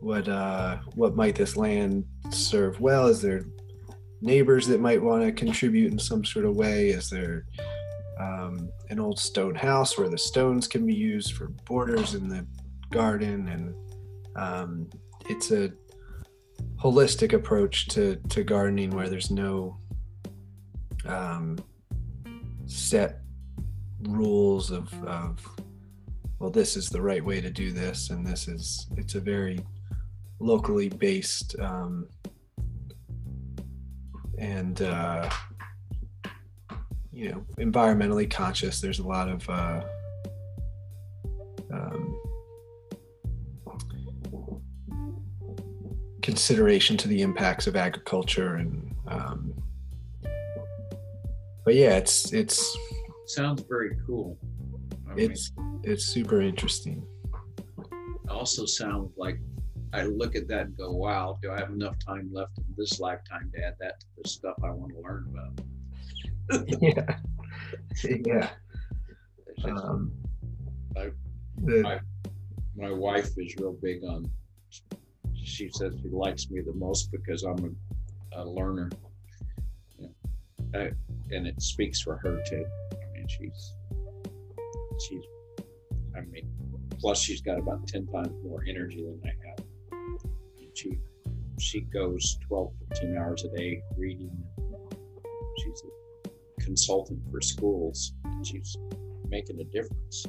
What 0.00 0.28
uh 0.28 0.78
what 0.94 1.14
might 1.14 1.34
this 1.34 1.58
land 1.58 2.06
serve 2.30 2.80
well? 2.80 3.08
Is 3.08 3.20
there 3.20 3.44
neighbors 4.22 4.66
that 4.68 4.80
might 4.80 5.02
want 5.02 5.22
to 5.22 5.30
contribute 5.30 5.92
in 5.92 5.98
some 5.98 6.24
sort 6.24 6.46
of 6.46 6.56
way? 6.56 6.88
Is 6.88 7.10
there 7.10 7.44
um, 8.18 8.70
an 8.88 8.98
old 8.98 9.18
stone 9.18 9.54
house 9.54 9.98
where 9.98 10.08
the 10.08 10.16
stones 10.16 10.66
can 10.66 10.86
be 10.86 10.94
used 10.94 11.34
for 11.34 11.48
borders 11.66 12.14
in 12.14 12.28
the 12.28 12.46
garden? 12.90 13.46
And 13.48 13.74
um, 14.36 14.88
it's 15.28 15.50
a 15.50 15.70
holistic 16.80 17.32
approach 17.32 17.88
to, 17.88 18.16
to 18.28 18.44
gardening 18.44 18.90
where 18.90 19.08
there's 19.08 19.30
no 19.30 19.76
um, 21.06 21.58
set 22.66 23.20
rules 24.02 24.70
of, 24.70 24.92
of 25.04 25.44
well 26.38 26.50
this 26.50 26.76
is 26.76 26.88
the 26.88 27.00
right 27.00 27.24
way 27.24 27.40
to 27.40 27.50
do 27.50 27.72
this 27.72 28.10
and 28.10 28.24
this 28.24 28.46
is 28.46 28.86
it's 28.96 29.16
a 29.16 29.20
very 29.20 29.58
locally 30.38 30.88
based 30.88 31.58
um, 31.58 32.06
and 34.38 34.82
uh, 34.82 35.28
you 37.18 37.30
know 37.30 37.44
environmentally 37.58 38.30
conscious. 38.30 38.80
There's 38.80 39.00
a 39.00 39.06
lot 39.06 39.28
of 39.28 39.50
uh, 39.50 39.82
um, 41.72 42.16
consideration 46.28 46.94
to 46.94 47.08
the 47.08 47.22
impacts 47.22 47.66
of 47.66 47.74
agriculture 47.74 48.56
and 48.56 48.94
um, 49.06 49.54
but 51.64 51.74
yeah 51.74 51.96
it's 51.96 52.34
it's 52.34 52.76
sounds 53.26 53.62
very 53.62 53.96
cool 54.06 54.36
I 55.08 55.14
it's 55.16 55.52
mean, 55.56 55.80
it's 55.84 56.04
super 56.04 56.42
interesting 56.42 57.06
also 58.28 58.66
sounds 58.66 59.10
like 59.16 59.38
I 59.94 60.02
look 60.02 60.36
at 60.36 60.46
that 60.48 60.66
and 60.66 60.76
go, 60.76 60.90
wow, 60.92 61.38
do 61.40 61.50
I 61.50 61.58
have 61.58 61.70
enough 61.70 61.96
time 62.06 62.28
left 62.30 62.58
in 62.58 62.64
this 62.76 63.00
lifetime 63.00 63.50
to 63.54 63.64
add 63.64 63.76
that 63.80 64.00
to 64.00 64.06
the 64.22 64.28
stuff 64.28 64.56
I 64.62 64.70
want 64.70 64.92
to 64.92 65.00
learn 65.00 65.24
about? 65.32 66.68
yeah. 66.82 67.16
Yeah. 68.04 68.50
Um, 69.64 70.12
I, 70.94 71.08
the, 71.64 71.80
my, 71.82 72.00
my 72.76 72.90
wife 72.92 73.30
is 73.38 73.56
real 73.58 73.76
big 73.82 74.04
on, 74.04 74.30
she 75.48 75.70
says 75.70 75.94
she 76.02 76.08
likes 76.08 76.50
me 76.50 76.60
the 76.60 76.74
most 76.74 77.10
because 77.10 77.42
I'm 77.42 77.76
a, 78.34 78.42
a 78.42 78.44
learner. 78.44 78.90
Yeah. 79.98 80.08
I, 80.74 80.90
and 81.30 81.46
it 81.46 81.60
speaks 81.60 82.00
for 82.00 82.16
her 82.16 82.42
too. 82.48 82.64
I 82.92 83.18
mean, 83.18 83.26
she's, 83.28 83.74
she's, 85.08 85.22
I 86.16 86.20
mean, 86.22 86.48
plus 86.98 87.20
she's 87.20 87.40
got 87.40 87.58
about 87.58 87.86
10 87.86 88.06
times 88.08 88.32
more 88.44 88.64
energy 88.68 89.02
than 89.02 89.20
I 89.24 89.48
have 89.48 89.58
she 90.78 90.96
she 91.58 91.80
goes 91.80 92.38
12 92.46 92.72
15 92.90 93.16
hours 93.16 93.44
a 93.44 93.56
day 93.56 93.82
reading 93.96 94.30
she's 95.58 95.82
a 95.84 96.62
consultant 96.62 97.20
for 97.30 97.40
schools 97.40 98.12
she's 98.44 98.76
making 99.28 99.60
a 99.60 99.64
difference 99.64 100.24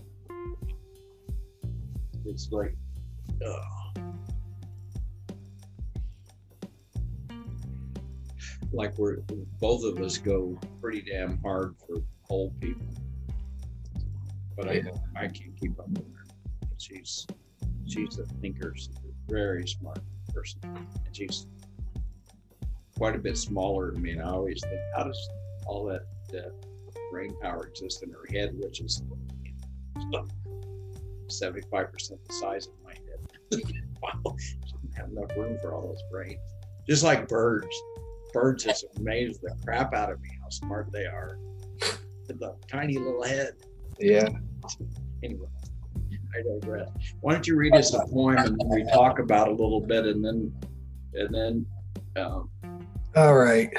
it's 2.25 2.49
like 2.51 2.75
uh, 3.45 4.01
like 8.71 8.97
we're 8.97 9.17
both 9.59 9.83
of 9.83 9.99
us 9.99 10.17
go 10.17 10.57
pretty 10.81 11.01
damn 11.01 11.41
hard 11.41 11.75
for 11.85 12.01
old 12.29 12.59
people 12.59 12.85
but 14.55 14.69
i 14.69 14.83
i 15.15 15.27
can't 15.27 15.59
keep 15.59 15.79
up 15.79 15.89
with 15.89 16.05
her 16.13 16.25
she's 16.77 17.25
she's 17.87 18.19
a 18.19 18.25
thinker 18.41 18.73
she's 18.75 18.89
a 18.89 19.31
very 19.31 19.67
smart 19.67 19.99
person, 20.33 20.59
and 20.63 21.15
she's 21.15 21.47
quite 22.97 23.15
a 23.15 23.19
bit 23.19 23.37
smaller 23.37 23.91
than 23.91 24.01
me. 24.01 24.11
And 24.11 24.21
I 24.21 24.29
always 24.31 24.61
think, 24.61 24.79
how 24.95 25.03
does 25.03 25.29
all 25.65 25.85
that 25.85 26.03
uh, 26.37 26.49
brain 27.11 27.35
power 27.41 27.67
exist 27.67 28.03
in 28.03 28.11
her 28.11 28.25
head, 28.31 28.51
which 28.57 28.81
is 28.81 29.03
75% 31.27 31.91
the 32.27 32.33
size 32.33 32.67
of 32.67 32.73
my 32.83 32.93
head? 32.93 33.19
wow, 34.01 34.35
she 34.39 34.55
didn't 34.81 34.95
have 34.95 35.09
enough 35.09 35.35
room 35.35 35.57
for 35.61 35.73
all 35.73 35.87
those 35.87 36.03
brains. 36.11 36.39
Just 36.87 37.03
like 37.03 37.27
birds. 37.27 37.75
Birds 38.33 38.63
has 38.65 38.83
amaze 38.97 39.39
the 39.39 39.55
crap 39.63 39.93
out 39.93 40.11
of 40.11 40.21
me 40.21 40.29
how 40.41 40.49
smart 40.49 40.91
they 40.91 41.05
are. 41.05 41.39
The 42.27 42.55
tiny 42.69 42.97
little 42.97 43.23
head. 43.23 43.53
Yeah. 43.99 44.29
Anyway, 45.23 45.47
I 46.35 46.59
digress. 46.59 46.89
Why 47.21 47.33
don't 47.33 47.47
you 47.47 47.55
read 47.55 47.73
us 47.75 47.93
a 47.95 48.05
poem 48.05 48.37
and 48.37 48.57
then 48.59 48.69
we 48.69 48.83
talk 48.91 49.17
about 49.19 49.47
a 49.47 49.51
little 49.51 49.81
bit 49.81 50.05
and 50.05 50.23
then 50.23 50.53
and 51.15 51.33
then 51.33 51.65
um, 52.23 52.49
All 53.15 53.35
right. 53.35 53.71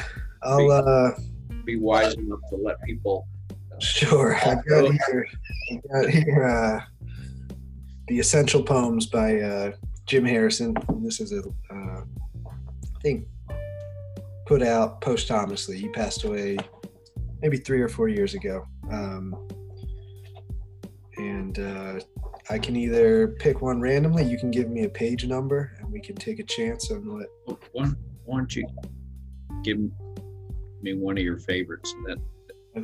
I'll 0.42 0.70
uh 0.70 1.10
be 1.64 1.76
wise 1.76 2.14
enough 2.14 2.40
to 2.50 2.56
let 2.56 2.82
people. 2.82 3.28
sure. 3.78 4.34
I 4.36 4.56
got 4.68 4.90
here 5.06 5.26
I 5.70 5.80
got 5.92 6.10
here 6.10 6.44
uh 6.44 6.80
The 8.08 8.18
Essential 8.18 8.62
Poems 8.64 9.06
by 9.06 9.40
uh 9.40 9.72
Jim 10.06 10.24
Harrison. 10.24 10.74
And 10.88 11.06
this 11.06 11.20
is 11.20 11.32
a 11.32 11.42
uh 11.72 12.02
I 12.02 13.00
think 13.02 13.26
put 14.50 14.62
out 14.64 15.00
posthumously. 15.00 15.78
He 15.78 15.88
passed 15.90 16.24
away 16.24 16.56
maybe 17.40 17.56
three 17.56 17.80
or 17.80 17.88
four 17.88 18.08
years 18.08 18.34
ago. 18.34 18.66
Um 18.90 19.48
and 21.18 21.56
uh 21.60 22.00
I 22.50 22.58
can 22.58 22.74
either 22.74 23.28
pick 23.38 23.62
one 23.62 23.80
randomly, 23.80 24.24
you 24.24 24.36
can 24.40 24.50
give 24.50 24.68
me 24.68 24.82
a 24.82 24.88
page 24.88 25.24
number 25.24 25.76
and 25.78 25.92
we 25.92 26.00
can 26.00 26.16
take 26.16 26.40
a 26.40 26.42
chance 26.42 26.90
on 26.90 27.06
what 27.06 27.28
One, 27.70 27.96
why 28.24 28.38
don't 28.38 28.56
you 28.56 28.66
give 29.62 29.78
me 30.82 30.94
one 30.94 31.16
of 31.16 31.22
your 31.22 31.38
favorites? 31.38 31.94
Then 32.08 32.20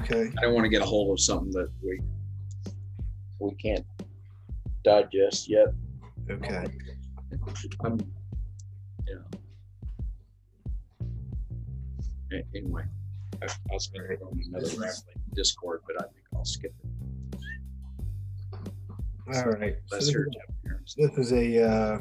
okay. 0.01 0.31
I 0.39 0.43
don't 0.43 0.55
want 0.55 0.67
to 0.67 0.71
get 0.71 0.83
a 0.83 0.87
hold 0.87 1.19
of 1.19 1.21
something 1.21 1.51
that 1.51 1.69
we 1.83 2.01
we 3.41 3.57
can't 3.57 3.85
digest 4.85 5.51
yet. 5.51 5.71
Okay. 6.31 6.65
I'm, 7.85 7.99
yeah. 9.09 9.39
Anyway, 12.33 12.83
I, 13.43 13.47
I 13.47 13.75
was 13.75 13.87
going 13.89 14.09
to 14.09 14.17
go 14.17 14.27
on 14.27 14.41
another 14.49 14.69
rambling 14.69 15.17
Discord, 15.35 15.83
but 15.87 16.01
I 16.01 16.05
think 16.05 16.25
I'll 16.35 16.45
skip 16.45 16.75
it. 16.83 17.39
All 19.35 19.45
right. 19.53 19.77
So 19.87 19.97
Let's 19.97 20.07
this, 20.07 20.15
hear 20.15 20.29
this 20.97 21.19
is 21.19 21.33
a, 21.33 21.63
uh, 21.63 22.01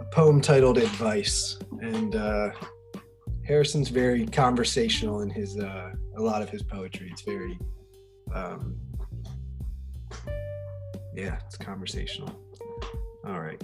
a 0.00 0.04
poem 0.12 0.40
titled 0.40 0.78
Advice. 0.78 1.58
And 1.80 2.16
uh, 2.16 2.50
Harrison's 3.46 3.88
very 3.88 4.26
conversational 4.26 5.20
in 5.20 5.30
his 5.30 5.58
uh, 5.58 5.92
a 6.16 6.22
lot 6.22 6.42
of 6.42 6.48
his 6.48 6.62
poetry. 6.62 7.08
It's 7.10 7.22
very 7.22 7.58
um, 8.34 8.76
yeah, 11.14 11.38
it's 11.46 11.56
conversational. 11.56 12.34
All 13.26 13.40
right. 13.40 13.62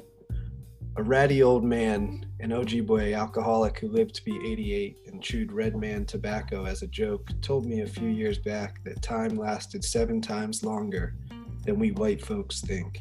A 0.97 1.03
ratty 1.03 1.41
old 1.41 1.63
man, 1.63 2.27
an 2.41 2.51
Ojibwe 2.51 3.17
alcoholic 3.17 3.79
who 3.79 3.89
lived 3.89 4.17
to 4.17 4.25
be 4.25 4.37
88 4.45 4.99
and 5.07 5.23
chewed 5.23 5.53
red 5.53 5.77
man 5.77 6.05
tobacco 6.05 6.65
as 6.65 6.83
a 6.83 6.89
joke, 6.89 7.31
told 7.41 7.65
me 7.65 7.83
a 7.83 7.87
few 7.87 8.09
years 8.09 8.39
back 8.39 8.83
that 8.83 9.01
time 9.01 9.37
lasted 9.37 9.85
seven 9.85 10.21
times 10.21 10.65
longer 10.65 11.15
than 11.65 11.79
we 11.79 11.93
white 11.93 12.21
folks 12.21 12.61
think. 12.61 12.99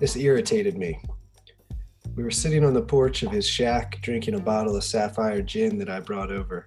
This 0.00 0.16
irritated 0.16 0.78
me. 0.78 0.98
We 2.16 2.22
were 2.22 2.30
sitting 2.30 2.64
on 2.64 2.72
the 2.72 2.82
porch 2.82 3.22
of 3.22 3.30
his 3.30 3.46
shack 3.46 4.00
drinking 4.00 4.34
a 4.34 4.40
bottle 4.40 4.74
of 4.74 4.84
sapphire 4.84 5.42
gin 5.42 5.78
that 5.78 5.90
I 5.90 6.00
brought 6.00 6.32
over. 6.32 6.66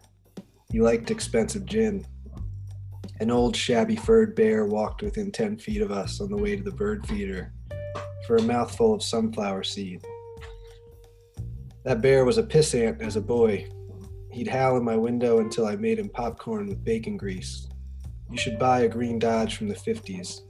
He 0.71 0.79
liked 0.79 1.09
expensive 1.09 1.65
gin. 1.65 2.05
An 3.19 3.31
old 3.31 3.55
shabby 3.55 3.95
furred 3.95 4.35
bear 4.35 4.67
walked 4.67 5.01
within 5.01 5.31
10 5.31 5.57
feet 5.57 5.81
of 5.81 5.91
us 5.91 6.21
on 6.21 6.29
the 6.29 6.37
way 6.37 6.55
to 6.55 6.63
the 6.63 6.71
bird 6.71 7.07
feeder 7.07 7.51
for 8.27 8.35
a 8.35 8.43
mouthful 8.43 8.93
of 8.93 9.01
sunflower 9.01 9.63
seed. 9.63 10.05
That 11.85 12.01
bear 12.01 12.25
was 12.25 12.37
a 12.37 12.43
pissant 12.43 13.01
as 13.01 13.15
a 13.15 13.21
boy. 13.21 13.69
He'd 14.29 14.49
howl 14.49 14.75
in 14.75 14.83
my 14.83 14.97
window 14.97 15.39
until 15.39 15.65
I 15.65 15.77
made 15.77 15.97
him 15.97 16.09
popcorn 16.09 16.67
with 16.67 16.83
bacon 16.83 17.15
grease. 17.15 17.69
You 18.29 18.37
should 18.37 18.59
buy 18.59 18.81
a 18.81 18.89
green 18.89 19.17
Dodge 19.17 19.55
from 19.55 19.69
the 19.69 19.75
50s. 19.75 20.41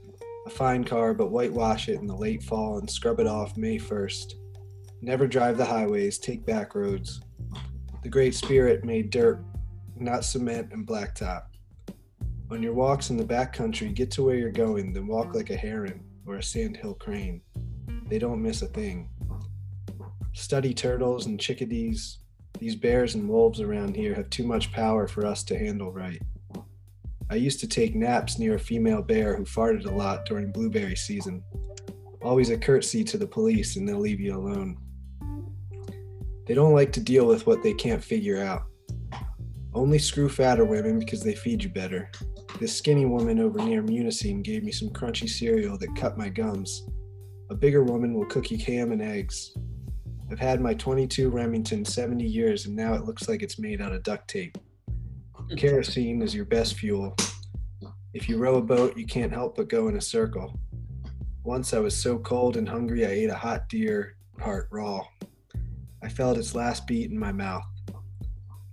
A 0.46 0.50
fine 0.50 0.82
car, 0.82 1.14
but 1.14 1.30
whitewash 1.30 1.88
it 1.88 2.00
in 2.00 2.08
the 2.08 2.16
late 2.16 2.42
fall 2.42 2.78
and 2.78 2.90
scrub 2.90 3.20
it 3.20 3.28
off 3.28 3.56
May 3.56 3.78
1st. 3.78 4.34
Never 5.00 5.28
drive 5.28 5.56
the 5.56 5.64
highways, 5.64 6.18
take 6.18 6.44
back 6.44 6.74
roads. 6.74 7.20
The 8.02 8.08
Great 8.08 8.34
Spirit 8.34 8.84
made 8.84 9.10
dirt, 9.10 9.44
not 9.96 10.24
cement 10.24 10.72
and 10.72 10.84
blacktop. 10.84 11.42
On 12.50 12.62
your 12.62 12.74
walks 12.74 13.10
in 13.10 13.16
the 13.16 13.24
backcountry, 13.24 13.94
get 13.94 14.10
to 14.12 14.24
where 14.24 14.36
you're 14.36 14.50
going, 14.50 14.92
then 14.92 15.06
walk 15.06 15.34
like 15.34 15.50
a 15.50 15.56
heron 15.56 16.02
or 16.26 16.36
a 16.36 16.42
sandhill 16.42 16.94
crane. 16.94 17.42
They 18.08 18.18
don't 18.18 18.42
miss 18.42 18.62
a 18.62 18.66
thing. 18.66 19.10
Study 20.32 20.72
turtles 20.72 21.26
and 21.26 21.38
chickadees. 21.38 22.18
These 22.58 22.76
bears 22.76 23.14
and 23.14 23.28
wolves 23.28 23.60
around 23.60 23.94
here 23.94 24.14
have 24.14 24.30
too 24.30 24.44
much 24.44 24.72
power 24.72 25.06
for 25.06 25.26
us 25.26 25.44
to 25.44 25.58
handle 25.58 25.92
right. 25.92 26.20
I 27.30 27.34
used 27.34 27.60
to 27.60 27.68
take 27.68 27.94
naps 27.94 28.38
near 28.38 28.54
a 28.54 28.58
female 28.58 29.02
bear 29.02 29.36
who 29.36 29.44
farted 29.44 29.86
a 29.86 29.90
lot 29.90 30.24
during 30.24 30.50
blueberry 30.50 30.96
season. 30.96 31.42
Always 32.22 32.48
a 32.50 32.56
curtsy 32.56 33.04
to 33.04 33.18
the 33.18 33.26
police 33.26 33.76
and 33.76 33.86
they'll 33.86 34.00
leave 34.00 34.20
you 34.20 34.34
alone. 34.34 34.78
They 36.46 36.54
don't 36.54 36.72
like 36.72 36.92
to 36.92 37.00
deal 37.00 37.26
with 37.26 37.46
what 37.46 37.62
they 37.62 37.74
can't 37.74 38.02
figure 38.02 38.42
out. 38.42 38.62
Only 39.74 39.98
screw 39.98 40.30
fatter 40.30 40.64
women 40.64 40.98
because 40.98 41.22
they 41.22 41.34
feed 41.34 41.62
you 41.62 41.68
better. 41.68 42.10
This 42.58 42.74
skinny 42.74 43.04
woman 43.04 43.38
over 43.38 43.58
near 43.58 43.82
Munising 43.82 44.42
gave 44.42 44.64
me 44.64 44.72
some 44.72 44.88
crunchy 44.88 45.28
cereal 45.28 45.76
that 45.76 45.94
cut 45.94 46.16
my 46.16 46.30
gums. 46.30 46.88
A 47.50 47.54
bigger 47.54 47.82
woman 47.82 48.12
will 48.12 48.26
cook 48.26 48.50
you 48.50 48.58
ham 48.58 48.92
and 48.92 49.00
eggs. 49.00 49.56
I've 50.30 50.38
had 50.38 50.60
my 50.60 50.74
22 50.74 51.30
Remington 51.30 51.84
70 51.84 52.22
years 52.24 52.66
and 52.66 52.76
now 52.76 52.92
it 52.92 53.04
looks 53.04 53.28
like 53.28 53.42
it's 53.42 53.58
made 53.58 53.80
out 53.80 53.92
of 53.92 54.02
duct 54.02 54.28
tape. 54.28 54.58
Kerosene 55.56 56.20
is 56.20 56.34
your 56.34 56.44
best 56.44 56.74
fuel. 56.74 57.16
If 58.12 58.28
you 58.28 58.36
row 58.36 58.56
a 58.56 58.62
boat, 58.62 58.96
you 58.98 59.06
can't 59.06 59.32
help 59.32 59.56
but 59.56 59.68
go 59.68 59.88
in 59.88 59.96
a 59.96 60.00
circle. 60.00 60.58
Once 61.42 61.72
I 61.72 61.78
was 61.78 61.96
so 61.96 62.18
cold 62.18 62.58
and 62.58 62.68
hungry, 62.68 63.06
I 63.06 63.10
ate 63.10 63.30
a 63.30 63.34
hot 63.34 63.68
deer 63.70 64.16
heart 64.38 64.68
raw. 64.70 65.06
I 66.02 66.08
felt 66.08 66.36
its 66.36 66.54
last 66.54 66.86
beat 66.86 67.10
in 67.10 67.18
my 67.18 67.32
mouth. 67.32 67.64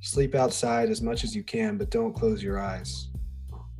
Sleep 0.02 0.36
outside 0.36 0.90
as 0.90 1.02
much 1.02 1.24
as 1.24 1.36
you 1.36 1.44
can, 1.44 1.78
but 1.78 1.90
don't 1.90 2.14
close 2.14 2.44
your 2.44 2.60
eyes. 2.60 3.10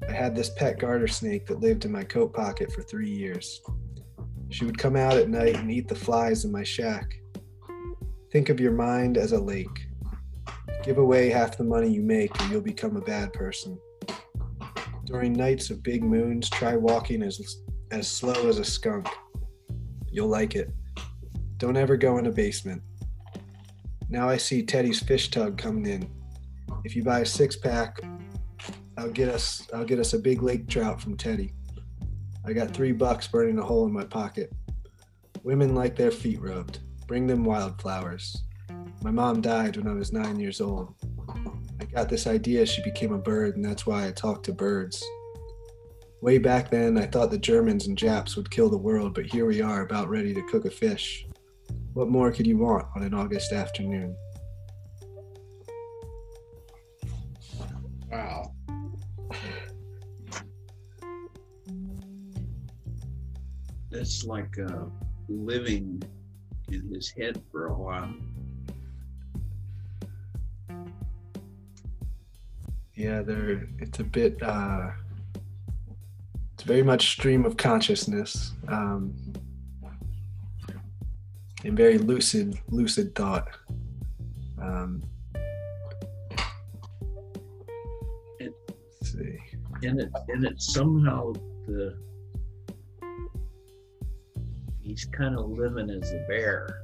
I 0.08 0.14
had 0.14 0.36
this 0.36 0.52
pet 0.52 0.80
garter 0.80 1.08
snake 1.08 1.46
that 1.48 1.60
lived 1.60 1.84
in 1.86 1.92
my 1.92 2.04
coat 2.04 2.34
pocket 2.34 2.72
for 2.72 2.82
three 2.82 3.10
years. 3.10 3.62
She 4.56 4.64
would 4.64 4.78
come 4.78 4.96
out 4.96 5.18
at 5.18 5.28
night 5.28 5.58
and 5.58 5.70
eat 5.70 5.90
the 5.90 5.96
flies 5.96 6.46
in 6.46 6.52
my 6.54 6.64
shack. 6.64 7.20
Think 8.32 8.48
of 8.48 8.58
your 8.58 8.72
mind 8.72 9.18
as 9.18 9.34
a 9.34 9.38
lake. 9.38 9.90
Give 10.82 10.98
away 10.98 11.30
half 11.30 11.58
the 11.58 11.66
money 11.66 11.90
you 11.90 12.02
make, 12.02 12.34
or 12.40 12.48
you'll 12.48 12.62
become 12.62 12.96
a 12.96 13.02
bad 13.02 13.34
person. 13.34 13.78
During 15.04 15.34
nights 15.34 15.72
of 15.72 15.84
big 15.84 16.06
moons, 16.06 16.50
try 16.50 16.78
walking 16.78 17.22
as, 17.22 17.58
as 17.92 18.08
slow 18.08 18.48
as 18.48 18.58
a 18.60 18.64
skunk. 18.64 19.10
You'll 20.10 20.30
like 20.30 20.56
it. 20.56 20.70
Don't 21.58 21.76
ever 21.76 21.98
go 21.98 22.18
in 22.18 22.28
a 22.28 22.32
basement. 22.32 22.82
Now 24.08 24.30
I 24.30 24.38
see 24.38 24.64
Teddy's 24.64 25.02
fish 25.02 25.32
tug 25.32 25.58
coming 25.58 25.86
in. 25.86 26.10
If 26.86 26.96
you 26.96 27.04
buy 27.04 27.20
a 27.20 27.26
six 27.26 27.58
pack, 27.58 28.00
I'll 28.98 29.12
get 29.12 29.28
us 29.28 29.68
I'll 29.74 29.84
get 29.84 30.00
us 30.00 30.14
a 30.14 30.20
big 30.20 30.42
lake 30.42 30.70
trout 30.70 31.02
from 31.02 31.18
Teddy. 31.18 31.54
I 32.48 32.54
got 32.54 32.72
three 32.72 32.92
bucks 32.92 33.28
burning 33.28 33.58
a 33.58 33.64
hole 33.64 33.88
in 33.88 33.94
my 33.94 34.04
pocket. 34.04 34.54
Women 35.44 35.74
like 35.74 35.96
their 35.96 36.12
feet 36.12 36.40
rubbed. 36.40 36.80
Bring 37.08 37.26
them 37.26 37.44
wildflowers. 37.44 38.44
My 39.02 39.10
mom 39.12 39.42
died 39.42 39.78
when 39.78 39.88
I 39.88 39.94
was 39.94 40.14
nine 40.14 40.40
years 40.40 40.62
old. 40.62 40.94
I 41.80 41.86
got 41.86 42.08
this 42.08 42.28
idea 42.28 42.66
she 42.66 42.84
became 42.84 43.14
a 43.14 43.18
bird, 43.18 43.56
and 43.56 43.66
that's 43.66 43.88
why 43.88 44.08
I 44.08 44.12
talk 44.12 44.44
to 44.44 44.54
birds. 44.54 45.04
Way 46.22 46.38
back 46.38 46.70
then, 46.70 46.98
I 46.98 47.08
thought 47.08 47.32
the 47.32 47.38
Germans 47.38 47.88
and 47.88 47.98
Japs 47.98 48.36
would 48.36 48.50
kill 48.50 48.70
the 48.70 48.78
world, 48.78 49.16
but 49.16 49.26
here 49.26 49.46
we 49.46 49.62
are, 49.62 49.82
about 49.82 50.10
ready 50.10 50.34
to 50.34 50.42
cook 50.44 50.66
a 50.66 50.72
fish. 50.72 51.28
What 51.94 52.10
more 52.10 52.32
could 52.32 52.48
you 52.48 52.58
want 52.58 52.88
on 52.96 53.04
an 53.04 53.14
August 53.14 53.54
afternoon? 53.54 54.16
Wow. 58.12 58.55
That's 63.96 64.26
like 64.26 64.60
uh, 64.60 64.88
living 65.30 66.04
in 66.70 66.94
his 66.94 67.10
head 67.12 67.42
for 67.50 67.68
a 67.68 67.74
while. 67.74 68.14
Yeah, 72.94 73.22
they're 73.22 73.70
it's 73.80 74.00
a 74.00 74.04
bit 74.04 74.42
uh 74.44 74.90
it's 76.54 76.64
very 76.64 76.84
much 76.84 77.12
stream 77.12 77.46
of 77.46 77.56
consciousness. 77.56 78.52
Um 78.68 79.16
and 81.64 81.78
very 81.78 81.98
lucid, 81.98 82.60
lucid 82.70 83.16
thought. 83.16 83.48
Um, 84.62 85.04
It- 88.40 88.54
see. 89.02 89.38
and 89.84 90.00
it 90.02 90.12
and 90.28 90.44
it 90.46 90.62
somehow 90.62 91.32
the 91.66 91.98
he's 94.96 95.06
kind 95.06 95.38
of 95.38 95.50
living 95.50 95.90
as 95.90 96.14
a 96.14 96.26
bear. 96.26 96.82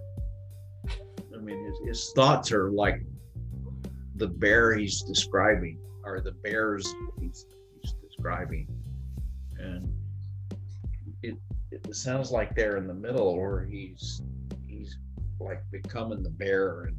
I 1.33 1.37
mean, 1.37 1.63
his, 1.65 1.75
his 1.87 2.11
thoughts 2.13 2.51
are 2.51 2.69
like 2.69 3.01
the 4.15 4.27
bear 4.27 4.73
he's 4.73 5.01
describing, 5.03 5.79
or 6.03 6.19
the 6.19 6.33
bears 6.33 6.93
he's, 7.21 7.45
he's 7.81 7.93
describing, 8.05 8.67
and 9.57 9.89
it 11.23 11.35
it 11.71 11.95
sounds 11.95 12.31
like 12.31 12.53
they're 12.53 12.75
in 12.75 12.85
the 12.85 12.93
middle, 12.93 13.27
or 13.27 13.63
he's 13.63 14.21
he's 14.67 14.97
like 15.39 15.63
becoming 15.71 16.21
the 16.21 16.29
bear 16.31 16.83
and 16.83 16.97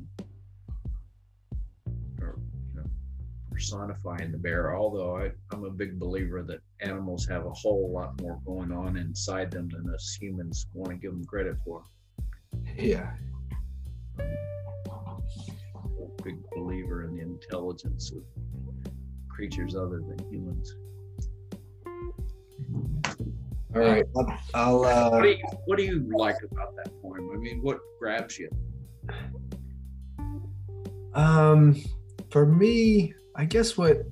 personifying 3.62 4.32
the 4.32 4.38
bear. 4.38 4.76
Although 4.76 5.16
I, 5.16 5.30
I'm 5.52 5.64
a 5.64 5.70
big 5.70 5.98
believer 5.98 6.42
that 6.42 6.60
animals 6.80 7.26
have 7.28 7.46
a 7.46 7.52
whole 7.52 7.90
lot 7.92 8.20
more 8.20 8.40
going 8.44 8.72
on 8.72 8.96
inside 8.96 9.50
them 9.50 9.68
than 9.68 9.92
us 9.94 10.16
humans 10.20 10.66
want 10.74 10.90
to 10.90 10.96
give 10.96 11.12
them 11.12 11.24
credit 11.24 11.56
for. 11.64 11.84
Yeah, 12.76 13.12
big 16.22 16.38
believer 16.54 17.04
in 17.04 17.16
the 17.16 17.22
intelligence 17.22 18.12
of 18.12 18.22
creatures 19.28 19.74
other 19.74 20.00
than 20.00 20.18
humans. 20.30 20.76
all 23.74 23.80
right. 23.80 24.04
I'll, 24.16 24.38
I'll 24.54 24.84
uh, 24.84 25.10
What 25.10 25.22
do 25.22 25.28
you 25.28 25.44
What 25.66 25.78
do 25.78 25.84
you 25.84 26.08
like 26.12 26.36
about 26.50 26.76
that 26.76 26.90
poem? 27.02 27.30
I 27.34 27.38
mean, 27.38 27.60
what 27.62 27.80
grabs 27.98 28.38
you? 28.38 28.50
Um, 31.14 31.82
for 32.30 32.46
me, 32.46 33.14
I 33.34 33.44
guess 33.44 33.78
what 33.78 34.02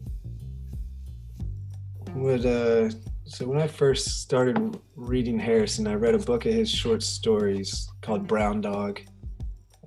would 2.14 2.46
uh, 2.46 2.90
so 3.24 3.46
when 3.46 3.60
I 3.60 3.66
first 3.66 4.22
started 4.22 4.80
reading 4.96 5.38
Harrison, 5.38 5.86
I 5.86 5.94
read 5.94 6.14
a 6.14 6.18
book 6.18 6.46
of 6.46 6.52
his 6.52 6.70
short 6.70 7.02
stories 7.02 7.88
called 8.00 8.26
Brown 8.26 8.60
Dog, 8.60 9.00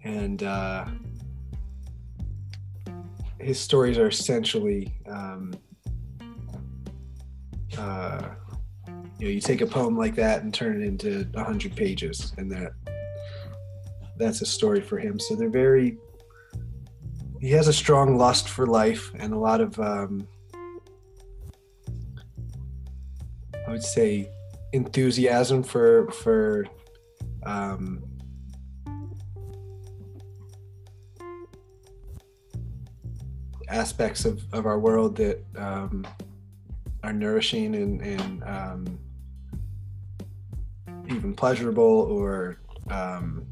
and 0.04 0.44
uh, 0.44 0.86
his 3.40 3.60
stories 3.60 3.98
are 3.98 4.08
essentially. 4.08 4.94
Um, 5.08 5.54
uh, 7.78 8.30
you 9.20 9.30
know, 9.30 9.34
you 9.34 9.42
take 9.42 9.62
a 9.62 9.68
poem 9.68 9.98
like 9.98 10.16
that 10.16 10.44
and 10.44 10.54
turn 10.54 10.82
it 10.82 10.86
into 10.86 11.28
a 11.36 11.44
hundred 11.44 11.76
pages, 11.76 12.34
and 12.38 12.52
that 12.52 12.74
that's 14.18 14.42
a 14.42 14.46
story 14.46 14.82
for 14.82 14.98
him. 14.98 15.20
So 15.20 15.36
they're 15.36 15.50
very 15.50 15.98
he 17.44 17.52
has 17.52 17.68
a 17.68 17.74
strong 17.74 18.18
lust 18.18 18.48
for 18.48 18.66
life 18.66 19.12
and 19.20 19.34
a 19.34 19.38
lot 19.38 19.60
of 19.60 19.78
um, 19.78 20.26
I 23.68 23.72
would 23.72 23.84
say 23.84 24.30
enthusiasm 24.72 25.62
for 25.62 26.10
for 26.12 26.66
um, 27.46 28.02
aspects 33.68 34.24
of, 34.24 34.41
of 34.54 34.66
our 34.66 34.80
world 34.80 35.18
that 35.18 35.44
um, 35.58 36.08
are 37.04 37.12
nourishing 37.12 37.76
and, 37.76 38.02
and 38.02 38.44
um, 38.46 39.00
even 41.10 41.34
pleasurable 41.34 41.84
or 41.84 42.62
um, 42.89 43.46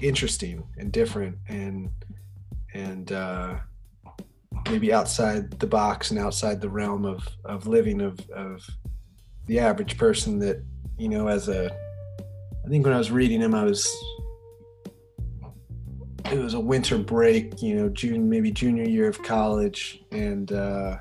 interesting 0.00 0.62
and 0.78 0.92
different. 0.92 1.36
And 1.48 1.90
and 2.74 3.12
uh, 3.12 3.56
maybe 4.68 4.92
outside 4.92 5.50
the 5.58 5.66
box 5.66 6.10
and 6.10 6.18
outside 6.18 6.60
the 6.60 6.68
realm 6.68 7.04
of, 7.04 7.26
of 7.44 7.66
living 7.66 8.00
of, 8.00 8.18
of 8.30 8.64
the 9.46 9.58
average 9.58 9.98
person 9.98 10.38
that 10.38 10.62
you 10.98 11.08
know 11.08 11.28
as 11.28 11.48
a 11.48 11.74
i 12.64 12.68
think 12.68 12.84
when 12.84 12.94
i 12.94 12.98
was 12.98 13.10
reading 13.10 13.40
him 13.40 13.54
i 13.54 13.64
was 13.64 13.88
it 16.30 16.38
was 16.38 16.54
a 16.54 16.60
winter 16.60 16.96
break 16.96 17.60
you 17.60 17.74
know 17.74 17.88
june 17.88 18.28
maybe 18.28 18.50
junior 18.50 18.84
year 18.84 19.08
of 19.08 19.22
college 19.22 20.02
and 20.12 20.52
uh, 20.52 20.96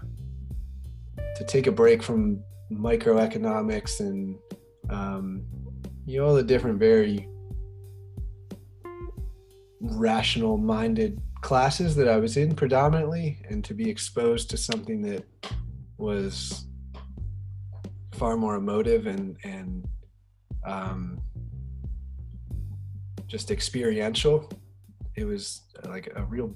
to 1.35 1.43
take 1.45 1.67
a 1.67 1.71
break 1.71 2.01
from 2.01 2.41
microeconomics 2.71 3.99
and 3.99 4.37
um, 4.89 5.45
you 6.05 6.19
know 6.19 6.27
all 6.27 6.35
the 6.35 6.43
different 6.43 6.79
very 6.79 7.27
rational 9.79 10.57
minded 10.57 11.21
classes 11.41 11.95
that 11.95 12.07
I 12.07 12.17
was 12.17 12.37
in 12.37 12.55
predominantly 12.55 13.39
and 13.49 13.63
to 13.65 13.73
be 13.73 13.89
exposed 13.89 14.49
to 14.51 14.57
something 14.57 15.01
that 15.01 15.25
was 15.97 16.67
far 18.13 18.37
more 18.37 18.55
emotive 18.55 19.07
and 19.07 19.35
and 19.43 19.87
um, 20.65 21.19
just 23.27 23.49
experiential. 23.49 24.49
It 25.15 25.25
was 25.25 25.61
like 25.85 26.11
a 26.15 26.23
real 26.25 26.55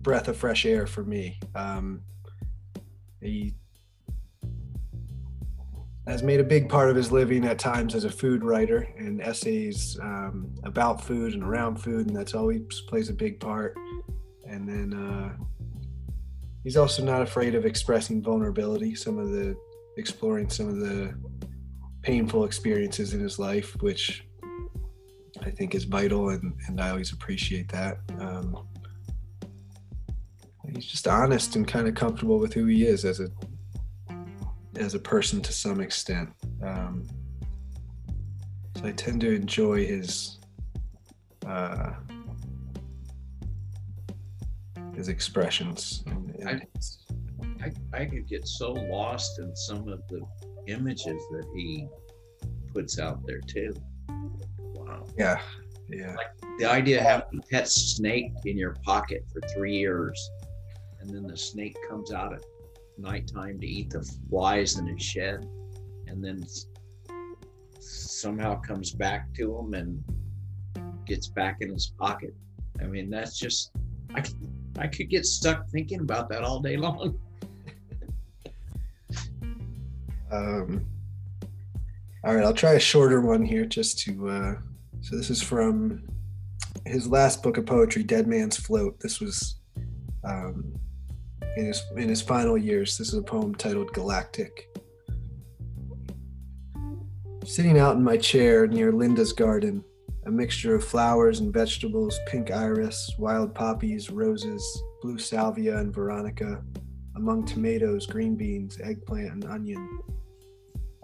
breath 0.00 0.28
of 0.28 0.36
fresh 0.36 0.64
air 0.64 0.86
for 0.86 1.04
me. 1.04 1.38
Um, 1.54 2.02
he 3.20 3.54
has 6.06 6.22
made 6.22 6.40
a 6.40 6.44
big 6.44 6.68
part 6.68 6.90
of 6.90 6.96
his 6.96 7.12
living 7.12 7.44
at 7.44 7.58
times 7.58 7.94
as 7.94 8.04
a 8.04 8.10
food 8.10 8.42
writer 8.42 8.88
and 8.96 9.20
essays 9.20 9.98
um, 10.02 10.52
about 10.64 11.04
food 11.04 11.34
and 11.34 11.44
around 11.44 11.76
food, 11.76 12.08
and 12.08 12.16
that's 12.16 12.34
always 12.34 12.80
plays 12.88 13.08
a 13.08 13.12
big 13.12 13.38
part 13.38 13.76
and 14.52 14.68
then 14.68 14.92
uh, 14.94 15.32
he's 16.62 16.76
also 16.76 17.02
not 17.02 17.22
afraid 17.22 17.54
of 17.54 17.64
expressing 17.64 18.22
vulnerability 18.22 18.94
some 18.94 19.18
of 19.18 19.30
the 19.30 19.56
exploring 19.96 20.48
some 20.48 20.68
of 20.68 20.78
the 20.78 21.14
painful 22.02 22.44
experiences 22.44 23.14
in 23.14 23.20
his 23.20 23.38
life 23.38 23.74
which 23.82 24.24
i 25.42 25.50
think 25.50 25.74
is 25.74 25.84
vital 25.84 26.30
and, 26.30 26.54
and 26.66 26.80
i 26.80 26.90
always 26.90 27.12
appreciate 27.12 27.68
that. 27.68 27.98
Um, 28.18 28.66
he's 30.74 30.86
just 30.86 31.06
honest 31.06 31.56
and 31.56 31.66
kind 31.66 31.86
of 31.86 31.94
comfortable 31.94 32.38
with 32.38 32.52
who 32.52 32.66
he 32.66 32.86
is 32.86 33.04
as 33.04 33.20
a 33.20 33.28
as 34.76 34.94
a 34.94 34.98
person 34.98 35.42
to 35.42 35.52
some 35.52 35.80
extent. 35.80 36.30
Um, 36.64 37.06
so 38.76 38.86
i 38.86 38.92
tend 38.92 39.20
to 39.20 39.34
enjoy 39.34 39.84
his 39.84 40.38
uh, 41.46 41.90
his 44.94 45.08
expressions. 45.08 46.04
And 46.06 46.66
I, 47.62 47.72
I 47.92 48.04
could 48.04 48.28
get 48.28 48.46
so 48.46 48.72
lost 48.72 49.38
in 49.38 49.54
some 49.54 49.88
of 49.88 50.02
the 50.08 50.22
images 50.66 51.22
that 51.30 51.46
he 51.54 51.88
puts 52.72 52.98
out 52.98 53.20
there 53.26 53.40
too. 53.40 53.72
Wow. 54.58 55.06
yeah, 55.16 55.40
yeah, 55.88 56.16
The 56.58 56.66
idea 56.66 56.98
of 57.00 57.06
having 57.06 57.40
a 57.40 57.46
pet 57.48 57.68
snake 57.68 58.32
in 58.44 58.56
your 58.56 58.76
pocket 58.84 59.24
for 59.32 59.40
three 59.54 59.76
years 59.76 60.30
and 61.00 61.10
then 61.10 61.26
the 61.26 61.36
snake 61.36 61.76
comes 61.88 62.12
out 62.12 62.32
at 62.32 62.42
nighttime 62.98 63.58
to 63.60 63.66
eat 63.66 63.90
the 63.90 64.02
flies 64.30 64.78
in 64.78 64.86
his 64.86 65.02
shed 65.02 65.46
and 66.06 66.24
then 66.24 66.44
somehow 67.80 68.60
comes 68.60 68.92
back 68.92 69.32
to 69.34 69.56
him 69.58 69.74
and 69.74 70.02
gets 71.06 71.28
back 71.28 71.56
in 71.60 71.70
his 71.72 71.92
pocket. 71.98 72.34
I 72.80 72.84
mean, 72.84 73.10
that's 73.10 73.38
just, 73.38 73.72
I 74.14 74.22
I 74.78 74.86
could 74.86 75.10
get 75.10 75.26
stuck 75.26 75.68
thinking 75.68 76.00
about 76.00 76.28
that 76.30 76.42
all 76.42 76.60
day 76.60 76.76
long. 76.76 77.18
Um, 80.30 80.86
all 82.24 82.34
right, 82.34 82.44
I'll 82.44 82.54
try 82.54 82.72
a 82.72 82.80
shorter 82.80 83.20
one 83.20 83.44
here 83.44 83.66
just 83.66 83.98
to. 84.00 84.28
Uh, 84.28 84.54
so 85.00 85.16
this 85.16 85.28
is 85.28 85.42
from 85.42 86.04
his 86.86 87.06
last 87.06 87.42
book 87.42 87.58
of 87.58 87.66
poetry, 87.66 88.02
Dead 88.02 88.26
Man's 88.26 88.56
Float. 88.56 88.98
This 89.00 89.20
was 89.20 89.56
um, 90.24 90.72
in 91.56 91.66
his 91.66 91.82
in 91.96 92.08
his 92.08 92.22
final 92.22 92.56
years. 92.56 92.96
This 92.96 93.08
is 93.08 93.14
a 93.14 93.22
poem 93.22 93.54
titled 93.54 93.92
Galactic. 93.92 94.68
Sitting 97.44 97.78
out 97.78 97.96
in 97.96 98.04
my 98.04 98.16
chair 98.16 98.66
near 98.68 98.92
Linda's 98.92 99.32
garden, 99.32 99.84
a 100.24 100.30
mixture 100.30 100.74
of 100.74 100.84
flowers 100.84 101.40
and 101.40 101.52
vegetables, 101.52 102.18
pink 102.26 102.50
iris, 102.50 103.12
wild 103.18 103.54
poppies, 103.54 104.10
roses, 104.10 104.82
blue 105.00 105.18
salvia, 105.18 105.78
and 105.78 105.92
veronica, 105.92 106.62
among 107.16 107.44
tomatoes, 107.44 108.06
green 108.06 108.36
beans, 108.36 108.78
eggplant, 108.80 109.32
and 109.32 109.44
onion. 109.44 110.00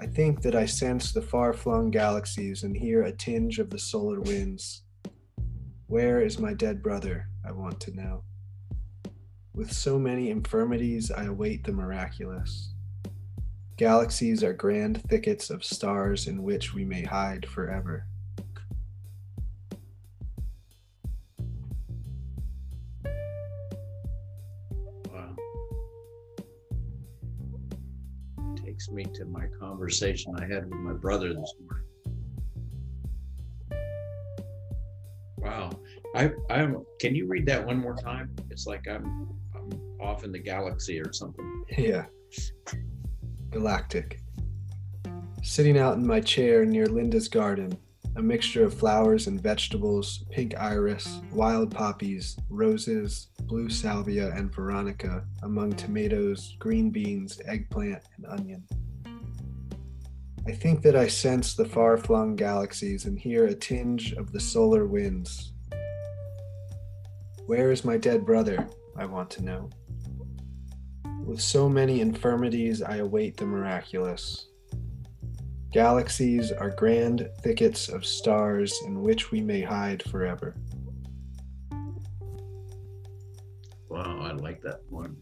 I 0.01 0.07
think 0.07 0.43
that 0.43 0.55
I 0.55 0.66
sense 0.66 1.12
the 1.12 1.21
far 1.21 1.53
flung 1.53 1.91
galaxies 1.91 2.62
and 2.62 2.77
hear 2.77 3.03
a 3.03 3.12
tinge 3.12 3.59
of 3.59 3.71
the 3.71 3.79
solar 3.79 4.21
winds. 4.21 4.83
Where 5.89 6.21
is 6.21 6.39
my 6.39 6.55
dead 6.55 6.83
brother? 6.83 7.27
I 7.45 7.51
want 7.51 7.81
to 7.81 7.97
know. 7.97 8.23
With 9.53 9.73
so 9.73 9.99
many 9.99 10.31
infirmities, 10.31 11.11
I 11.11 11.25
await 11.25 11.64
the 11.64 11.73
miraculous. 11.73 12.73
Galaxies 13.77 14.45
are 14.45 14.53
grand 14.53 15.03
thickets 15.09 15.51
of 15.51 15.64
stars 15.64 16.29
in 16.29 16.45
which 16.45 16.75
we 16.75 16.85
may 16.85 17.03
hide 17.03 17.47
forever. 17.47 18.07
Me 28.91 29.05
to 29.14 29.24
my 29.24 29.47
conversation 29.59 30.35
I 30.39 30.43
had 30.43 30.64
with 30.64 30.79
my 30.79 30.93
brother 30.93 31.35
this 31.35 31.55
morning. 31.61 31.85
Wow. 35.39 35.70
I 36.14 36.31
I'm 36.51 36.85
can 37.01 37.14
you 37.14 37.26
read 37.26 37.47
that 37.47 37.64
one 37.64 37.79
more 37.79 37.95
time? 37.95 38.35
It's 38.51 38.66
like 38.66 38.87
I'm 38.89 39.29
I'm 39.55 39.70
off 40.01 40.24
in 40.24 40.33
the 40.33 40.39
galaxy 40.39 41.01
or 41.01 41.12
something. 41.12 41.64
Yeah. 41.76 42.07
Galactic. 43.51 44.20
Sitting 45.43 45.79
out 45.79 45.97
in 45.97 46.07
my 46.07 46.20
chair 46.20 46.64
near 46.64 46.87
Linda's 46.87 47.29
garden, 47.29 47.76
a 48.19 48.23
mixture 48.23 48.64
of 48.64 48.75
flowers 48.75 49.29
and 49.29 49.41
vegetables, 49.41 50.25
pink 50.33 50.53
iris, 50.59 51.21
wild 51.33 51.71
poppies, 51.71 52.37
roses, 52.51 53.29
blue 53.43 53.71
salvia, 53.71 54.33
and 54.35 54.53
veronica, 54.53 55.25
among 55.45 55.73
tomatoes, 55.75 56.57
green 56.59 56.91
beans, 56.91 57.41
eggplant, 57.47 58.03
and 58.16 58.27
onion. 58.27 58.64
I 60.49 60.51
think 60.51 60.83
that 60.83 60.97
I 60.97 61.07
sense 61.07 61.55
the 61.55 61.64
far 61.64 61.97
flung 61.97 62.35
galaxies 62.35 63.05
and 63.05 63.16
hear 63.16 63.47
a 63.47 63.55
tinge 63.55 64.14
of 64.14 64.33
the 64.33 64.41
solar 64.41 64.85
winds. 64.85 65.53
Where 67.47 67.71
is 67.71 67.85
my 67.85 67.99
dead 67.99 68.27
brother? 68.27 68.69
I 68.97 69.07
want 69.07 69.31
to 69.31 69.45
know. 69.45 69.71
With 71.25 71.41
so 71.41 71.69
many 71.69 72.01
infirmities, 72.01 72.83
I 72.83 72.97
await 72.97 73.37
the 73.37 73.47
miraculous. 73.47 74.47
Galaxies 75.71 76.51
are 76.51 76.71
grand 76.71 77.29
thickets 77.43 77.91
of 77.91 78.07
stars 78.07 78.81
in 78.87 79.03
which 79.03 79.31
we 79.31 79.43
may 79.43 79.61
hide 79.61 80.03
forever. 80.05 80.55
Wow, 83.91 84.21
I 84.23 84.33
like 84.33 84.62
that 84.62 84.81
one. 84.89 85.16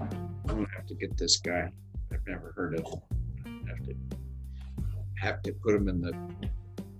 I'm 0.00 0.08
gonna 0.46 0.66
have 0.74 0.86
to 0.86 0.94
get 0.94 1.16
this 1.18 1.36
guy. 1.36 1.70
I've 2.10 2.26
never 2.26 2.52
heard 2.56 2.78
of 2.78 2.86
him. 2.86 3.66
Have 3.68 3.82
to 3.84 3.94
have 5.20 5.42
to 5.42 5.52
put 5.52 5.74
him 5.74 5.88
in 5.88 6.00
the 6.00 6.12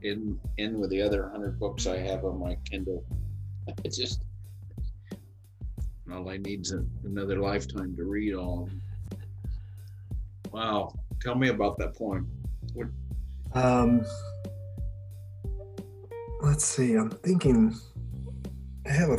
in 0.02 0.38
in 0.58 0.78
with 0.78 0.90
the 0.90 1.00
other 1.00 1.30
hundred 1.30 1.58
books 1.58 1.86
I 1.86 1.96
have 1.98 2.24
on 2.24 2.38
my 2.38 2.56
Kindle. 2.64 3.04
It's 3.84 3.98
just 3.98 4.22
all 6.10 6.28
I 6.30 6.38
need 6.38 6.62
is 6.62 6.72
a, 6.72 6.84
another 7.04 7.38
lifetime 7.38 7.94
to 7.96 8.04
read 8.04 8.34
all. 8.34 8.68
Wow. 10.50 10.94
Tell 11.20 11.34
me 11.34 11.48
about 11.48 11.78
that 11.78 11.96
poem. 11.96 12.30
What, 12.74 12.88
Um, 13.54 14.04
let's 16.42 16.64
see. 16.64 16.94
I'm 16.94 17.10
thinking. 17.10 17.74
I 18.86 18.92
have 18.92 19.10
a, 19.10 19.18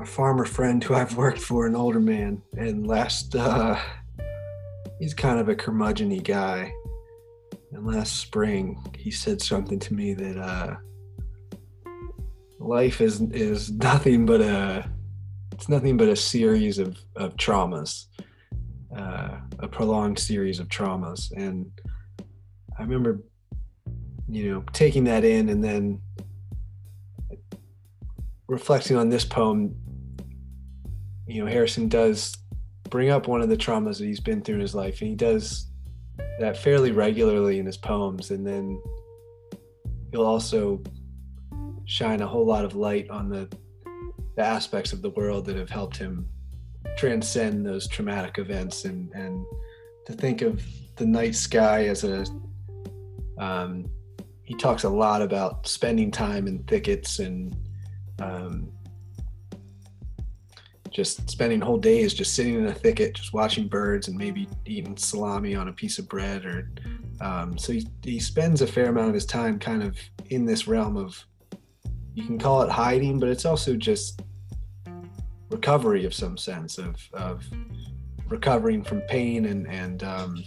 a 0.00 0.06
farmer 0.06 0.44
friend 0.44 0.82
who 0.84 0.94
I've 0.94 1.16
worked 1.16 1.40
for, 1.40 1.66
an 1.66 1.74
older 1.74 2.00
man, 2.00 2.42
and 2.56 2.86
last 2.86 3.34
uh, 3.34 3.76
he's 5.00 5.14
kind 5.14 5.40
of 5.40 5.48
a 5.48 5.54
curmudgeon 5.54 6.16
guy. 6.18 6.72
And 7.72 7.86
last 7.86 8.18
spring, 8.18 8.78
he 8.96 9.10
said 9.10 9.40
something 9.40 9.78
to 9.78 9.94
me 9.94 10.12
that 10.14 10.36
uh, 10.36 10.76
life 12.58 13.00
is 13.00 13.20
is 13.20 13.70
nothing 13.72 14.26
but 14.26 14.40
a 14.40 14.88
it's 15.52 15.68
nothing 15.68 15.96
but 15.96 16.08
a 16.08 16.16
series 16.16 16.78
of 16.78 16.98
of 17.16 17.36
traumas, 17.36 18.06
uh, 18.96 19.38
a 19.62 19.68
prolonged 19.68 20.18
series 20.18 20.58
of 20.58 20.68
traumas, 20.68 21.30
and 21.36 21.70
I 22.78 22.82
remember, 22.82 23.20
you 24.28 24.50
know, 24.50 24.64
taking 24.72 25.04
that 25.04 25.24
in 25.24 25.48
and 25.48 25.62
then 25.62 26.00
reflecting 28.48 28.96
on 28.96 29.08
this 29.08 29.24
poem. 29.24 29.74
You 31.26 31.44
know, 31.44 31.50
Harrison 31.50 31.88
does 31.88 32.36
bring 32.90 33.08
up 33.08 33.28
one 33.28 33.40
of 33.40 33.48
the 33.48 33.56
traumas 33.56 33.98
that 33.98 34.04
he's 34.04 34.20
been 34.20 34.42
through 34.42 34.56
in 34.56 34.60
his 34.60 34.74
life, 34.74 35.00
and 35.00 35.08
he 35.08 35.16
does 35.16 35.68
that 36.40 36.56
fairly 36.56 36.90
regularly 36.90 37.58
in 37.58 37.66
his 37.66 37.76
poems. 37.76 38.30
And 38.30 38.46
then 38.46 38.82
he'll 40.10 40.26
also 40.26 40.82
shine 41.84 42.20
a 42.20 42.26
whole 42.26 42.44
lot 42.44 42.64
of 42.64 42.74
light 42.74 43.08
on 43.10 43.28
the, 43.28 43.48
the 44.36 44.42
aspects 44.42 44.92
of 44.92 45.02
the 45.02 45.10
world 45.10 45.46
that 45.46 45.56
have 45.56 45.70
helped 45.70 45.96
him 45.96 46.28
transcend 46.96 47.64
those 47.64 47.86
traumatic 47.88 48.38
events 48.38 48.84
and 48.84 49.12
and 49.14 49.44
to 50.06 50.12
think 50.12 50.42
of 50.42 50.62
the 50.96 51.06
night 51.06 51.34
sky 51.34 51.86
as 51.86 52.04
a 52.04 52.24
um, 53.38 53.90
he 54.42 54.54
talks 54.54 54.84
a 54.84 54.88
lot 54.88 55.22
about 55.22 55.66
spending 55.66 56.10
time 56.10 56.46
in 56.46 56.62
thickets 56.64 57.18
and 57.18 57.56
um, 58.20 58.70
just 60.90 61.30
spending 61.30 61.60
whole 61.60 61.78
days 61.78 62.12
just 62.12 62.34
sitting 62.34 62.54
in 62.54 62.66
a 62.66 62.74
thicket, 62.74 63.14
just 63.14 63.32
watching 63.32 63.66
birds 63.66 64.08
and 64.08 64.16
maybe 64.16 64.48
eating 64.66 64.96
salami 64.96 65.54
on 65.54 65.68
a 65.68 65.72
piece 65.72 65.98
of 65.98 66.08
bread. 66.08 66.44
Or 66.44 66.70
um, 67.20 67.56
so 67.56 67.72
he, 67.72 67.88
he 68.02 68.20
spends 68.20 68.60
a 68.60 68.66
fair 68.66 68.90
amount 68.90 69.08
of 69.08 69.14
his 69.14 69.26
time 69.26 69.58
kind 69.58 69.82
of 69.82 69.96
in 70.28 70.44
this 70.44 70.68
realm 70.68 70.96
of 70.96 71.24
you 72.14 72.26
can 72.26 72.38
call 72.38 72.62
it 72.62 72.70
hiding, 72.70 73.18
but 73.18 73.30
it's 73.30 73.46
also 73.46 73.74
just 73.74 74.20
recovery 75.52 76.04
of 76.04 76.14
some 76.14 76.36
sense 76.36 76.78
of 76.78 76.96
of 77.12 77.44
recovering 78.28 78.82
from 78.82 79.00
pain 79.02 79.46
and 79.46 79.68
and 79.68 80.02
um, 80.02 80.42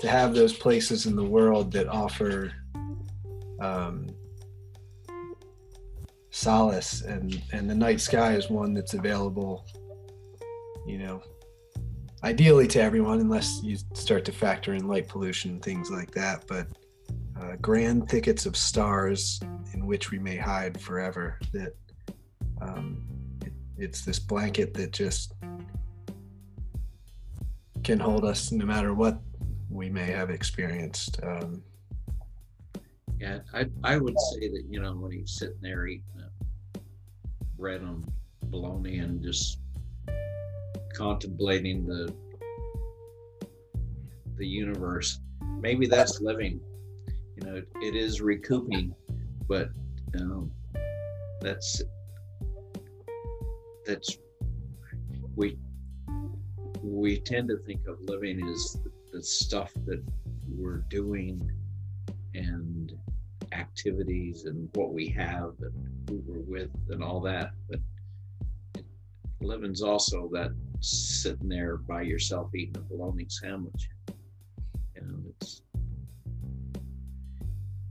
to 0.00 0.08
have 0.08 0.34
those 0.34 0.52
places 0.52 1.06
in 1.06 1.14
the 1.14 1.24
world 1.24 1.70
that 1.72 1.88
offer 1.88 2.52
um, 3.60 4.08
solace. 6.30 7.02
And 7.02 7.40
and 7.52 7.68
the 7.68 7.74
night 7.74 8.00
sky 8.00 8.34
is 8.34 8.48
one 8.48 8.74
that's 8.74 8.94
available 8.94 9.66
you 10.86 10.98
know 10.98 11.22
ideally 12.24 12.66
to 12.66 12.80
everyone 12.80 13.20
unless 13.20 13.62
you 13.62 13.76
start 13.92 14.24
to 14.24 14.32
factor 14.32 14.74
in 14.74 14.88
light 14.88 15.08
pollution 15.08 15.52
and 15.52 15.62
things 15.62 15.90
like 15.90 16.10
that. 16.12 16.44
But 16.48 16.66
uh, 17.40 17.56
grand 17.60 18.08
thickets 18.08 18.46
of 18.46 18.56
stars 18.56 19.40
in 19.74 19.86
which 19.86 20.10
we 20.10 20.18
may 20.18 20.36
hide 20.36 20.80
forever 20.80 21.38
that 21.52 21.74
um, 22.60 23.17
it's 23.78 24.04
this 24.04 24.18
blanket 24.18 24.74
that 24.74 24.92
just 24.92 25.34
can 27.84 27.98
hold 27.98 28.24
us 28.24 28.52
no 28.52 28.64
matter 28.64 28.92
what 28.92 29.20
we 29.70 29.88
may 29.88 30.06
have 30.06 30.30
experienced 30.30 31.20
um, 31.22 31.62
yeah, 33.20 33.38
I, 33.52 33.66
I 33.82 33.96
would 33.96 34.14
say 34.32 34.48
that, 34.48 34.64
you 34.70 34.80
know, 34.80 34.92
when 34.92 35.10
he's 35.10 35.32
sitting 35.32 35.58
there 35.60 35.86
eating 35.86 36.04
bread 37.58 37.82
on 37.82 38.04
bologna 38.44 38.98
and 38.98 39.20
just 39.20 39.58
contemplating 40.94 41.84
the 41.84 42.14
the 44.36 44.46
universe, 44.46 45.20
maybe 45.60 45.88
that's 45.88 46.20
living. 46.20 46.60
You 47.34 47.46
know, 47.46 47.56
it, 47.56 47.68
it 47.82 47.96
is 47.96 48.20
recouping, 48.20 48.94
but 49.48 49.70
um, 50.14 50.52
that's 51.40 51.82
that's 53.88 54.18
we 55.34 55.56
we 56.82 57.18
tend 57.18 57.48
to 57.48 57.56
think 57.56 57.80
of 57.88 57.98
living 58.02 58.46
as 58.46 58.76
the 59.12 59.22
stuff 59.22 59.72
that 59.86 60.02
we're 60.46 60.84
doing 60.90 61.50
and 62.34 62.92
activities 63.52 64.44
and 64.44 64.68
what 64.74 64.92
we 64.92 65.08
have 65.08 65.54
and 65.62 66.08
who 66.08 66.22
we're 66.26 66.60
with 66.60 66.70
and 66.90 67.02
all 67.02 67.20
that. 67.20 67.52
But 67.70 67.80
living's 69.40 69.82
also 69.82 70.28
that 70.34 70.50
sitting 70.80 71.48
there 71.48 71.78
by 71.78 72.02
yourself 72.02 72.54
eating 72.54 72.76
a 72.76 72.80
bologna 72.80 73.26
sandwich. 73.28 73.88
You 74.96 75.02
know, 75.02 75.18
it's 75.40 75.62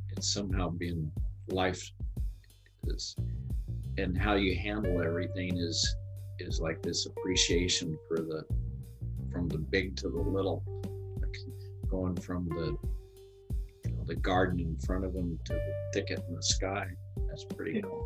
it's 0.10 0.32
somehow 0.32 0.70
being 0.70 1.12
life 1.48 1.91
is 2.86 3.16
and 3.98 4.18
how 4.18 4.36
you 4.36 4.56
handle 4.58 5.02
everything 5.04 5.58
is 5.58 5.95
is 6.39 6.60
like 6.62 6.82
this 6.84 7.06
appreciation 7.08 7.98
for 8.08 8.18
the 8.18 8.43
from 9.32 9.48
the 9.48 9.58
big 9.58 9.95
to 9.98 10.10
the 10.10 10.18
little 10.20 10.64
like 11.22 11.36
going 11.89 12.16
from 12.16 12.48
the 12.50 12.78
the 14.06 14.16
garden 14.16 14.60
in 14.60 14.78
front 14.86 15.04
of 15.04 15.14
them 15.14 15.38
to 15.45 15.54
the 15.54 15.74
thicket 15.93 16.24
in 16.30 16.36
the 16.36 16.41
sky. 16.41 16.88
That's 17.28 17.43
pretty 17.43 17.74
Yeah. 17.76 17.82
cool. 17.82 18.06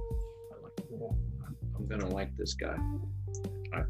I 0.52 0.64
like 0.64 1.16
I'm, 1.46 1.56
I'm 1.76 1.88
gonna 1.88 2.10
like 2.10 2.36
this 2.38 2.54
guy. 2.56 2.76
I, 3.74 3.84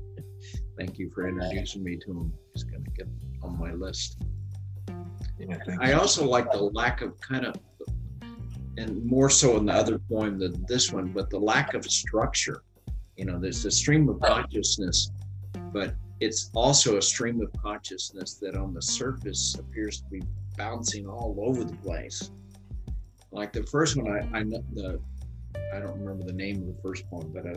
thank 0.78 1.00
you 1.00 1.10
for 1.12 1.28
introducing 1.30 1.84
me 1.84 1.98
to 1.98 2.12
him. 2.12 2.34
He's 2.54 2.64
gonna 2.64 2.84
get 2.98 3.08
on 3.44 3.58
my 3.58 3.72
list. 3.74 4.22
yeah, 5.40 5.58
I 5.80 5.94
also 5.94 6.28
like 6.28 6.52
the 6.52 6.62
lack 6.62 7.02
of 7.02 7.18
kind 7.22 7.46
of, 7.46 7.56
and 8.78 9.06
more 9.06 9.30
so 9.30 9.58
in 9.58 9.66
the 9.66 9.74
other 9.74 10.00
poem 10.00 10.40
than 10.40 10.66
this 10.68 10.92
one, 10.92 11.10
but 11.10 11.30
the 11.30 11.40
lack 11.40 11.74
of 11.74 11.86
structure. 11.86 12.64
You 13.18 13.26
know, 13.26 13.40
there's 13.40 13.66
a 13.66 13.72
stream 13.72 14.08
of 14.10 14.20
consciousness, 14.22 15.12
but 15.74 15.94
it's 16.20 16.50
also 16.54 16.98
a 16.98 17.02
stream 17.02 17.42
of 17.42 17.52
consciousness 17.62 18.36
that 18.36 18.56
on 18.56 18.74
the 18.74 18.82
surface 18.82 19.56
appears 19.56 20.02
to 20.02 20.10
be 20.10 20.22
bouncing 20.58 21.08
all 21.08 21.36
over 21.42 21.64
the 21.64 21.76
place. 21.78 22.32
Like 23.32 23.54
the 23.54 23.64
first 23.64 23.98
one, 23.98 24.08
I 24.08 24.40
I 24.40 24.44
the 24.44 25.00
I 25.74 25.80
don't 25.80 26.00
remember 26.00 26.26
the 26.26 26.34
name 26.34 26.62
of 26.62 26.68
the 26.68 26.82
first 26.82 27.10
poem, 27.10 27.32
but 27.34 27.46
I, 27.46 27.56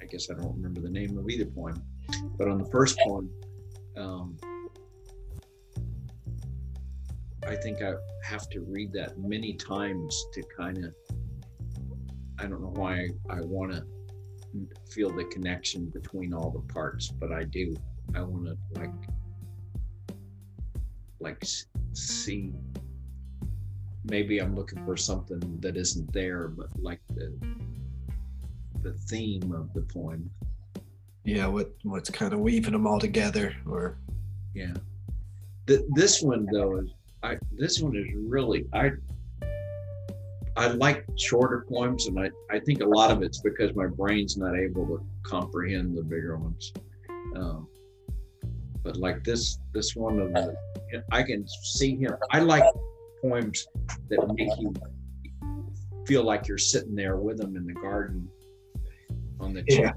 I 0.00 0.06
guess 0.06 0.30
I 0.30 0.34
don't 0.34 0.54
remember 0.54 0.80
the 0.80 0.90
name 0.90 1.18
of 1.18 1.28
either 1.28 1.46
poem. 1.46 1.82
But 2.36 2.48
on 2.48 2.58
the 2.58 2.66
first 2.66 2.98
poem, 2.98 3.30
um, 3.96 4.36
I 7.46 7.56
think 7.56 7.82
I 7.82 7.94
have 8.22 8.48
to 8.50 8.60
read 8.60 8.92
that 8.92 9.18
many 9.18 9.54
times 9.54 10.26
to 10.32 10.42
kind 10.56 10.84
of. 10.84 10.94
I 12.38 12.46
don't 12.46 12.60
know 12.62 12.72
why 12.80 13.08
I, 13.30 13.38
I 13.38 13.40
want 13.40 13.72
to 13.72 13.84
feel 14.90 15.10
the 15.10 15.24
connection 15.24 15.86
between 15.86 16.32
all 16.32 16.50
the 16.50 16.72
parts, 16.72 17.08
but 17.08 17.32
I 17.32 17.44
do. 17.44 17.76
I 18.14 18.22
want 18.22 18.46
to 18.46 18.56
like, 18.78 18.90
like 21.20 21.44
see. 21.92 22.52
Maybe 24.04 24.40
I'm 24.40 24.56
looking 24.56 24.84
for 24.84 24.96
something 24.96 25.58
that 25.60 25.76
isn't 25.76 26.12
there, 26.12 26.48
but 26.48 26.68
like 26.80 27.00
the 27.14 27.32
the 28.82 28.92
theme 28.92 29.52
of 29.52 29.72
the 29.74 29.82
poem. 29.82 30.30
Yeah, 31.24 31.46
what 31.46 31.72
what's 31.82 32.10
kind 32.10 32.32
of 32.32 32.40
weaving 32.40 32.72
them 32.72 32.86
all 32.86 32.98
together, 32.98 33.54
or 33.66 33.98
yeah. 34.54 34.74
The, 35.66 35.86
this 35.94 36.20
one 36.20 36.46
though 36.52 36.78
is 36.78 36.92
this 37.58 37.80
one 37.80 37.96
is 37.96 38.06
really 38.14 38.66
I 38.72 38.92
I 40.56 40.68
like 40.68 41.06
shorter 41.16 41.64
poems, 41.68 42.06
and 42.06 42.18
I, 42.18 42.30
I 42.50 42.60
think 42.60 42.82
a 42.82 42.86
lot 42.86 43.10
of 43.10 43.22
it's 43.22 43.40
because 43.40 43.74
my 43.74 43.86
brain's 43.86 44.36
not 44.36 44.54
able 44.54 44.86
to 44.86 45.04
comprehend 45.22 45.96
the 45.96 46.02
bigger 46.02 46.36
ones. 46.36 46.72
Um, 47.34 47.66
but 48.82 48.96
like 48.96 49.24
this 49.24 49.58
this 49.72 49.96
one 49.96 50.18
of 50.18 50.32
the 50.32 50.54
I 51.10 51.22
can 51.22 51.46
see 51.62 51.96
him. 51.96 52.14
I 52.30 52.40
like 52.40 52.64
poems 53.22 53.66
that 54.08 54.34
make 54.36 54.50
you 54.58 54.74
feel 56.06 56.24
like 56.24 56.48
you're 56.48 56.58
sitting 56.58 56.94
there 56.94 57.16
with 57.16 57.40
him 57.40 57.56
in 57.56 57.66
the 57.66 57.74
garden 57.74 58.28
on 59.40 59.54
the 59.54 59.62
chair 59.64 59.94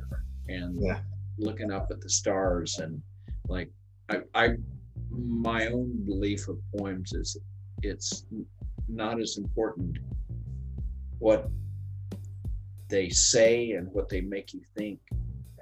yeah. 0.48 0.56
and 0.56 0.80
yeah. 0.82 1.00
looking 1.38 1.72
up 1.72 1.88
at 1.92 2.00
the 2.00 2.10
stars 2.10 2.80
and 2.80 3.02
like 3.48 3.70
I, 4.10 4.22
I 4.36 4.50
my 5.18 5.68
own 5.68 6.06
belief 6.06 6.48
of 6.48 6.58
poems 6.78 7.14
is 7.14 7.38
it's 7.82 8.26
not 8.88 9.20
as 9.20 9.38
important 9.38 9.98
what 11.20 11.50
they 12.90 13.10
say 13.10 13.72
and 13.72 13.92
what 13.92 14.10
they 14.10 14.22
make 14.22 14.54
you 14.54 14.62
think 14.78 15.00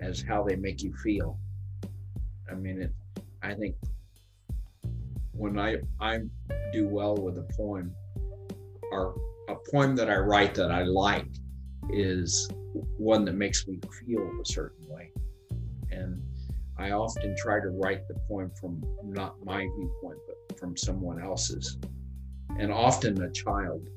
as 0.01 0.22
how 0.22 0.43
they 0.43 0.56
make 0.56 0.84
you 0.84 0.93
feel. 1.04 1.39
I 2.51 2.56
mean, 2.56 2.82
it, 2.82 2.93
I 3.41 3.54
think 3.54 3.76
when 5.32 5.58
I 5.58 5.78
I 5.99 6.20
do 6.72 6.88
well 6.88 7.16
with 7.16 7.38
a 7.38 7.47
poem, 7.56 7.93
or 8.91 9.16
a 9.49 9.56
poem 9.72 9.95
that 9.95 10.10
I 10.10 10.18
write 10.18 10.54
that 10.56 10.72
I 10.72 10.84
like, 10.84 11.28
is 11.91 12.49
one 12.97 13.26
that 13.26 13.36
makes 13.36 13.68
me 13.68 13.80
feel 14.06 14.30
a 14.41 14.45
certain 14.45 14.88
way, 14.89 15.12
and 15.91 16.22
I 16.84 16.91
often 16.91 17.34
try 17.38 17.61
to 17.61 17.69
write 17.69 18.05
the 18.09 18.15
poem 18.27 18.51
from 18.59 18.84
not 19.05 19.36
my 19.45 19.61
viewpoint, 19.61 20.19
but 20.27 20.59
from 20.59 20.75
someone 20.75 21.21
else's, 21.21 21.77
and 22.59 22.73
often 22.73 23.23
a 23.23 23.31
child. 23.31 23.88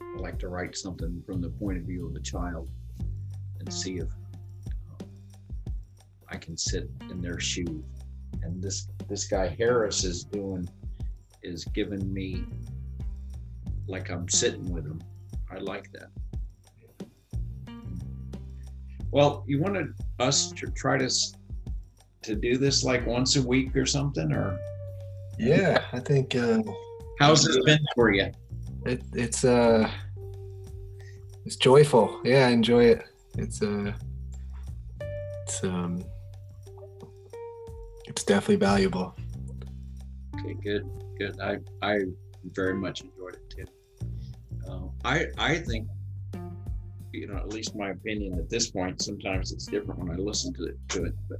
I 0.00 0.18
like 0.18 0.38
to 0.38 0.48
write 0.48 0.74
something 0.78 1.22
from 1.26 1.42
the 1.42 1.50
point 1.50 1.76
of 1.76 1.84
view 1.84 2.08
of 2.08 2.16
a 2.16 2.20
child 2.20 2.70
and 3.58 3.70
see 3.70 3.98
if 3.98 4.08
uh, 4.08 5.04
I 6.30 6.38
can 6.38 6.56
sit 6.56 6.88
in 7.10 7.20
their 7.20 7.38
shoes. 7.38 7.84
And 8.42 8.62
this 8.62 8.88
this 9.06 9.26
guy 9.26 9.48
Harris 9.48 10.02
is 10.02 10.24
doing 10.24 10.66
is 11.42 11.66
giving 11.66 12.10
me 12.14 12.46
like 13.86 14.10
I'm 14.10 14.26
sitting 14.26 14.72
with 14.72 14.86
him. 14.86 15.02
I 15.50 15.58
like 15.58 15.92
that. 15.92 16.08
Well, 19.10 19.44
you 19.46 19.60
wanted 19.60 19.92
us 20.18 20.50
to 20.52 20.68
try 20.68 20.96
to 20.96 21.10
to 22.22 22.34
do 22.34 22.58
this 22.58 22.84
like 22.84 23.06
once 23.06 23.36
a 23.36 23.42
week 23.42 23.74
or 23.76 23.86
something, 23.86 24.32
or? 24.32 24.58
Yeah, 25.38 25.84
I 25.92 26.00
think. 26.00 26.36
Uh, 26.36 26.62
How's 27.18 27.46
it 27.46 27.64
been 27.64 27.84
for 27.94 28.12
you? 28.12 28.30
It, 28.86 29.02
it's 29.12 29.44
uh, 29.44 29.90
it's 31.44 31.56
joyful. 31.56 32.20
Yeah, 32.24 32.46
I 32.46 32.50
enjoy 32.50 32.84
it. 32.84 33.04
It's 33.36 33.62
uh, 33.62 33.92
it's 35.42 35.64
um, 35.64 36.02
it's 38.06 38.24
definitely 38.24 38.56
valuable. 38.56 39.14
Okay, 40.38 40.54
good, 40.62 40.88
good. 41.18 41.40
I 41.40 41.58
I 41.82 42.00
very 42.52 42.74
much 42.74 43.02
enjoyed 43.02 43.34
it 43.36 43.50
too. 43.50 43.66
Uh, 44.68 44.88
I 45.04 45.26
I 45.38 45.58
think 45.58 45.88
you 47.12 47.26
know, 47.26 47.36
at 47.36 47.48
least 47.48 47.74
my 47.74 47.90
opinion 47.90 48.38
at 48.38 48.48
this 48.48 48.70
point. 48.70 49.02
Sometimes 49.02 49.52
it's 49.52 49.66
different 49.66 50.00
when 50.00 50.10
I 50.10 50.16
listen 50.16 50.52
to 50.54 50.64
it. 50.64 50.76
To 50.90 51.04
it, 51.04 51.14
but 51.28 51.38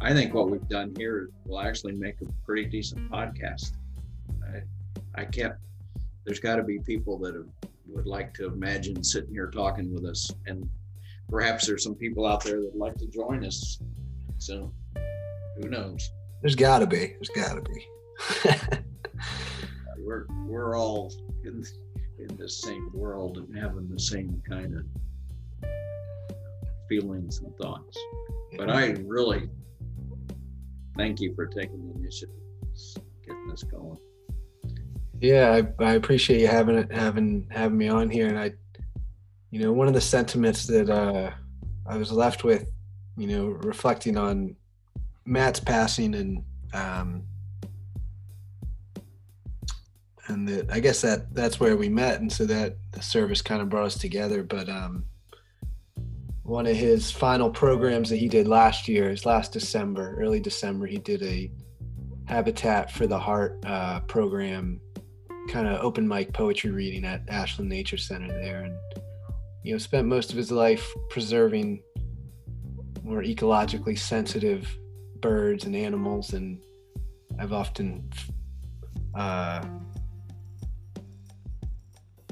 I 0.00 0.12
think 0.12 0.34
what 0.34 0.50
we've 0.50 0.68
done 0.68 0.94
here 0.96 1.30
will 1.44 1.60
actually 1.60 1.94
make 1.94 2.20
a 2.20 2.26
pretty 2.44 2.66
decent 2.66 3.10
podcast. 3.10 3.72
I, 4.44 5.20
I 5.20 5.24
can't. 5.24 5.54
There's 6.24 6.40
got 6.40 6.56
to 6.56 6.62
be 6.62 6.78
people 6.80 7.18
that 7.18 7.34
have, 7.34 7.46
would 7.88 8.06
like 8.06 8.34
to 8.34 8.46
imagine 8.46 9.02
sitting 9.02 9.32
here 9.32 9.50
talking 9.50 9.92
with 9.94 10.04
us, 10.04 10.30
and 10.46 10.68
perhaps 11.28 11.66
there's 11.66 11.82
some 11.82 11.94
people 11.94 12.26
out 12.26 12.44
there 12.44 12.60
that 12.60 12.72
would 12.72 12.80
like 12.80 12.96
to 12.96 13.06
join 13.06 13.44
us. 13.44 13.78
So, 14.38 14.72
who 15.56 15.68
knows? 15.70 16.10
There's 16.42 16.56
got 16.56 16.80
to 16.80 16.86
be. 16.86 17.14
There's 17.18 17.30
got 17.30 17.54
to 17.54 17.62
be. 17.62 17.86
we're 19.98 20.26
we're 20.46 20.76
all 20.76 21.12
in 21.44 21.64
in 22.18 22.36
the 22.36 22.48
same 22.48 22.90
world 22.92 23.38
and 23.38 23.56
having 23.56 23.88
the 23.88 23.98
same 23.98 24.42
kind 24.48 24.74
of 24.74 25.68
feelings 26.88 27.40
and 27.40 27.56
thoughts. 27.56 27.98
But 28.56 28.70
I 28.70 28.96
really 29.04 29.48
thank 30.96 31.20
you 31.20 31.34
for 31.34 31.46
taking 31.46 31.86
the 31.86 31.98
initiative, 31.98 32.34
getting 33.24 33.48
this 33.48 33.62
going. 33.62 33.98
Yeah, 35.20 35.62
I, 35.80 35.84
I 35.84 35.92
appreciate 35.94 36.40
you 36.40 36.46
having 36.46 36.76
it, 36.76 36.92
having 36.92 37.46
having 37.50 37.78
me 37.78 37.88
on 37.88 38.10
here, 38.10 38.26
and 38.26 38.38
I, 38.38 38.52
you 39.50 39.60
know, 39.60 39.72
one 39.72 39.88
of 39.88 39.94
the 39.94 40.00
sentiments 40.00 40.66
that 40.66 40.90
uh, 40.90 41.30
I 41.86 41.96
was 41.96 42.12
left 42.12 42.44
with, 42.44 42.70
you 43.16 43.26
know, 43.26 43.46
reflecting 43.46 44.18
on 44.18 44.56
Matt's 45.24 45.60
passing 45.60 46.14
and 46.14 46.44
um, 46.74 47.22
and 50.28 50.46
that 50.48 50.70
I 50.70 50.80
guess 50.80 51.00
that 51.02 51.34
that's 51.34 51.58
where 51.60 51.76
we 51.76 51.88
met, 51.88 52.20
and 52.20 52.30
so 52.30 52.44
that 52.46 52.76
the 52.92 53.02
service 53.02 53.40
kind 53.40 53.62
of 53.62 53.70
brought 53.70 53.86
us 53.86 53.98
together. 53.98 54.42
But 54.42 54.68
um, 54.68 55.06
one 56.46 56.66
of 56.66 56.76
his 56.76 57.10
final 57.10 57.50
programs 57.50 58.08
that 58.08 58.18
he 58.18 58.28
did 58.28 58.46
last 58.46 58.86
year, 58.86 59.10
is 59.10 59.26
last 59.26 59.52
December, 59.52 60.16
early 60.20 60.38
December, 60.38 60.86
he 60.86 60.98
did 60.98 61.20
a 61.24 61.50
Habitat 62.26 62.92
for 62.92 63.08
the 63.08 63.18
Heart 63.18 63.64
uh, 63.66 64.00
program, 64.00 64.80
kind 65.48 65.66
of 65.66 65.80
open 65.80 66.06
mic 66.06 66.32
poetry 66.32 66.70
reading 66.70 67.04
at 67.04 67.22
Ashland 67.28 67.68
Nature 67.68 67.96
Center 67.96 68.28
there, 68.28 68.62
and 68.62 68.76
you 69.64 69.72
know 69.72 69.78
spent 69.78 70.06
most 70.06 70.30
of 70.30 70.36
his 70.36 70.52
life 70.52 70.88
preserving 71.10 71.82
more 73.02 73.22
ecologically 73.22 73.98
sensitive 73.98 74.68
birds 75.20 75.64
and 75.64 75.74
animals, 75.74 76.32
and 76.32 76.62
I've 77.40 77.52
often 77.52 78.08
uh, 79.16 79.64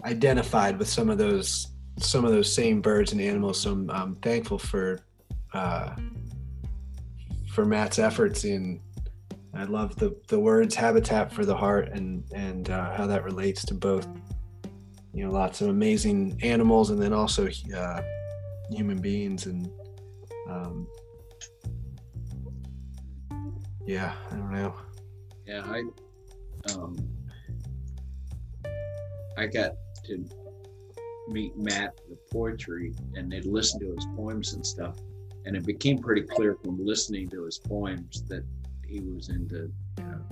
identified 0.04 0.78
with 0.78 0.88
some 0.88 1.10
of 1.10 1.18
those 1.18 1.73
some 1.98 2.24
of 2.24 2.32
those 2.32 2.52
same 2.52 2.80
birds 2.80 3.12
and 3.12 3.20
animals. 3.20 3.60
So 3.60 3.72
I'm, 3.72 3.90
I'm 3.90 4.16
thankful 4.16 4.58
for 4.58 5.00
uh, 5.52 5.94
for 7.50 7.64
Matt's 7.64 7.98
efforts 7.98 8.44
in. 8.44 8.80
I 9.54 9.64
love 9.64 9.94
the 9.96 10.16
the 10.28 10.38
words 10.38 10.74
"habitat 10.74 11.32
for 11.32 11.44
the 11.44 11.56
heart" 11.56 11.88
and 11.88 12.24
and 12.34 12.68
uh, 12.70 12.94
how 12.96 13.06
that 13.06 13.24
relates 13.24 13.64
to 13.66 13.74
both. 13.74 14.06
You 15.12 15.24
know, 15.24 15.30
lots 15.30 15.60
of 15.60 15.68
amazing 15.68 16.40
animals, 16.42 16.90
and 16.90 17.00
then 17.00 17.12
also 17.12 17.48
uh, 17.76 18.00
human 18.70 19.00
beings, 19.00 19.46
and 19.46 19.70
um, 20.50 20.88
yeah, 23.86 24.14
I 24.32 24.34
don't 24.34 24.52
know. 24.52 24.74
Yeah, 25.46 25.62
I 25.64 25.82
um, 26.72 26.96
I 29.36 29.46
got 29.46 29.72
to 30.06 30.43
meet 31.28 31.56
Matt 31.56 31.98
the 32.08 32.16
poetry 32.32 32.94
and 33.14 33.30
they'd 33.30 33.46
listen 33.46 33.80
to 33.80 33.94
his 33.94 34.06
poems 34.16 34.54
and 34.54 34.66
stuff. 34.66 34.96
And 35.46 35.56
it 35.56 35.66
became 35.66 35.98
pretty 35.98 36.22
clear 36.22 36.56
from 36.62 36.84
listening 36.84 37.28
to 37.30 37.44
his 37.44 37.58
poems 37.58 38.22
that 38.28 38.44
he 38.86 39.00
was 39.00 39.28
into, 39.28 39.70
you 39.98 40.04
know, 40.04 40.22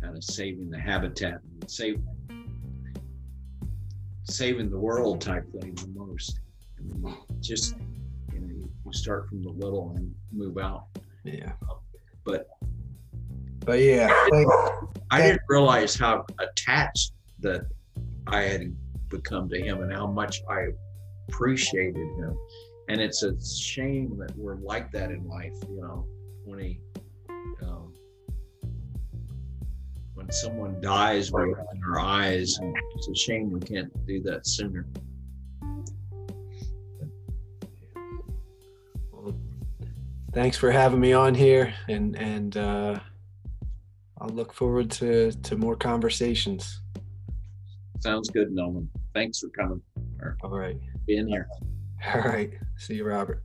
kind 0.00 0.16
of 0.16 0.24
saving 0.24 0.70
the 0.70 0.78
habitat 0.78 1.40
and 1.60 1.70
save, 1.70 2.00
saving 4.24 4.70
the 4.70 4.78
world 4.78 5.20
type 5.20 5.44
thing 5.60 5.74
the 5.74 5.88
most. 5.94 6.40
I 6.78 6.82
mean, 6.82 7.16
just, 7.40 7.76
you 8.32 8.40
know, 8.40 8.48
you, 8.48 8.70
you 8.84 8.92
start 8.92 9.28
from 9.28 9.42
the 9.42 9.50
little 9.50 9.94
and 9.96 10.12
move 10.32 10.58
out. 10.58 10.86
Yeah. 11.24 11.52
But, 12.24 12.48
but 13.60 13.78
yeah, 13.78 14.12
I 15.10 15.22
didn't 15.22 15.42
realize 15.48 15.94
how 15.94 16.24
attached 16.40 17.12
that 17.40 17.66
I 18.26 18.42
had 18.42 18.76
become 19.12 19.48
to 19.50 19.60
him 19.60 19.82
and 19.82 19.92
how 19.92 20.06
much 20.06 20.42
I 20.48 20.68
appreciated 21.28 22.08
him. 22.16 22.36
And 22.88 23.00
it's 23.00 23.22
a 23.22 23.38
shame 23.40 24.18
that 24.18 24.36
we're 24.36 24.56
like 24.56 24.90
that 24.92 25.12
in 25.12 25.28
life, 25.28 25.54
you 25.68 25.80
know, 25.80 26.06
when 26.44 26.58
he, 26.58 26.80
um, 27.62 27.94
when 30.14 30.30
someone 30.32 30.80
dies 30.80 31.30
right 31.30 31.46
in 31.48 31.82
our 31.84 32.00
eyes. 32.00 32.58
And 32.58 32.76
it's 32.96 33.08
a 33.08 33.14
shame 33.14 33.50
we 33.50 33.60
can't 33.60 33.90
do 34.06 34.20
that 34.22 34.46
sooner. 34.46 34.86
Well, 39.12 39.34
thanks 40.32 40.56
for 40.56 40.72
having 40.72 41.00
me 41.00 41.12
on 41.12 41.34
here, 41.34 41.72
and 41.88 42.16
and 42.18 42.56
uh, 42.56 42.98
I'll 44.20 44.28
look 44.30 44.52
forward 44.52 44.90
to 44.92 45.30
to 45.30 45.56
more 45.56 45.76
conversations. 45.76 46.80
Sounds 48.02 48.30
good, 48.30 48.50
Nolan. 48.50 48.90
Thanks 49.14 49.38
for 49.38 49.48
coming 49.50 49.80
All 50.42 50.50
right. 50.50 50.76
being 51.06 51.28
here. 51.28 51.46
All 52.12 52.20
right. 52.20 52.50
See 52.76 52.94
you, 52.94 53.04
Robert. 53.04 53.44